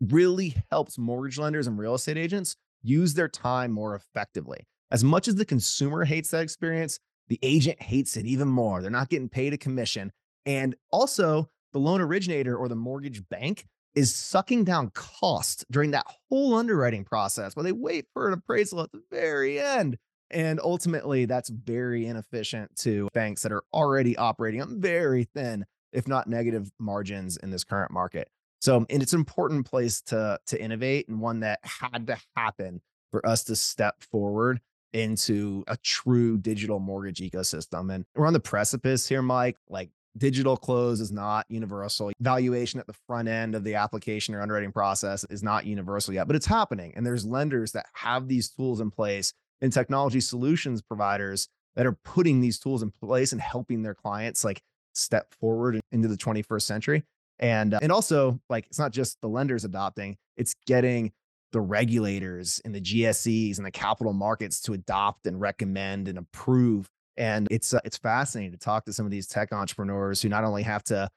really 0.00 0.56
helps 0.70 0.98
mortgage 0.98 1.38
lenders 1.38 1.66
and 1.66 1.78
real 1.78 1.94
estate 1.94 2.16
agents 2.16 2.56
use 2.82 3.14
their 3.14 3.28
time 3.28 3.72
more 3.72 3.94
effectively. 3.94 4.66
As 4.90 5.04
much 5.04 5.28
as 5.28 5.34
the 5.34 5.44
consumer 5.44 6.04
hates 6.04 6.30
that 6.30 6.42
experience, 6.42 6.98
the 7.28 7.38
agent 7.42 7.82
hates 7.82 8.16
it 8.16 8.24
even 8.24 8.48
more. 8.48 8.80
They're 8.80 8.90
not 8.90 9.10
getting 9.10 9.28
paid 9.28 9.52
a 9.52 9.58
commission. 9.58 10.12
And 10.46 10.74
also, 10.90 11.50
the 11.72 11.78
loan 11.78 12.00
originator 12.00 12.56
or 12.56 12.68
the 12.68 12.76
mortgage 12.76 13.22
bank 13.28 13.66
is 13.94 14.14
sucking 14.14 14.64
down 14.64 14.90
cost 14.90 15.64
during 15.70 15.90
that 15.90 16.06
whole 16.28 16.54
underwriting 16.54 17.04
process 17.04 17.54
while 17.54 17.64
they 17.64 17.72
wait 17.72 18.06
for 18.12 18.28
an 18.28 18.34
appraisal 18.34 18.80
at 18.80 18.92
the 18.92 19.02
very 19.10 19.60
end. 19.60 19.98
And 20.30 20.60
ultimately, 20.62 21.24
that's 21.24 21.48
very 21.48 22.06
inefficient 22.06 22.74
to 22.80 23.08
banks 23.14 23.42
that 23.42 23.52
are 23.52 23.62
already 23.72 24.16
operating 24.16 24.60
on 24.60 24.80
very 24.80 25.24
thin, 25.24 25.64
if 25.92 26.06
not 26.06 26.26
negative 26.26 26.70
margins 26.78 27.36
in 27.38 27.50
this 27.50 27.64
current 27.64 27.90
market. 27.90 28.28
So, 28.60 28.84
and 28.90 29.02
it's 29.02 29.12
an 29.12 29.20
important 29.20 29.66
place 29.66 30.00
to, 30.02 30.38
to 30.46 30.60
innovate 30.60 31.08
and 31.08 31.20
one 31.20 31.40
that 31.40 31.60
had 31.62 32.06
to 32.08 32.18
happen 32.36 32.80
for 33.10 33.24
us 33.26 33.44
to 33.44 33.56
step 33.56 34.02
forward 34.02 34.60
into 34.92 35.64
a 35.68 35.76
true 35.78 36.38
digital 36.38 36.78
mortgage 36.78 37.20
ecosystem. 37.20 37.94
And 37.94 38.04
we're 38.14 38.26
on 38.26 38.32
the 38.32 38.40
precipice 38.40 39.08
here, 39.08 39.22
Mike. 39.22 39.56
Like 39.68 39.90
digital 40.16 40.56
close 40.56 41.00
is 41.00 41.12
not 41.12 41.46
universal. 41.48 42.10
Valuation 42.20 42.80
at 42.80 42.86
the 42.86 42.96
front 43.06 43.28
end 43.28 43.54
of 43.54 43.64
the 43.64 43.74
application 43.74 44.34
or 44.34 44.42
underwriting 44.42 44.72
process 44.72 45.24
is 45.30 45.42
not 45.42 45.66
universal 45.66 46.14
yet, 46.14 46.26
but 46.26 46.36
it's 46.36 46.46
happening. 46.46 46.92
And 46.96 47.06
there's 47.06 47.24
lenders 47.24 47.72
that 47.72 47.86
have 47.94 48.28
these 48.28 48.48
tools 48.48 48.80
in 48.80 48.90
place 48.90 49.32
and 49.60 49.72
technology 49.72 50.20
solutions 50.20 50.82
providers 50.82 51.48
that 51.76 51.86
are 51.86 51.96
putting 52.04 52.40
these 52.40 52.58
tools 52.58 52.82
in 52.82 52.90
place 52.90 53.32
and 53.32 53.40
helping 53.40 53.82
their 53.82 53.94
clients 53.94 54.44
like 54.44 54.60
step 54.94 55.32
forward 55.40 55.80
into 55.92 56.08
the 56.08 56.16
21st 56.16 56.62
century. 56.62 57.04
And 57.38 57.74
uh, 57.74 57.78
and 57.82 57.92
also 57.92 58.40
like 58.50 58.66
it's 58.66 58.78
not 58.78 58.92
just 58.92 59.20
the 59.20 59.28
lenders 59.28 59.64
adopting, 59.64 60.16
it's 60.36 60.54
getting 60.66 61.12
the 61.52 61.60
regulators 61.60 62.60
and 62.64 62.74
the 62.74 62.80
GSEs 62.80 63.56
and 63.58 63.66
the 63.66 63.70
capital 63.70 64.12
markets 64.12 64.60
to 64.62 64.72
adopt 64.74 65.26
and 65.26 65.40
recommend 65.40 66.08
and 66.08 66.18
approve. 66.18 66.88
And 67.16 67.46
it's 67.50 67.72
uh, 67.74 67.80
it's 67.84 67.96
fascinating 67.96 68.52
to 68.52 68.58
talk 68.58 68.84
to 68.86 68.92
some 68.92 69.06
of 69.06 69.12
these 69.12 69.28
tech 69.28 69.52
entrepreneurs 69.52 70.20
who 70.20 70.28
not 70.28 70.44
only 70.44 70.64
have 70.64 70.82
to 70.84 71.08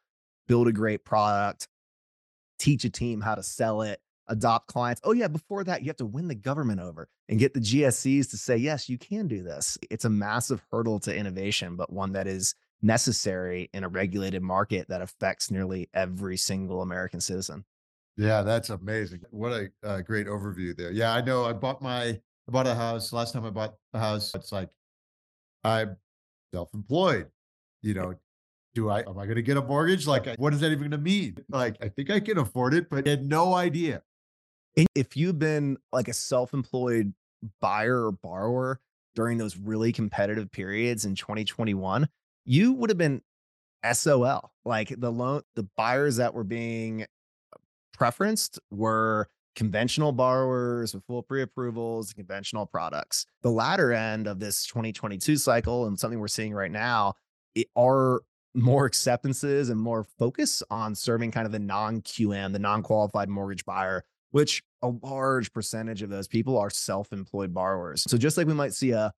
build 0.47 0.67
a 0.67 0.71
great 0.71 1.03
product, 1.03 1.67
teach 2.59 2.85
a 2.85 2.89
team 2.89 3.21
how 3.21 3.35
to 3.35 3.43
sell 3.43 3.81
it, 3.81 3.99
adopt 4.27 4.67
clients. 4.67 5.01
Oh 5.03 5.11
yeah, 5.11 5.27
before 5.27 5.63
that 5.63 5.81
you 5.81 5.87
have 5.87 5.97
to 5.97 6.05
win 6.05 6.27
the 6.27 6.35
government 6.35 6.79
over 6.79 7.07
and 7.29 7.39
get 7.39 7.53
the 7.53 7.59
GSEs 7.59 8.29
to 8.31 8.37
say 8.37 8.57
yes, 8.57 8.89
you 8.89 8.97
can 8.97 9.27
do 9.27 9.43
this. 9.43 9.77
It's 9.89 10.05
a 10.05 10.09
massive 10.09 10.61
hurdle 10.71 10.99
to 11.01 11.15
innovation, 11.15 11.75
but 11.75 11.91
one 11.91 12.13
that 12.13 12.27
is 12.27 12.55
necessary 12.81 13.69
in 13.73 13.83
a 13.83 13.89
regulated 13.89 14.41
market 14.41 14.87
that 14.89 15.01
affects 15.01 15.51
nearly 15.51 15.89
every 15.93 16.37
single 16.37 16.81
American 16.81 17.21
citizen. 17.21 17.63
Yeah, 18.17 18.41
that's 18.41 18.69
amazing. 18.69 19.21
What 19.31 19.51
a, 19.51 19.71
a 19.83 20.03
great 20.03 20.27
overview 20.27 20.75
there. 20.75 20.91
Yeah, 20.91 21.13
I 21.13 21.21
know. 21.21 21.45
I 21.45 21.53
bought 21.53 21.81
my 21.81 22.03
I 22.03 22.51
bought 22.51 22.67
a 22.67 22.75
house. 22.75 23.13
Last 23.13 23.33
time 23.33 23.45
I 23.45 23.49
bought 23.49 23.75
a 23.93 23.99
house, 23.99 24.33
it's 24.35 24.51
like 24.51 24.69
I'm 25.63 25.95
self-employed. 26.53 27.27
You 27.81 27.93
know, 27.93 28.15
do 28.75 28.89
I 28.89 28.99
am 29.01 29.17
I 29.17 29.25
going 29.25 29.35
to 29.35 29.41
get 29.41 29.57
a 29.57 29.61
mortgage? 29.61 30.07
Like, 30.07 30.27
what 30.37 30.53
is 30.53 30.59
that 30.59 30.67
even 30.67 30.79
going 30.79 30.91
to 30.91 30.97
mean? 30.97 31.37
Like, 31.49 31.77
I 31.81 31.89
think 31.89 32.09
I 32.09 32.19
can 32.19 32.37
afford 32.37 32.73
it, 32.73 32.89
but 32.89 33.07
I 33.07 33.11
had 33.11 33.25
no 33.25 33.53
idea. 33.53 34.03
If 34.75 35.17
you've 35.17 35.39
been 35.39 35.77
like 35.91 36.07
a 36.07 36.13
self-employed 36.13 37.13
buyer 37.59 38.05
or 38.05 38.11
borrower 38.11 38.79
during 39.15 39.37
those 39.37 39.57
really 39.57 39.91
competitive 39.91 40.51
periods 40.51 41.05
in 41.05 41.15
2021, 41.15 42.07
you 42.45 42.73
would 42.73 42.89
have 42.89 42.97
been 42.97 43.21
SOL. 43.91 44.51
Like 44.63 44.93
the 44.97 45.11
loan, 45.11 45.41
the 45.55 45.67
buyers 45.75 46.17
that 46.17 46.33
were 46.33 46.43
being 46.43 47.05
preferenced 47.97 48.59
were 48.69 49.27
conventional 49.55 50.13
borrowers 50.13 50.93
with 50.93 51.03
full 51.05 51.21
pre-approvals 51.21 52.13
conventional 52.13 52.65
products. 52.65 53.25
The 53.41 53.51
latter 53.51 53.91
end 53.91 54.27
of 54.27 54.39
this 54.39 54.65
2022 54.65 55.35
cycle 55.35 55.85
and 55.85 55.99
something 55.99 56.19
we're 56.19 56.29
seeing 56.29 56.53
right 56.53 56.71
now 56.71 57.15
are 57.75 58.21
more 58.53 58.85
acceptances 58.85 59.69
and 59.69 59.79
more 59.79 60.03
focus 60.03 60.63
on 60.69 60.95
serving 60.95 61.31
kind 61.31 61.45
of 61.45 61.51
the 61.51 61.59
non-QM, 61.59 62.53
the 62.53 62.59
non-qualified 62.59 63.29
mortgage 63.29 63.65
buyer, 63.65 64.05
which 64.31 64.63
a 64.81 64.89
large 65.03 65.53
percentage 65.53 66.01
of 66.01 66.09
those 66.09 66.27
people 66.27 66.57
are 66.57 66.69
self-employed 66.69 67.53
borrowers. 67.53 68.03
So 68.07 68.17
just 68.17 68.37
like 68.37 68.47
we 68.47 68.53
might 68.53 68.73
see 68.73 68.91
a 68.91 69.13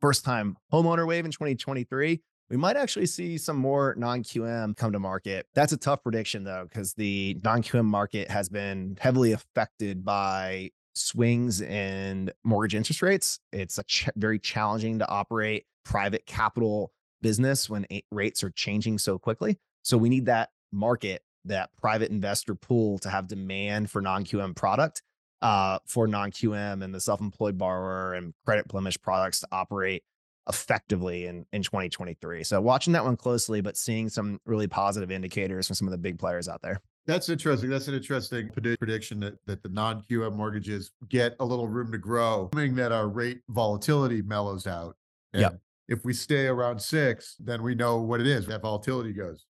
first 0.00 0.24
time 0.24 0.56
homeowner 0.72 1.06
wave 1.06 1.24
in 1.24 1.30
2023, 1.30 2.20
we 2.50 2.56
might 2.56 2.76
actually 2.76 3.06
see 3.06 3.36
some 3.36 3.56
more 3.56 3.94
non 3.98 4.22
QM 4.22 4.76
come 4.76 4.92
to 4.92 4.98
market. 4.98 5.46
That's 5.54 5.72
a 5.72 5.76
tough 5.76 6.02
prediction, 6.02 6.44
though, 6.44 6.66
because 6.68 6.94
the 6.94 7.38
non 7.44 7.62
QM 7.62 7.84
market 7.84 8.30
has 8.30 8.48
been 8.48 8.96
heavily 9.00 9.32
affected 9.32 10.04
by 10.04 10.70
swings 10.94 11.60
in 11.60 12.30
mortgage 12.44 12.74
interest 12.74 13.02
rates. 13.02 13.38
It's 13.52 13.78
ch- 13.86 14.08
very 14.16 14.38
challenging 14.38 14.98
to 15.00 15.08
operate 15.08 15.66
private 15.84 16.26
capital 16.26 16.92
business 17.20 17.68
when 17.68 17.86
rates 18.10 18.42
are 18.42 18.50
changing 18.50 18.98
so 18.98 19.18
quickly. 19.18 19.58
So 19.82 19.96
we 19.96 20.08
need 20.08 20.26
that 20.26 20.50
market, 20.72 21.22
that 21.48 21.70
private 21.80 22.10
investor 22.10 22.54
pool 22.54 22.98
to 23.00 23.10
have 23.10 23.26
demand 23.26 23.90
for 23.90 24.00
non 24.00 24.24
QM 24.24 24.54
product 24.54 25.02
uh, 25.42 25.78
for 25.86 26.06
non 26.06 26.30
QM 26.30 26.82
and 26.82 26.94
the 26.94 27.00
self 27.00 27.20
employed 27.20 27.58
borrower 27.58 28.14
and 28.14 28.34
credit 28.44 28.68
blemish 28.68 29.00
products 29.00 29.40
to 29.40 29.48
operate 29.52 30.02
effectively 30.48 31.26
in, 31.26 31.44
in 31.52 31.62
2023. 31.62 32.42
So 32.42 32.60
watching 32.60 32.92
that 32.94 33.04
one 33.04 33.16
closely, 33.16 33.60
but 33.60 33.76
seeing 33.76 34.08
some 34.08 34.40
really 34.46 34.66
positive 34.66 35.10
indicators 35.10 35.66
from 35.66 35.74
some 35.74 35.86
of 35.86 35.92
the 35.92 35.98
big 35.98 36.18
players 36.18 36.48
out 36.48 36.62
there. 36.62 36.80
That's 37.06 37.28
interesting. 37.28 37.70
That's 37.70 37.88
an 37.88 37.94
interesting 37.94 38.50
prediction 38.50 39.20
that, 39.20 39.34
that 39.46 39.62
the 39.62 39.68
non-QM 39.70 40.34
mortgages 40.34 40.92
get 41.08 41.36
a 41.40 41.44
little 41.44 41.66
room 41.66 41.90
to 41.92 41.98
grow, 41.98 42.50
assuming 42.52 42.74
that 42.76 42.92
our 42.92 43.08
rate 43.08 43.40
volatility 43.48 44.20
mellows 44.20 44.66
out. 44.66 44.96
And 45.32 45.42
yep. 45.42 45.60
if 45.88 46.04
we 46.04 46.12
stay 46.12 46.46
around 46.46 46.80
six, 46.80 47.36
then 47.40 47.62
we 47.62 47.74
know 47.74 47.98
what 47.98 48.20
it 48.20 48.26
is. 48.26 48.46
That 48.46 48.60
volatility 48.60 49.12
goes. 49.12 49.46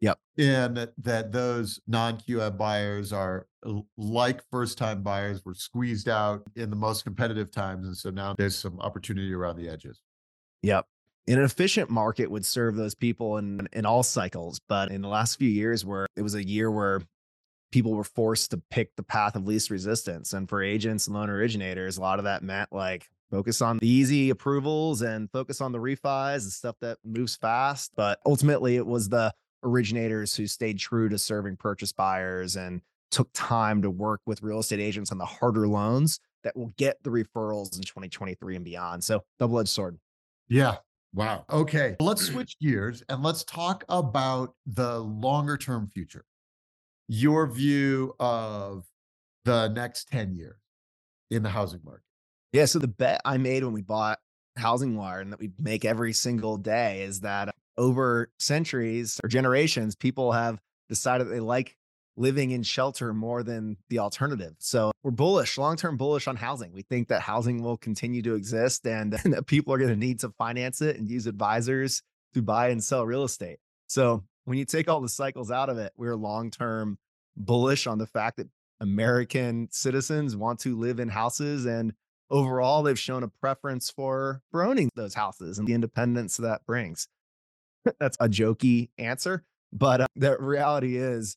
Yep. 0.00 0.18
And 0.38 0.76
that, 0.76 0.92
that 0.98 1.32
those 1.32 1.80
non-QM 1.86 2.56
buyers 2.56 3.12
are 3.12 3.46
like 3.98 4.42
first-time 4.50 5.02
buyers 5.02 5.44
were 5.44 5.54
squeezed 5.54 6.08
out 6.08 6.42
in 6.56 6.70
the 6.70 6.76
most 6.76 7.04
competitive 7.04 7.50
times. 7.50 7.86
And 7.86 7.96
so 7.96 8.10
now 8.10 8.34
there's 8.38 8.56
some 8.56 8.80
opportunity 8.80 9.32
around 9.32 9.56
the 9.56 9.68
edges. 9.68 10.00
Yep. 10.62 10.86
an 11.28 11.38
efficient 11.42 11.90
market 11.90 12.30
would 12.30 12.44
serve 12.46 12.76
those 12.76 12.94
people 12.94 13.36
in 13.36 13.68
in 13.72 13.86
all 13.86 14.02
cycles, 14.02 14.60
but 14.68 14.90
in 14.90 15.02
the 15.02 15.08
last 15.08 15.36
few 15.38 15.48
years 15.48 15.84
where 15.84 16.06
it 16.16 16.22
was 16.22 16.34
a 16.34 16.46
year 16.46 16.70
where 16.70 17.02
people 17.72 17.92
were 17.92 18.04
forced 18.04 18.50
to 18.50 18.62
pick 18.70 18.96
the 18.96 19.02
path 19.02 19.36
of 19.36 19.46
least 19.46 19.70
resistance 19.70 20.32
and 20.32 20.48
for 20.48 20.62
agents 20.62 21.06
and 21.06 21.14
loan 21.14 21.30
originators, 21.30 21.98
a 21.98 22.00
lot 22.00 22.18
of 22.18 22.24
that 22.24 22.42
meant 22.42 22.72
like 22.72 23.08
focus 23.30 23.62
on 23.62 23.78
the 23.78 23.88
easy 23.88 24.30
approvals 24.30 25.02
and 25.02 25.30
focus 25.30 25.60
on 25.60 25.70
the 25.70 25.78
refis 25.78 26.42
and 26.42 26.52
stuff 26.52 26.74
that 26.80 26.98
moves 27.04 27.36
fast, 27.36 27.92
but 27.94 28.18
ultimately 28.26 28.74
it 28.76 28.86
was 28.86 29.08
the 29.08 29.32
originators 29.62 30.34
who 30.34 30.46
stayed 30.46 30.78
true 30.78 31.08
to 31.08 31.18
serving 31.18 31.56
purchase 31.56 31.92
buyers 31.92 32.56
and 32.56 32.80
took 33.10 33.28
time 33.32 33.82
to 33.82 33.90
work 33.90 34.20
with 34.26 34.42
real 34.42 34.60
estate 34.60 34.80
agents 34.80 35.10
on 35.10 35.18
the 35.18 35.24
harder 35.24 35.66
loans 35.66 36.20
that 36.44 36.56
will 36.56 36.72
get 36.76 37.02
the 37.02 37.10
referrals 37.10 37.76
in 37.76 37.82
2023 37.82 38.56
and 38.56 38.64
beyond. 38.64 39.02
So 39.02 39.22
double 39.38 39.58
edged 39.58 39.68
sword. 39.68 39.98
Yeah. 40.48 40.76
Wow. 41.12 41.44
Okay. 41.50 41.96
Let's 42.00 42.26
switch 42.26 42.56
gears 42.60 43.02
and 43.08 43.22
let's 43.22 43.42
talk 43.44 43.84
about 43.88 44.54
the 44.66 45.00
longer 45.00 45.56
term 45.56 45.88
future. 45.88 46.24
Your 47.08 47.46
view 47.48 48.14
of 48.20 48.84
the 49.44 49.68
next 49.68 50.08
10 50.08 50.34
years 50.34 50.60
in 51.30 51.42
the 51.42 51.48
housing 51.48 51.80
market. 51.84 52.04
Yeah. 52.52 52.66
So 52.66 52.78
the 52.78 52.88
bet 52.88 53.20
I 53.24 53.38
made 53.38 53.64
when 53.64 53.72
we 53.72 53.82
bought 53.82 54.18
HousingWire 54.58 55.20
and 55.20 55.32
that 55.32 55.40
we 55.40 55.50
make 55.58 55.84
every 55.84 56.12
single 56.12 56.56
day 56.56 57.02
is 57.02 57.20
that 57.20 57.54
over 57.80 58.30
centuries 58.38 59.18
or 59.24 59.28
generations, 59.28 59.96
people 59.96 60.32
have 60.32 60.60
decided 60.90 61.30
they 61.30 61.40
like 61.40 61.76
living 62.14 62.50
in 62.50 62.62
shelter 62.62 63.14
more 63.14 63.42
than 63.42 63.78
the 63.88 63.98
alternative. 63.98 64.54
So 64.58 64.92
we're 65.02 65.12
bullish, 65.12 65.56
long 65.56 65.76
term 65.76 65.96
bullish 65.96 66.28
on 66.28 66.36
housing. 66.36 66.72
We 66.74 66.82
think 66.82 67.08
that 67.08 67.22
housing 67.22 67.62
will 67.62 67.78
continue 67.78 68.20
to 68.22 68.34
exist 68.34 68.86
and, 68.86 69.18
and 69.24 69.32
that 69.32 69.46
people 69.46 69.72
are 69.72 69.78
going 69.78 69.90
to 69.90 69.96
need 69.96 70.20
to 70.20 70.28
finance 70.28 70.82
it 70.82 70.96
and 70.96 71.08
use 71.08 71.26
advisors 71.26 72.02
to 72.34 72.42
buy 72.42 72.68
and 72.68 72.84
sell 72.84 73.06
real 73.06 73.24
estate. 73.24 73.58
So 73.86 74.24
when 74.44 74.58
you 74.58 74.66
take 74.66 74.88
all 74.88 75.00
the 75.00 75.08
cycles 75.08 75.50
out 75.50 75.70
of 75.70 75.78
it, 75.78 75.92
we're 75.96 76.16
long 76.16 76.50
term 76.50 76.98
bullish 77.34 77.86
on 77.86 77.96
the 77.96 78.06
fact 78.06 78.36
that 78.36 78.48
American 78.80 79.68
citizens 79.72 80.36
want 80.36 80.60
to 80.60 80.78
live 80.78 81.00
in 81.00 81.08
houses 81.08 81.64
and 81.64 81.94
overall 82.28 82.82
they've 82.82 82.98
shown 82.98 83.22
a 83.22 83.28
preference 83.28 83.90
for, 83.90 84.42
for 84.50 84.64
owning 84.64 84.90
those 84.96 85.14
houses 85.14 85.58
and 85.58 85.66
the 85.66 85.72
independence 85.72 86.36
that 86.36 86.66
brings. 86.66 87.08
That's 87.98 88.16
a 88.20 88.28
jokey 88.28 88.90
answer, 88.98 89.44
but 89.72 90.02
uh, 90.02 90.06
the 90.16 90.36
reality 90.38 90.96
is 90.96 91.36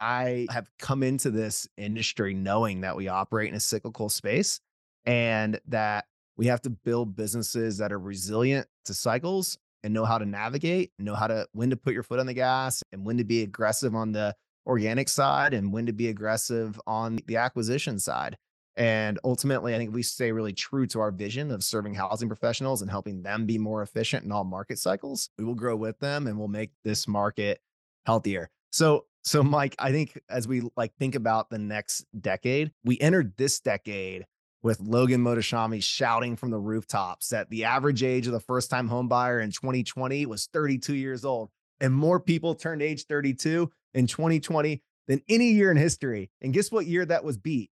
I 0.00 0.46
have 0.50 0.68
come 0.78 1.02
into 1.02 1.30
this 1.30 1.68
industry 1.76 2.34
knowing 2.34 2.80
that 2.80 2.96
we 2.96 3.08
operate 3.08 3.48
in 3.48 3.54
a 3.54 3.60
cyclical 3.60 4.08
space 4.08 4.60
and 5.04 5.60
that 5.68 6.06
we 6.36 6.46
have 6.46 6.62
to 6.62 6.70
build 6.70 7.14
businesses 7.14 7.78
that 7.78 7.92
are 7.92 7.98
resilient 7.98 8.66
to 8.86 8.94
cycles 8.94 9.58
and 9.84 9.92
know 9.92 10.04
how 10.04 10.18
to 10.18 10.26
navigate, 10.26 10.92
know 10.98 11.14
how 11.14 11.26
to 11.26 11.46
when 11.52 11.70
to 11.70 11.76
put 11.76 11.94
your 11.94 12.02
foot 12.02 12.18
on 12.18 12.26
the 12.26 12.34
gas 12.34 12.82
and 12.92 13.04
when 13.04 13.18
to 13.18 13.24
be 13.24 13.42
aggressive 13.42 13.94
on 13.94 14.12
the 14.12 14.34
organic 14.66 15.08
side 15.08 15.54
and 15.54 15.72
when 15.72 15.86
to 15.86 15.92
be 15.92 16.08
aggressive 16.08 16.80
on 16.86 17.18
the 17.26 17.36
acquisition 17.36 17.98
side. 17.98 18.36
And 18.76 19.18
ultimately, 19.22 19.74
I 19.74 19.78
think 19.78 19.94
we 19.94 20.02
stay 20.02 20.32
really 20.32 20.54
true 20.54 20.86
to 20.88 21.00
our 21.00 21.10
vision 21.10 21.50
of 21.50 21.62
serving 21.62 21.94
housing 21.94 22.28
professionals 22.28 22.80
and 22.80 22.90
helping 22.90 23.22
them 23.22 23.44
be 23.44 23.58
more 23.58 23.82
efficient 23.82 24.24
in 24.24 24.32
all 24.32 24.44
market 24.44 24.78
cycles. 24.78 25.28
We 25.38 25.44
will 25.44 25.54
grow 25.54 25.76
with 25.76 25.98
them 25.98 26.26
and 26.26 26.38
we'll 26.38 26.48
make 26.48 26.70
this 26.82 27.06
market 27.06 27.60
healthier. 28.06 28.50
So 28.70 29.04
so, 29.24 29.42
Mike, 29.42 29.76
I 29.78 29.92
think 29.92 30.20
as 30.28 30.48
we 30.48 30.62
like 30.76 30.94
think 30.96 31.14
about 31.14 31.48
the 31.48 31.58
next 31.58 32.04
decade, 32.20 32.72
we 32.84 32.98
entered 32.98 33.36
this 33.36 33.60
decade 33.60 34.26
with 34.62 34.80
Logan 34.80 35.22
Mohtashami 35.22 35.82
shouting 35.82 36.36
from 36.36 36.50
the 36.50 36.58
rooftops 36.58 37.28
that 37.28 37.48
the 37.48 37.64
average 37.64 38.02
age 38.02 38.26
of 38.26 38.32
the 38.32 38.40
first 38.40 38.68
time 38.70 38.88
home 38.88 39.08
buyer 39.08 39.40
in 39.40 39.50
2020 39.50 40.26
was 40.26 40.48
32 40.52 40.94
years 40.94 41.24
old. 41.24 41.50
And 41.80 41.94
more 41.94 42.20
people 42.20 42.54
turned 42.54 42.82
age 42.82 43.06
32 43.06 43.70
in 43.94 44.06
2020 44.06 44.82
than 45.06 45.20
any 45.28 45.50
year 45.50 45.70
in 45.70 45.76
history. 45.76 46.30
And 46.40 46.52
guess 46.52 46.72
what 46.72 46.86
year 46.86 47.04
that 47.06 47.24
was 47.24 47.36
beat? 47.36 47.70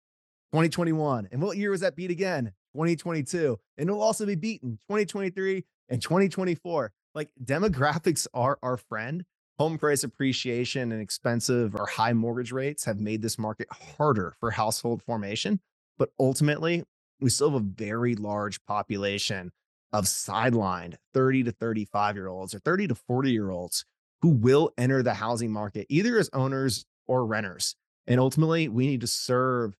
2021. 0.53 1.27
And 1.31 1.41
what 1.41 1.57
year 1.57 1.71
was 1.71 1.81
that 1.81 1.95
beat 1.95 2.11
again? 2.11 2.53
2022. 2.73 3.59
And 3.77 3.89
it'll 3.89 4.01
also 4.01 4.25
be 4.25 4.35
beaten 4.35 4.77
2023 4.87 5.65
and 5.89 6.01
2024. 6.01 6.91
Like 7.13 7.29
demographics 7.43 8.27
are 8.33 8.57
our 8.63 8.77
friend 8.77 9.25
Home 9.59 9.77
price 9.77 10.03
appreciation 10.03 10.91
and 10.91 10.99
expensive 10.99 11.75
or 11.75 11.85
high 11.85 12.13
mortgage 12.13 12.51
rates 12.51 12.85
have 12.85 12.99
made 12.99 13.21
this 13.21 13.37
market 13.37 13.67
harder 13.71 14.33
for 14.39 14.49
household 14.49 15.03
formation. 15.03 15.59
But 15.99 16.09
ultimately, 16.19 16.83
we 17.19 17.29
still 17.29 17.51
have 17.51 17.61
a 17.61 17.63
very 17.63 18.15
large 18.15 18.63
population 18.65 19.51
of 19.91 20.05
sidelined 20.05 20.95
30 21.13 21.43
to 21.43 21.51
35 21.51 22.15
year 22.15 22.27
olds 22.27 22.55
or 22.55 22.59
30 22.59 22.87
to 22.87 22.95
40 22.95 23.31
year 23.31 23.51
olds 23.51 23.85
who 24.23 24.29
will 24.29 24.71
enter 24.75 25.03
the 25.03 25.13
housing 25.13 25.51
market 25.51 25.85
either 25.87 26.17
as 26.17 26.31
owners 26.33 26.85
or 27.05 27.23
renters. 27.23 27.75
And 28.07 28.19
ultimately, 28.19 28.67
we 28.67 28.87
need 28.87 29.01
to 29.01 29.07
serve 29.07 29.75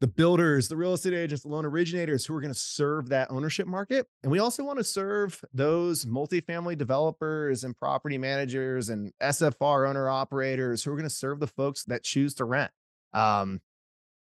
the 0.00 0.06
builders, 0.06 0.68
the 0.68 0.76
real 0.76 0.94
estate 0.94 1.14
agents, 1.14 1.42
the 1.42 1.48
loan 1.48 1.64
originators 1.64 2.24
who 2.24 2.34
are 2.34 2.40
going 2.40 2.52
to 2.52 2.58
serve 2.58 3.08
that 3.08 3.30
ownership 3.30 3.66
market. 3.66 4.06
And 4.22 4.30
we 4.30 4.38
also 4.38 4.62
want 4.62 4.78
to 4.78 4.84
serve 4.84 5.44
those 5.52 6.04
multifamily 6.04 6.78
developers 6.78 7.64
and 7.64 7.76
property 7.76 8.16
managers 8.16 8.88
and 8.88 9.12
SFR 9.20 9.88
owner 9.88 10.08
operators 10.08 10.84
who 10.84 10.92
are 10.92 10.96
going 10.96 11.08
to 11.08 11.10
serve 11.10 11.40
the 11.40 11.48
folks 11.48 11.84
that 11.84 12.04
choose 12.04 12.34
to 12.34 12.44
rent. 12.44 12.70
Um, 13.12 13.60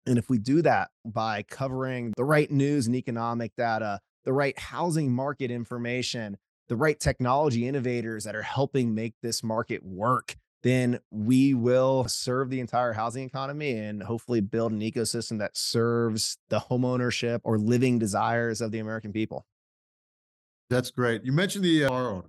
and 0.05 0.17
if 0.17 0.30
we 0.30 0.38
do 0.38 0.61
that 0.61 0.89
by 1.05 1.43
covering 1.43 2.13
the 2.17 2.26
right 2.26 2.51
news 2.51 2.88
and 2.88 2.95
economic 2.95 3.55
data, 3.55 3.99
the 4.26 4.34
right 4.34 4.57
housing 4.59 5.11
market 5.11 5.49
information, 5.49 6.38
the 6.67 6.76
right 6.76 6.99
technology 6.99 7.67
innovators 7.67 8.26
that 8.26 8.36
are 8.36 8.43
helping 8.43 8.93
make 8.93 9.15
this 9.21 9.43
market 9.43 9.84
work, 9.84 10.36
then 10.64 10.99
we 11.11 11.53
will 11.53 12.07
serve 12.07 12.49
the 12.49 12.61
entire 12.61 12.93
housing 12.93 13.26
economy 13.26 13.74
and 13.74 14.01
hopefully 14.01 14.39
build 14.39 14.72
an 14.72 14.80
ecosystem 14.80 15.38
that 15.39 15.55
serves 15.55 16.38
the 16.49 16.59
homeownership 16.59 17.41
or 17.43 17.57
living 17.57 17.99
desires 17.99 18.61
of 18.61 18.72
the 18.72 18.80
American 18.80 19.11
people. 19.11 19.45
That's 20.70 20.89
great. 20.89 21.24
You 21.26 21.34
mentioned 21.34 21.66
the 21.66 21.86
uh, 21.86 21.91
owner. 21.91 22.24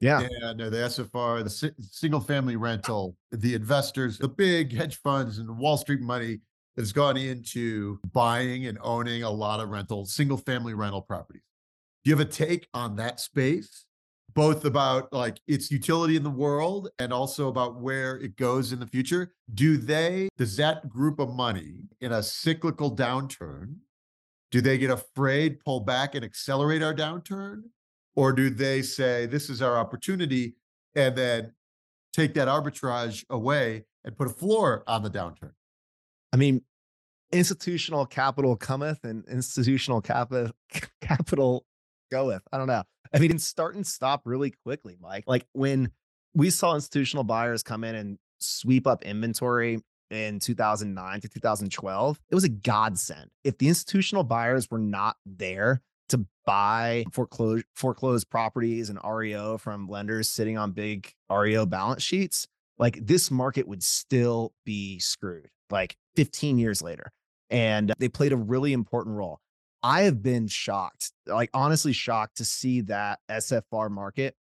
Yeah. 0.00 0.26
And 0.42 0.62
uh, 0.62 0.70
the 0.70 0.76
SFR, 0.76 1.44
the 1.44 1.50
si- 1.50 1.72
single 1.80 2.20
family 2.20 2.56
rental, 2.56 3.16
the 3.32 3.54
investors, 3.54 4.16
the 4.16 4.28
big 4.28 4.72
hedge 4.72 4.96
funds 4.96 5.38
and 5.38 5.58
Wall 5.58 5.76
Street 5.76 6.00
money 6.00 6.40
that 6.76 6.82
has 6.82 6.92
gone 6.92 7.16
into 7.16 7.98
buying 8.12 8.66
and 8.66 8.78
owning 8.80 9.24
a 9.24 9.30
lot 9.30 9.60
of 9.60 9.68
rental, 9.68 10.06
single 10.06 10.38
family 10.38 10.72
rental 10.72 11.02
properties. 11.02 11.42
Do 12.04 12.10
you 12.10 12.16
have 12.16 12.26
a 12.26 12.30
take 12.30 12.68
on 12.72 12.96
that 12.96 13.20
space? 13.20 13.84
Both 14.34 14.64
about 14.64 15.12
like 15.12 15.40
its 15.46 15.70
utility 15.70 16.16
in 16.16 16.22
the 16.22 16.30
world 16.30 16.88
and 16.98 17.12
also 17.12 17.48
about 17.48 17.80
where 17.80 18.16
it 18.16 18.36
goes 18.36 18.72
in 18.72 18.80
the 18.80 18.86
future. 18.86 19.32
Do 19.54 19.76
they, 19.76 20.28
does 20.36 20.56
that 20.56 20.88
group 20.88 21.18
of 21.18 21.34
money 21.34 21.74
in 22.00 22.12
a 22.12 22.22
cyclical 22.22 22.94
downturn, 22.94 23.76
do 24.50 24.60
they 24.60 24.78
get 24.78 24.90
afraid, 24.90 25.60
pull 25.60 25.80
back 25.80 26.14
and 26.14 26.24
accelerate 26.24 26.82
our 26.82 26.94
downturn? 26.94 27.62
Or 28.16 28.32
do 28.32 28.50
they 28.50 28.82
say, 28.82 29.26
this 29.26 29.48
is 29.48 29.62
our 29.62 29.76
opportunity 29.76 30.56
and 30.94 31.16
then 31.16 31.52
take 32.12 32.34
that 32.34 32.48
arbitrage 32.48 33.24
away 33.30 33.84
and 34.04 34.16
put 34.16 34.26
a 34.26 34.30
floor 34.30 34.82
on 34.86 35.02
the 35.02 35.10
downturn? 35.10 35.52
I 36.32 36.36
mean, 36.36 36.62
institutional 37.32 38.06
capital 38.06 38.56
cometh 38.56 39.04
and 39.04 39.24
institutional 39.28 40.00
capital 40.00 40.52
capital 41.00 41.64
goeth. 42.10 42.42
I 42.52 42.58
don't 42.58 42.66
know. 42.66 42.82
I 43.12 43.18
mean, 43.18 43.38
start 43.38 43.74
and 43.74 43.86
stop 43.86 44.22
really 44.24 44.52
quickly, 44.64 44.96
Mike. 45.00 45.24
Like 45.26 45.46
when 45.52 45.90
we 46.34 46.50
saw 46.50 46.74
institutional 46.74 47.24
buyers 47.24 47.62
come 47.62 47.84
in 47.84 47.94
and 47.94 48.18
sweep 48.38 48.86
up 48.86 49.02
inventory 49.02 49.80
in 50.10 50.38
2009 50.38 51.20
to 51.20 51.28
2012, 51.28 52.20
it 52.30 52.34
was 52.34 52.44
a 52.44 52.48
godsend. 52.48 53.30
If 53.44 53.58
the 53.58 53.68
institutional 53.68 54.24
buyers 54.24 54.70
were 54.70 54.78
not 54.78 55.16
there 55.26 55.82
to 56.08 56.26
buy 56.44 57.04
foreclosed 57.12 57.64
foreclosed 57.74 58.28
properties 58.30 58.90
and 58.90 58.98
REO 59.04 59.58
from 59.58 59.88
lenders 59.88 60.28
sitting 60.28 60.58
on 60.58 60.72
big 60.72 61.12
REO 61.30 61.66
balance 61.66 62.02
sheets, 62.02 62.46
like 62.78 63.06
this 63.06 63.30
market 63.30 63.68
would 63.68 63.82
still 63.82 64.52
be 64.64 64.98
screwed 64.98 65.48
like 65.70 65.96
15 66.16 66.58
years 66.58 66.82
later. 66.82 67.12
And 67.48 67.92
they 67.98 68.08
played 68.08 68.32
a 68.32 68.36
really 68.36 68.72
important 68.72 69.16
role. 69.16 69.40
I 69.82 70.02
have 70.02 70.22
been 70.22 70.46
shocked, 70.46 71.12
like 71.26 71.50
honestly 71.54 71.92
shocked 71.92 72.36
to 72.38 72.44
see 72.44 72.82
that 72.82 73.20
SFR 73.30 73.90
market 73.90 74.34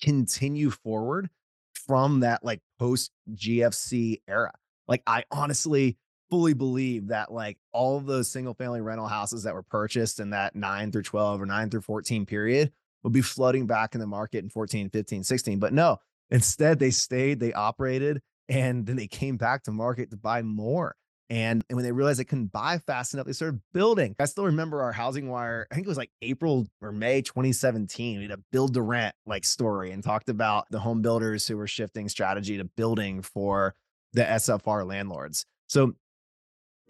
continue 0.00 0.70
forward 0.70 1.28
from 1.74 2.20
that 2.20 2.44
like 2.44 2.60
post 2.78 3.10
GFC 3.34 4.22
era. 4.26 4.52
Like 4.88 5.02
I 5.06 5.24
honestly 5.30 5.98
fully 6.30 6.54
believe 6.54 7.08
that 7.08 7.32
like 7.32 7.58
all 7.72 7.96
of 7.96 8.06
those 8.06 8.30
single 8.30 8.54
family 8.54 8.80
rental 8.80 9.08
houses 9.08 9.42
that 9.42 9.54
were 9.54 9.62
purchased 9.62 10.20
in 10.20 10.30
that 10.30 10.54
9 10.54 10.92
through 10.92 11.02
12 11.02 11.42
or 11.42 11.46
9 11.46 11.70
through 11.70 11.80
14 11.80 12.24
period 12.24 12.72
will 13.02 13.10
be 13.10 13.22
flooding 13.22 13.66
back 13.66 13.94
in 13.94 14.00
the 14.00 14.06
market 14.06 14.44
in 14.44 14.50
14, 14.50 14.90
15, 14.90 15.24
16. 15.24 15.58
But 15.58 15.72
no, 15.72 15.98
instead 16.30 16.78
they 16.78 16.90
stayed, 16.90 17.40
they 17.40 17.52
operated, 17.52 18.22
and 18.48 18.86
then 18.86 18.96
they 18.96 19.06
came 19.06 19.36
back 19.36 19.64
to 19.64 19.72
market 19.72 20.10
to 20.10 20.16
buy 20.16 20.42
more. 20.42 20.96
And, 21.30 21.64
and 21.68 21.76
when 21.76 21.84
they 21.84 21.92
realized 21.92 22.18
they 22.18 22.24
couldn't 22.24 22.52
buy 22.52 22.78
fast 22.78 23.14
enough, 23.14 23.24
they 23.24 23.32
started 23.32 23.60
building. 23.72 24.16
I 24.18 24.24
still 24.24 24.46
remember 24.46 24.82
our 24.82 24.92
HousingWire, 24.92 25.66
I 25.70 25.74
think 25.74 25.86
it 25.86 25.88
was 25.88 25.96
like 25.96 26.10
April 26.20 26.66
or 26.82 26.90
May 26.90 27.22
2017. 27.22 28.18
We 28.18 28.24
had 28.24 28.32
a 28.32 28.42
build 28.50 28.74
to 28.74 28.82
rent 28.82 29.14
like 29.26 29.44
story 29.44 29.92
and 29.92 30.02
talked 30.02 30.28
about 30.28 30.66
the 30.70 30.80
home 30.80 31.02
builders 31.02 31.46
who 31.46 31.56
were 31.56 31.68
shifting 31.68 32.08
strategy 32.08 32.58
to 32.58 32.64
building 32.64 33.22
for 33.22 33.76
the 34.12 34.22
SFR 34.22 34.84
landlords. 34.84 35.46
So 35.68 35.94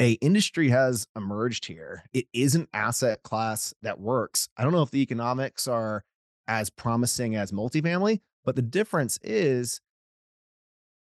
a 0.01 0.13
industry 0.13 0.71
has 0.71 1.07
emerged 1.15 1.67
here. 1.67 2.05
It 2.15 2.25
is 2.33 2.55
an 2.55 2.67
asset 2.73 3.23
class 3.23 3.75
that 3.83 4.01
works. 4.01 4.49
I 4.57 4.63
don't 4.63 4.73
know 4.73 4.81
if 4.81 4.91
the 4.91 5.03
economics 5.03 5.69
are 5.69 6.03
as 6.49 6.71
promising 6.71 7.37
as 7.37 7.53
multifamily, 7.53 8.21
but 8.47 8.57
the 8.57 8.63
difference 8.63 9.19
is 9.23 9.83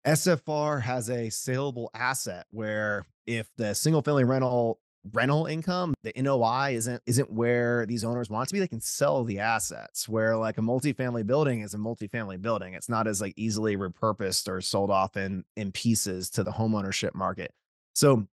SFR 0.08 0.82
has 0.82 1.10
a 1.12 1.30
saleable 1.30 1.92
asset 1.94 2.48
where 2.50 3.06
if 3.28 3.50
the 3.58 3.76
single 3.76 4.02
family 4.02 4.24
rental 4.24 4.80
rental 5.14 5.46
income, 5.46 5.94
the 6.04 6.14
NOI 6.16 6.74
isn't 6.76 7.02
isn't 7.06 7.32
where 7.32 7.86
these 7.86 8.04
owners 8.04 8.30
want 8.30 8.50
to 8.50 8.54
be, 8.54 8.60
they 8.60 8.68
can 8.68 8.82
sell 8.82 9.24
the 9.24 9.40
assets. 9.40 10.10
Where 10.10 10.36
like 10.36 10.58
a 10.58 10.62
multifamily 10.62 11.28
building 11.28 11.62
is 11.62 11.74
a 11.74 11.78
multifamily 11.78 12.42
building. 12.42 12.74
It's 12.74 12.90
not 12.90 13.08
as 13.08 13.22
like 13.22 13.34
easily 13.38 13.78
repurposed 13.78 14.48
or 14.48 14.62
sold 14.62 14.90
off 14.90 15.18
in 15.18 15.44
in 15.56 15.72
pieces 15.72 16.30
to 16.32 16.44
the 16.44 16.52
homeownership 16.52 17.14
market. 17.14 17.54
So 17.94 18.28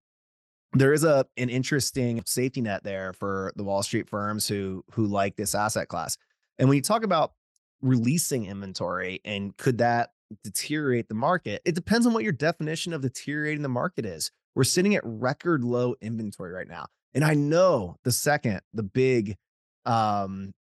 there 0.75 0.93
is 0.93 1.05
a 1.05 1.27
an 1.37 1.49
interesting 1.49 2.23
safety 2.27 2.61
net 2.61 2.85
there 2.85 3.13
for 3.13 3.53
the 3.57 3.65
Wall 3.65 3.83
Street 3.83 4.09
firms 4.09 4.47
who 4.47 4.85
who 4.93 5.07
like 5.07 5.37
this 5.37 5.55
asset 5.55 5.89
class. 5.89 6.17
And 6.59 6.69
when 6.69 6.77
you 6.77 6.83
talk 6.83 7.03
about 7.03 7.33
releasing 7.81 8.47
inventory 8.47 9.21
and 9.25 9.57
could 9.57 9.79
that 9.79 10.11
deteriorate 10.45 11.09
the 11.09 11.15
market? 11.15 11.61
It 11.65 11.75
depends 11.75 12.07
on 12.07 12.13
what 12.13 12.23
your 12.23 12.33
definition 12.33 12.93
of 12.93 13.03
deteriorating 13.03 13.63
the 13.63 13.69
market 13.69 14.07
is. 14.07 14.31
We're 14.55 14.65
sitting 14.65 14.95
at 14.95 15.03
record 15.05 15.65
low 15.65 15.95
inventory 16.01 16.53
right 16.53 16.69
now. 16.69 16.87
And 17.15 17.25
I 17.25 17.35
know 17.35 17.97
the 18.05 18.13
second 18.13 18.61
the 18.73 18.83
big 18.83 19.37
um 19.85 20.53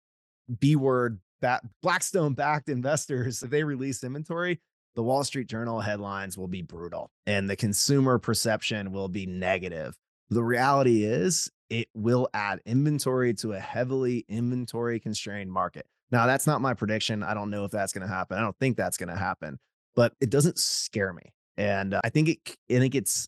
B 0.60 0.76
word 0.76 1.20
that 1.42 1.64
Blackstone 1.82 2.34
backed 2.34 2.70
investors, 2.70 3.44
if 3.44 3.50
they 3.50 3.64
release 3.64 4.04
inventory, 4.04 4.60
the 4.96 5.04
Wall 5.04 5.24
Street 5.24 5.48
Journal 5.48 5.80
headlines 5.80 6.38
will 6.38 6.48
be 6.48 6.62
brutal 6.62 7.10
and 7.26 7.50
the 7.50 7.56
consumer 7.56 8.20
perception 8.20 8.92
will 8.92 9.08
be 9.08 9.26
negative. 9.26 9.96
The 10.30 10.44
reality 10.44 11.04
is, 11.04 11.50
it 11.70 11.88
will 11.94 12.28
add 12.34 12.60
inventory 12.66 13.34
to 13.36 13.54
a 13.54 13.60
heavily 13.60 14.26
inventory 14.28 15.00
constrained 15.00 15.52
market. 15.52 15.86
Now, 16.12 16.26
that's 16.26 16.46
not 16.46 16.62
my 16.62 16.74
prediction. 16.74 17.24
I 17.24 17.34
don't 17.34 17.50
know 17.50 17.64
if 17.64 17.72
that's 17.72 17.94
going 17.94 18.06
to 18.06 18.14
happen. 18.14 18.38
I 18.38 18.42
don't 18.42 18.58
think 18.60 18.76
that's 18.76 18.98
going 18.98 19.10
to 19.10 19.16
happen, 19.16 19.58
but 19.96 20.14
it 20.20 20.30
doesn't 20.30 20.60
scare 20.60 21.14
me. 21.14 21.34
And 21.56 21.94
uh, 21.94 22.02
I 22.04 22.10
think 22.10 22.28
it, 22.28 22.40
I 22.70 22.80
think 22.80 22.96
it's, 22.96 23.28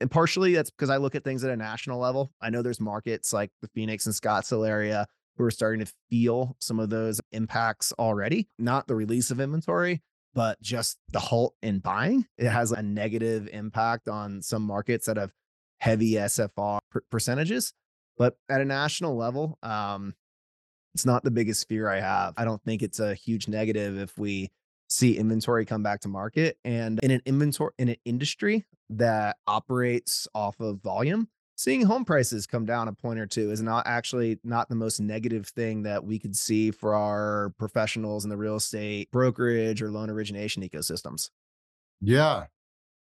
and 0.00 0.10
partially 0.10 0.54
that's 0.54 0.70
because 0.70 0.90
I 0.90 0.98
look 0.98 1.14
at 1.14 1.24
things 1.24 1.44
at 1.44 1.50
a 1.50 1.56
national 1.56 1.98
level. 1.98 2.32
I 2.40 2.50
know 2.50 2.62
there's 2.62 2.80
markets 2.80 3.32
like 3.32 3.50
the 3.62 3.68
Phoenix 3.68 4.06
and 4.06 4.14
Scottsdale 4.14 4.68
area 4.68 5.06
who 5.36 5.44
are 5.44 5.50
starting 5.50 5.84
to 5.84 5.92
feel 6.10 6.56
some 6.60 6.78
of 6.80 6.90
those 6.90 7.20
impacts 7.32 7.92
already, 7.98 8.48
not 8.58 8.86
the 8.86 8.94
release 8.94 9.30
of 9.30 9.40
inventory, 9.40 10.02
but 10.34 10.60
just 10.60 10.98
the 11.12 11.18
halt 11.18 11.54
in 11.62 11.78
buying. 11.78 12.26
It 12.38 12.48
has 12.48 12.72
a 12.72 12.82
negative 12.82 13.48
impact 13.52 14.08
on 14.08 14.42
some 14.42 14.62
markets 14.62 15.06
that 15.06 15.16
have 15.16 15.32
heavy 15.80 16.12
SFR 16.12 16.78
per- 16.90 17.02
percentages. 17.10 17.72
But 18.18 18.36
at 18.48 18.60
a 18.60 18.64
national 18.64 19.16
level, 19.16 19.58
um, 19.62 20.14
it's 20.94 21.04
not 21.04 21.22
the 21.22 21.30
biggest 21.30 21.68
fear 21.68 21.88
I 21.88 22.00
have. 22.00 22.34
I 22.38 22.46
don't 22.46 22.62
think 22.64 22.82
it's 22.82 23.00
a 23.00 23.14
huge 23.14 23.48
negative 23.48 23.98
if 23.98 24.16
we 24.16 24.50
see 24.88 25.16
inventory 25.16 25.64
come 25.64 25.82
back 25.82 26.00
to 26.00 26.08
market. 26.08 26.58
And 26.64 27.00
in 27.02 27.10
an 27.10 27.22
inventory 27.26 27.72
in 27.78 27.88
an 27.88 27.96
industry 28.04 28.64
that 28.90 29.36
operates 29.46 30.28
off 30.34 30.60
of 30.60 30.80
volume, 30.82 31.28
seeing 31.56 31.82
home 31.82 32.04
prices 32.04 32.46
come 32.46 32.66
down 32.66 32.88
a 32.88 32.92
point 32.92 33.18
or 33.18 33.26
two 33.26 33.50
is 33.50 33.62
not 33.62 33.86
actually 33.86 34.38
not 34.44 34.68
the 34.68 34.74
most 34.74 35.00
negative 35.00 35.48
thing 35.48 35.82
that 35.82 36.04
we 36.04 36.18
could 36.18 36.36
see 36.36 36.70
for 36.70 36.94
our 36.94 37.52
professionals 37.58 38.24
in 38.24 38.30
the 38.30 38.36
real 38.36 38.56
estate 38.56 39.10
brokerage 39.10 39.82
or 39.82 39.90
loan 39.90 40.10
origination 40.10 40.62
ecosystems. 40.62 41.30
Yeah. 42.00 42.44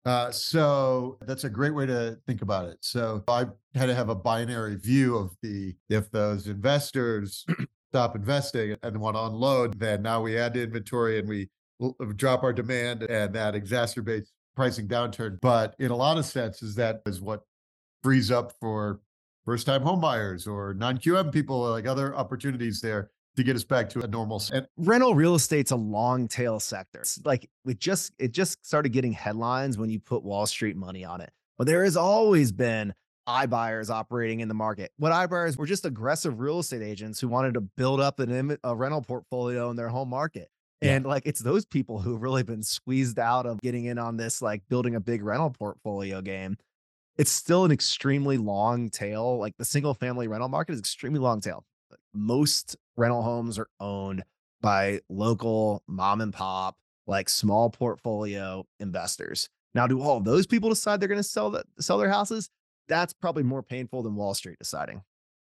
Uh, 0.06 0.30
so 0.30 1.18
that's 1.22 1.46
a 1.46 1.50
great 1.50 1.74
way 1.74 1.86
to 1.86 2.18
think 2.28 2.44
about 2.44 2.68
it. 2.68 2.78
So 2.82 3.24
I 3.28 3.48
had 3.74 3.88
to 3.88 3.96
have 3.96 4.10
a 4.10 4.16
binary 4.16 4.76
view 4.76 5.18
of 5.18 5.36
the 5.42 5.76
if 5.90 6.12
those 6.12 6.48
investors 6.48 7.44
stop 7.92 8.16
investing 8.16 8.78
and 8.84 9.00
want 9.00 9.16
to 9.16 9.24
unload, 9.24 9.80
then 9.80 10.04
now 10.04 10.22
we 10.22 10.38
add 10.38 10.56
inventory 10.56 11.18
and 11.18 11.28
we 11.28 11.50
drop 12.16 12.44
our 12.44 12.54
demand 12.54 13.04
and 13.04 13.34
that 13.34 13.54
exacerbates 13.54 14.28
pricing 14.56 14.88
downturn. 14.88 15.40
But 15.42 15.76
in 15.80 15.92
a 15.92 15.96
lot 15.96 16.18
of 16.18 16.26
senses, 16.26 16.76
that 16.76 17.02
is 17.06 17.22
what 17.22 17.44
frees 18.04 18.32
up 18.32 18.54
for 18.60 19.02
first 19.46 19.66
time 19.66 19.84
homebuyers 19.84 20.48
or 20.48 20.74
non 20.74 20.98
QM 20.98 21.32
people, 21.32 21.60
like 21.70 21.86
other 21.86 22.16
opportunities 22.16 22.82
there 22.82 23.10
to 23.36 23.44
get 23.44 23.56
us 23.56 23.64
back 23.64 23.90
to 23.90 24.02
a 24.02 24.08
normal. 24.08 24.42
And 24.54 24.68
rental 24.78 25.16
real 25.16 25.36
estate's 25.36 25.72
a 25.72 25.76
long 25.76 26.28
tail 26.28 26.60
sector. 26.60 27.02
It's 27.02 27.20
like 27.26 27.50
it 27.66 27.80
just 27.80 28.14
it 28.18 28.32
just 28.32 28.66
started 28.66 28.90
getting 28.90 29.12
headlines 29.12 29.78
when 29.78 29.90
you 29.90 30.00
put 30.00 30.24
Wall 30.24 30.46
Street 30.46 30.76
money 30.76 31.04
on 31.04 31.22
it. 31.22 31.32
But 31.58 31.68
there 31.68 31.84
has 31.84 31.98
always 31.98 32.52
been 32.52 32.94
iBuyers 33.28 33.90
operating 33.90 34.42
in 34.42 34.48
the 34.48 34.54
market. 34.54 34.92
What 34.98 35.12
iBuyers 35.12 35.58
were 35.58 35.66
just 35.66 35.86
aggressive 35.86 36.40
real 36.40 36.60
estate 36.60 36.84
agents 36.84 37.20
who 37.20 37.28
wanted 37.28 37.56
to 37.56 37.62
build 37.62 38.00
up 38.00 38.20
an, 38.20 38.58
a 38.64 38.76
rental 38.76 39.02
portfolio 39.02 39.70
in 39.70 39.76
their 39.76 39.90
home 39.90 40.10
market. 40.10 40.50
And 40.82 41.06
yeah. 41.06 41.10
like 41.10 41.24
it's 41.26 41.40
those 41.40 41.66
people 41.66 42.00
who've 42.00 42.22
really 42.22 42.44
been 42.44 42.64
squeezed 42.64 43.18
out 43.20 43.46
of 43.46 43.62
getting 43.62 43.86
in 43.86 43.98
on 43.98 44.18
this 44.18 44.42
like 44.42 44.62
building 44.70 44.96
a 44.96 45.00
big 45.00 45.24
rental 45.24 45.50
portfolio 45.50 46.22
game. 46.22 46.58
It's 47.18 47.32
still 47.32 47.64
an 47.64 47.72
extremely 47.72 48.38
long 48.38 48.90
tail. 48.90 49.38
Like 49.40 49.54
the 49.58 49.66
single 49.66 49.94
family 49.94 50.28
rental 50.28 50.50
market 50.50 50.74
is 50.74 50.80
extremely 50.80 51.20
long 51.20 51.40
tail. 51.40 51.64
Most 52.14 52.76
rental 52.98 53.22
homes 53.22 53.58
are 53.58 53.70
owned 53.80 54.24
by 54.62 55.00
local 55.10 55.84
mom 55.88 56.22
and 56.22 56.34
pop, 56.34 56.76
like 57.08 57.30
small 57.30 57.70
portfolio 57.70 58.66
investors. 58.80 59.50
Now, 59.74 59.88
do 59.88 60.02
all 60.02 60.22
those 60.22 60.48
people 60.48 60.70
decide 60.70 61.00
they're 61.00 61.10
going 61.10 61.20
to 61.20 61.24
sell 61.24 61.52
that 61.52 61.66
sell 61.80 61.98
their 61.98 62.10
houses? 62.10 62.50
That's 62.88 63.14
probably 63.14 63.44
more 63.44 63.64
painful 63.64 64.04
than 64.04 64.16
Wall 64.16 64.34
Street 64.34 64.58
deciding. 64.60 65.02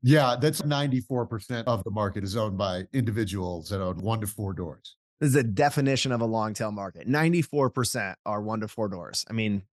Yeah, 0.02 0.36
that's 0.40 0.62
94% 0.62 1.66
of 1.66 1.84
the 1.84 1.92
market 1.92 2.24
is 2.24 2.38
owned 2.38 2.58
by 2.58 2.84
individuals 2.94 3.70
that 3.70 3.82
own 3.82 3.98
one 3.98 4.22
to 4.22 4.28
four 4.28 4.54
doors. 4.54 4.96
This 5.20 5.32
is 5.32 5.36
a 5.36 5.44
definition 5.44 6.12
of 6.12 6.22
a 6.22 6.26
long 6.26 6.54
tail 6.54 6.72
market. 6.72 7.08
94% 7.08 8.16
are 8.26 8.42
one 8.42 8.62
to 8.62 8.68
four 8.68 8.88
doors. 8.88 9.26
I 9.30 9.34
mean, 9.34 9.64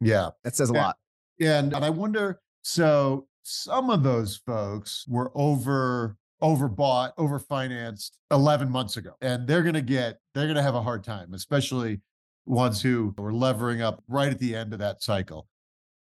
yeah, 0.00 0.30
that 0.44 0.56
says 0.56 0.70
a 0.70 0.74
lot. 0.74 0.96
And, 1.40 1.72
and 1.72 1.84
I 1.84 1.90
wonder 1.90 2.40
so 2.62 3.26
some 3.42 3.88
of 3.88 4.02
those 4.02 4.36
folks 4.36 5.06
were 5.08 5.32
over 5.34 6.16
overbought, 6.42 7.14
overfinanced 7.16 8.12
11 8.30 8.70
months 8.70 8.96
ago. 8.96 9.12
And 9.20 9.46
they're 9.46 9.62
going 9.62 9.74
to 9.74 9.82
get 9.82 10.18
they're 10.34 10.46
going 10.46 10.56
to 10.56 10.62
have 10.62 10.74
a 10.74 10.82
hard 10.82 11.04
time, 11.04 11.34
especially 11.34 12.00
ones 12.46 12.80
who 12.82 13.14
were 13.18 13.32
levering 13.32 13.82
up 13.82 14.02
right 14.08 14.30
at 14.30 14.38
the 14.38 14.54
end 14.54 14.72
of 14.72 14.78
that 14.80 15.02
cycle. 15.02 15.46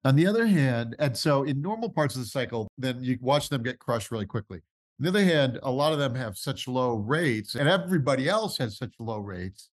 On 0.05 0.15
the 0.15 0.25
other 0.25 0.47
hand, 0.47 0.95
and 0.97 1.15
so 1.15 1.43
in 1.43 1.61
normal 1.61 1.89
parts 1.89 2.15
of 2.15 2.21
the 2.21 2.27
cycle, 2.27 2.69
then 2.77 3.03
you 3.03 3.17
watch 3.21 3.49
them 3.49 3.63
get 3.63 3.79
crushed 3.79 4.11
really 4.11 4.25
quickly. 4.25 4.61
On 4.99 5.03
the 5.03 5.09
other 5.09 5.23
hand, 5.23 5.59
a 5.63 5.71
lot 5.71 5.93
of 5.93 5.99
them 5.99 6.13
have 6.15 6.37
such 6.37 6.67
low 6.67 6.95
rates, 6.95 7.55
and 7.55 7.69
everybody 7.69 8.27
else 8.27 8.57
has 8.57 8.77
such 8.77 8.93
low 8.99 9.19
rates. 9.19 9.69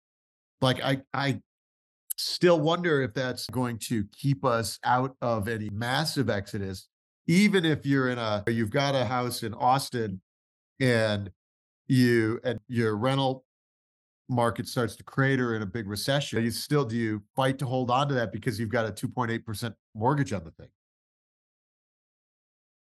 Like 0.61 0.83
I, 0.83 1.01
I 1.15 1.41
still 2.19 2.61
wonder 2.61 3.01
if 3.01 3.15
that's 3.15 3.47
going 3.47 3.79
to 3.79 4.05
keep 4.15 4.45
us 4.45 4.79
out 4.85 5.17
of 5.23 5.49
any 5.49 5.71
massive 5.71 6.29
exodus. 6.29 6.89
Even 7.27 7.65
if 7.65 7.87
you're 7.87 8.11
in 8.11 8.19
a, 8.19 8.45
you've 8.49 8.71
got 8.71 8.95
a 8.95 9.07
house 9.07 9.43
in 9.43 9.55
Austin, 9.55 10.21
and 10.79 11.31
you 11.87 12.39
and 12.45 12.61
your 12.69 12.97
rental 12.97 13.45
market 14.29 14.69
starts 14.69 14.97
to 14.97 15.05
crater 15.05 15.57
in 15.57 15.63
a 15.63 15.67
big 15.67 15.89
recession, 15.89 16.43
you 16.45 16.51
still 16.51 16.85
do 16.85 16.97
you 16.97 17.23
fight 17.35 17.59
to 17.59 17.67
hold 17.67 17.91
on 17.91 18.09
to 18.09 18.15
that 18.15 18.31
because 18.31 18.61
you've 18.61 18.69
got 18.69 18.87
a 18.87 18.93
2.8% 18.93 19.75
mortgage 19.95 20.35
on 20.35 20.45
the 20.45 20.51
thing? 20.51 20.69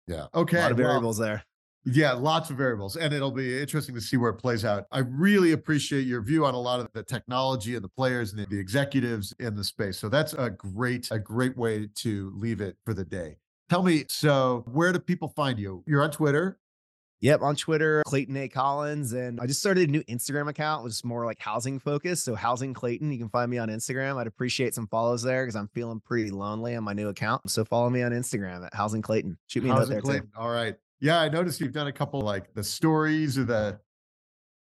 Yeah. 0.08 0.26
Okay. 0.34 0.58
A 0.58 0.62
lot 0.64 0.72
of 0.72 0.78
variables 0.78 1.20
well, 1.20 1.30
there. 1.30 1.44
Yeah, 1.90 2.12
lots 2.12 2.50
of 2.50 2.58
variables. 2.58 2.98
And 2.98 3.14
it'll 3.14 3.32
be 3.32 3.62
interesting 3.62 3.96
to 3.96 4.02
see 4.02 4.18
where 4.18 4.32
it 4.32 4.36
plays 4.36 4.66
out. 4.66 4.88
I 4.92 5.00
really 5.00 5.54
appreciate 5.54 6.02
your 6.02 6.22
view 6.22 6.46
on 6.46 6.54
a 6.54 6.60
lot 6.60 6.82
of 6.82 6.90
the 6.92 7.02
technology 7.02 7.76
and 7.76 7.84
the 7.84 7.90
players 7.90 8.34
and 8.34 8.46
the 8.50 8.60
executives 8.60 9.34
in 9.40 9.56
the 9.56 9.64
space. 9.64 9.98
So 9.98 10.10
that's 10.10 10.34
a 10.34 10.50
great, 10.50 11.08
a 11.12 11.20
great 11.20 11.56
way 11.56 11.88
to 11.96 12.34
leave 12.36 12.60
it 12.60 12.76
for 12.84 12.94
the 12.94 13.06
day. 13.06 13.38
Tell 13.70 13.84
me, 13.84 14.04
so 14.10 14.66
where 14.68 14.92
do 14.92 15.00
people 15.00 15.30
find 15.30 15.58
you? 15.58 15.84
You're 15.88 16.04
on 16.04 16.12
Twitter. 16.12 16.60
Yep, 17.22 17.42
on 17.42 17.56
Twitter, 17.56 18.04
Clayton 18.06 18.36
A. 18.36 18.50
Collins. 18.50 19.14
And 19.14 19.40
I 19.40 19.46
just 19.46 19.62
started 19.62 19.88
a 19.88 19.92
new 19.92 20.04
Instagram 20.04 20.50
account, 20.50 20.84
which 20.84 20.92
is 20.92 21.06
more 21.06 21.26
like 21.26 21.40
housing 21.40 21.80
focused. 21.80 22.26
So 22.26 22.36
Housing 22.36 22.74
Clayton, 22.74 23.14
you 23.14 23.18
can 23.18 23.30
find 23.30 23.50
me 23.50 23.60
on 23.60 23.70
Instagram. 23.70 24.18
I'd 24.18 24.28
appreciate 24.28 24.76
some 24.76 24.88
follows 24.88 25.24
there 25.24 25.46
because 25.46 25.56
I'm 25.56 25.70
feeling 25.70 26.02
pretty 26.02 26.32
lonely 26.32 26.76
on 26.76 26.84
my 26.84 26.94
new 26.94 27.08
account. 27.08 27.50
So 27.50 27.64
follow 27.64 27.90
me 27.90 28.04
on 28.04 28.12
Instagram 28.12 28.66
at 28.66 28.74
Housing 28.74 29.02
Clayton. 29.02 29.38
Shoot 29.48 29.64
me 29.64 29.70
housing 29.70 29.84
a 29.84 29.86
note 29.86 29.90
there 29.94 30.02
Clayton. 30.02 30.28
too. 30.28 30.38
All 30.38 30.50
right. 30.50 30.76
Yeah, 31.00 31.20
I 31.20 31.30
noticed 31.30 31.60
you've 31.62 31.74
done 31.74 31.88
a 31.88 31.92
couple 31.92 32.22
like 32.22 32.54
the 32.54 32.64
stories 32.64 33.38
or 33.38 33.44
the 33.44 33.80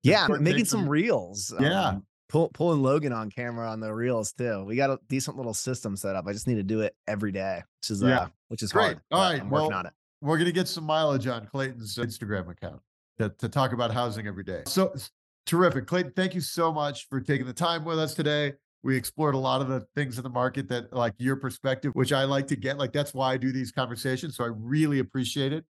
yeah, 0.04 0.28
making 0.28 0.66
some 0.66 0.88
reels. 0.88 1.54
Yeah. 1.60 1.90
Um, 1.90 2.06
pull, 2.30 2.50
pulling 2.50 2.82
Logan 2.82 3.14
on 3.14 3.30
camera 3.30 3.70
on 3.70 3.80
the 3.80 3.94
reels 3.94 4.34
too. 4.34 4.64
We 4.66 4.76
got 4.76 4.90
a 4.90 5.00
decent 5.10 5.38
little 5.38 5.54
system 5.54 5.96
set 5.96 6.16
up. 6.16 6.26
I 6.28 6.34
just 6.34 6.48
need 6.48 6.56
to 6.56 6.64
do 6.64 6.82
it 6.82 6.96
every 7.08 7.32
day, 7.32 7.62
which 7.82 7.92
is 7.92 8.04
uh, 8.04 8.08
Yeah. 8.08 8.28
which 8.48 8.64
is 8.64 8.72
Great. 8.72 8.84
hard. 8.84 9.02
All 9.12 9.20
right, 9.22 9.42
I'm 9.42 9.50
working 9.50 9.70
well, 9.70 9.80
on 9.80 9.86
it. 9.86 9.94
We're 10.22 10.38
going 10.38 10.46
to 10.46 10.52
get 10.52 10.68
some 10.68 10.84
mileage 10.84 11.28
on 11.28 11.48
Clayton's 11.48 11.96
Instagram 11.98 12.50
account 12.50 12.82
to, 13.20 13.30
to 13.40 13.50
talk 13.50 13.74
about 13.74 13.92
housing 13.92 14.28
every 14.28 14.44
day. 14.44 14.64
So 14.68 14.94
terrific. 15.46 15.88
Clayton, 15.88 16.14
thank 16.16 16.36
you 16.36 16.42
so 16.42 16.72
much 16.72 17.08
for 17.10 17.20
taking 17.20 17.46
the 17.46 17.54
time 17.54 17.84
with 17.84 18.00
us 18.00 18.14
today. 18.14 18.54
We 18.84 18.96
explored 18.96 19.36
a 19.36 19.40
lot 19.40 19.62
of 19.62 19.68
the 19.68 19.82
things 19.96 20.18
in 20.18 20.24
the 20.24 20.30
market 20.30 20.68
that 20.70 20.92
like 20.94 21.14
your 21.18 21.36
perspective, 21.36 21.92
which 21.94 22.12
I 22.14 22.24
like 22.24 22.48
to 22.48 22.56
get. 22.56 22.78
Like 22.80 22.92
that's 22.92 23.14
why 23.14 23.34
I 23.34 23.38
do 23.38 23.52
these 23.52 23.72
conversations. 23.72 24.36
So 24.36 24.44
I 24.44 24.48
really 24.48 25.00
appreciate 25.00 25.54
it. 25.54 25.66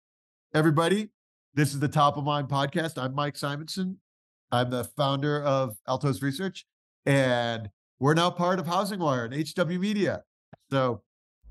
Everybody, 0.54 1.10
this 1.52 1.74
is 1.74 1.80
the 1.80 1.88
Top 1.88 2.16
of 2.16 2.24
Mind 2.24 2.48
podcast. 2.48 2.96
I'm 2.96 3.14
Mike 3.14 3.34
Simonsen. 3.34 3.96
I'm 4.50 4.70
the 4.70 4.82
founder 4.82 5.42
of 5.42 5.76
Altos 5.86 6.22
Research, 6.22 6.64
and 7.04 7.68
we're 8.00 8.14
now 8.14 8.30
part 8.30 8.58
of 8.58 8.64
HousingWire 8.64 9.26
and 9.26 9.34
HW 9.46 9.78
Media. 9.78 10.24
So 10.70 11.02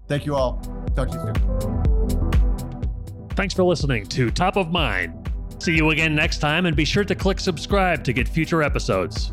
thank 0.07 0.25
you 0.25 0.33
all. 0.33 0.59
Talk 0.95 1.09
to 1.09 1.13
you 1.13 1.33
soon. 1.61 3.29
Thanks 3.35 3.53
for 3.53 3.63
listening 3.63 4.07
to 4.07 4.31
Top 4.31 4.57
of 4.57 4.71
Mind. 4.71 5.31
See 5.59 5.75
you 5.75 5.91
again 5.91 6.15
next 6.15 6.39
time, 6.39 6.65
and 6.65 6.75
be 6.75 6.83
sure 6.83 7.03
to 7.03 7.13
click 7.13 7.39
subscribe 7.39 8.03
to 8.03 8.13
get 8.13 8.27
future 8.27 8.63
episodes. 8.63 9.31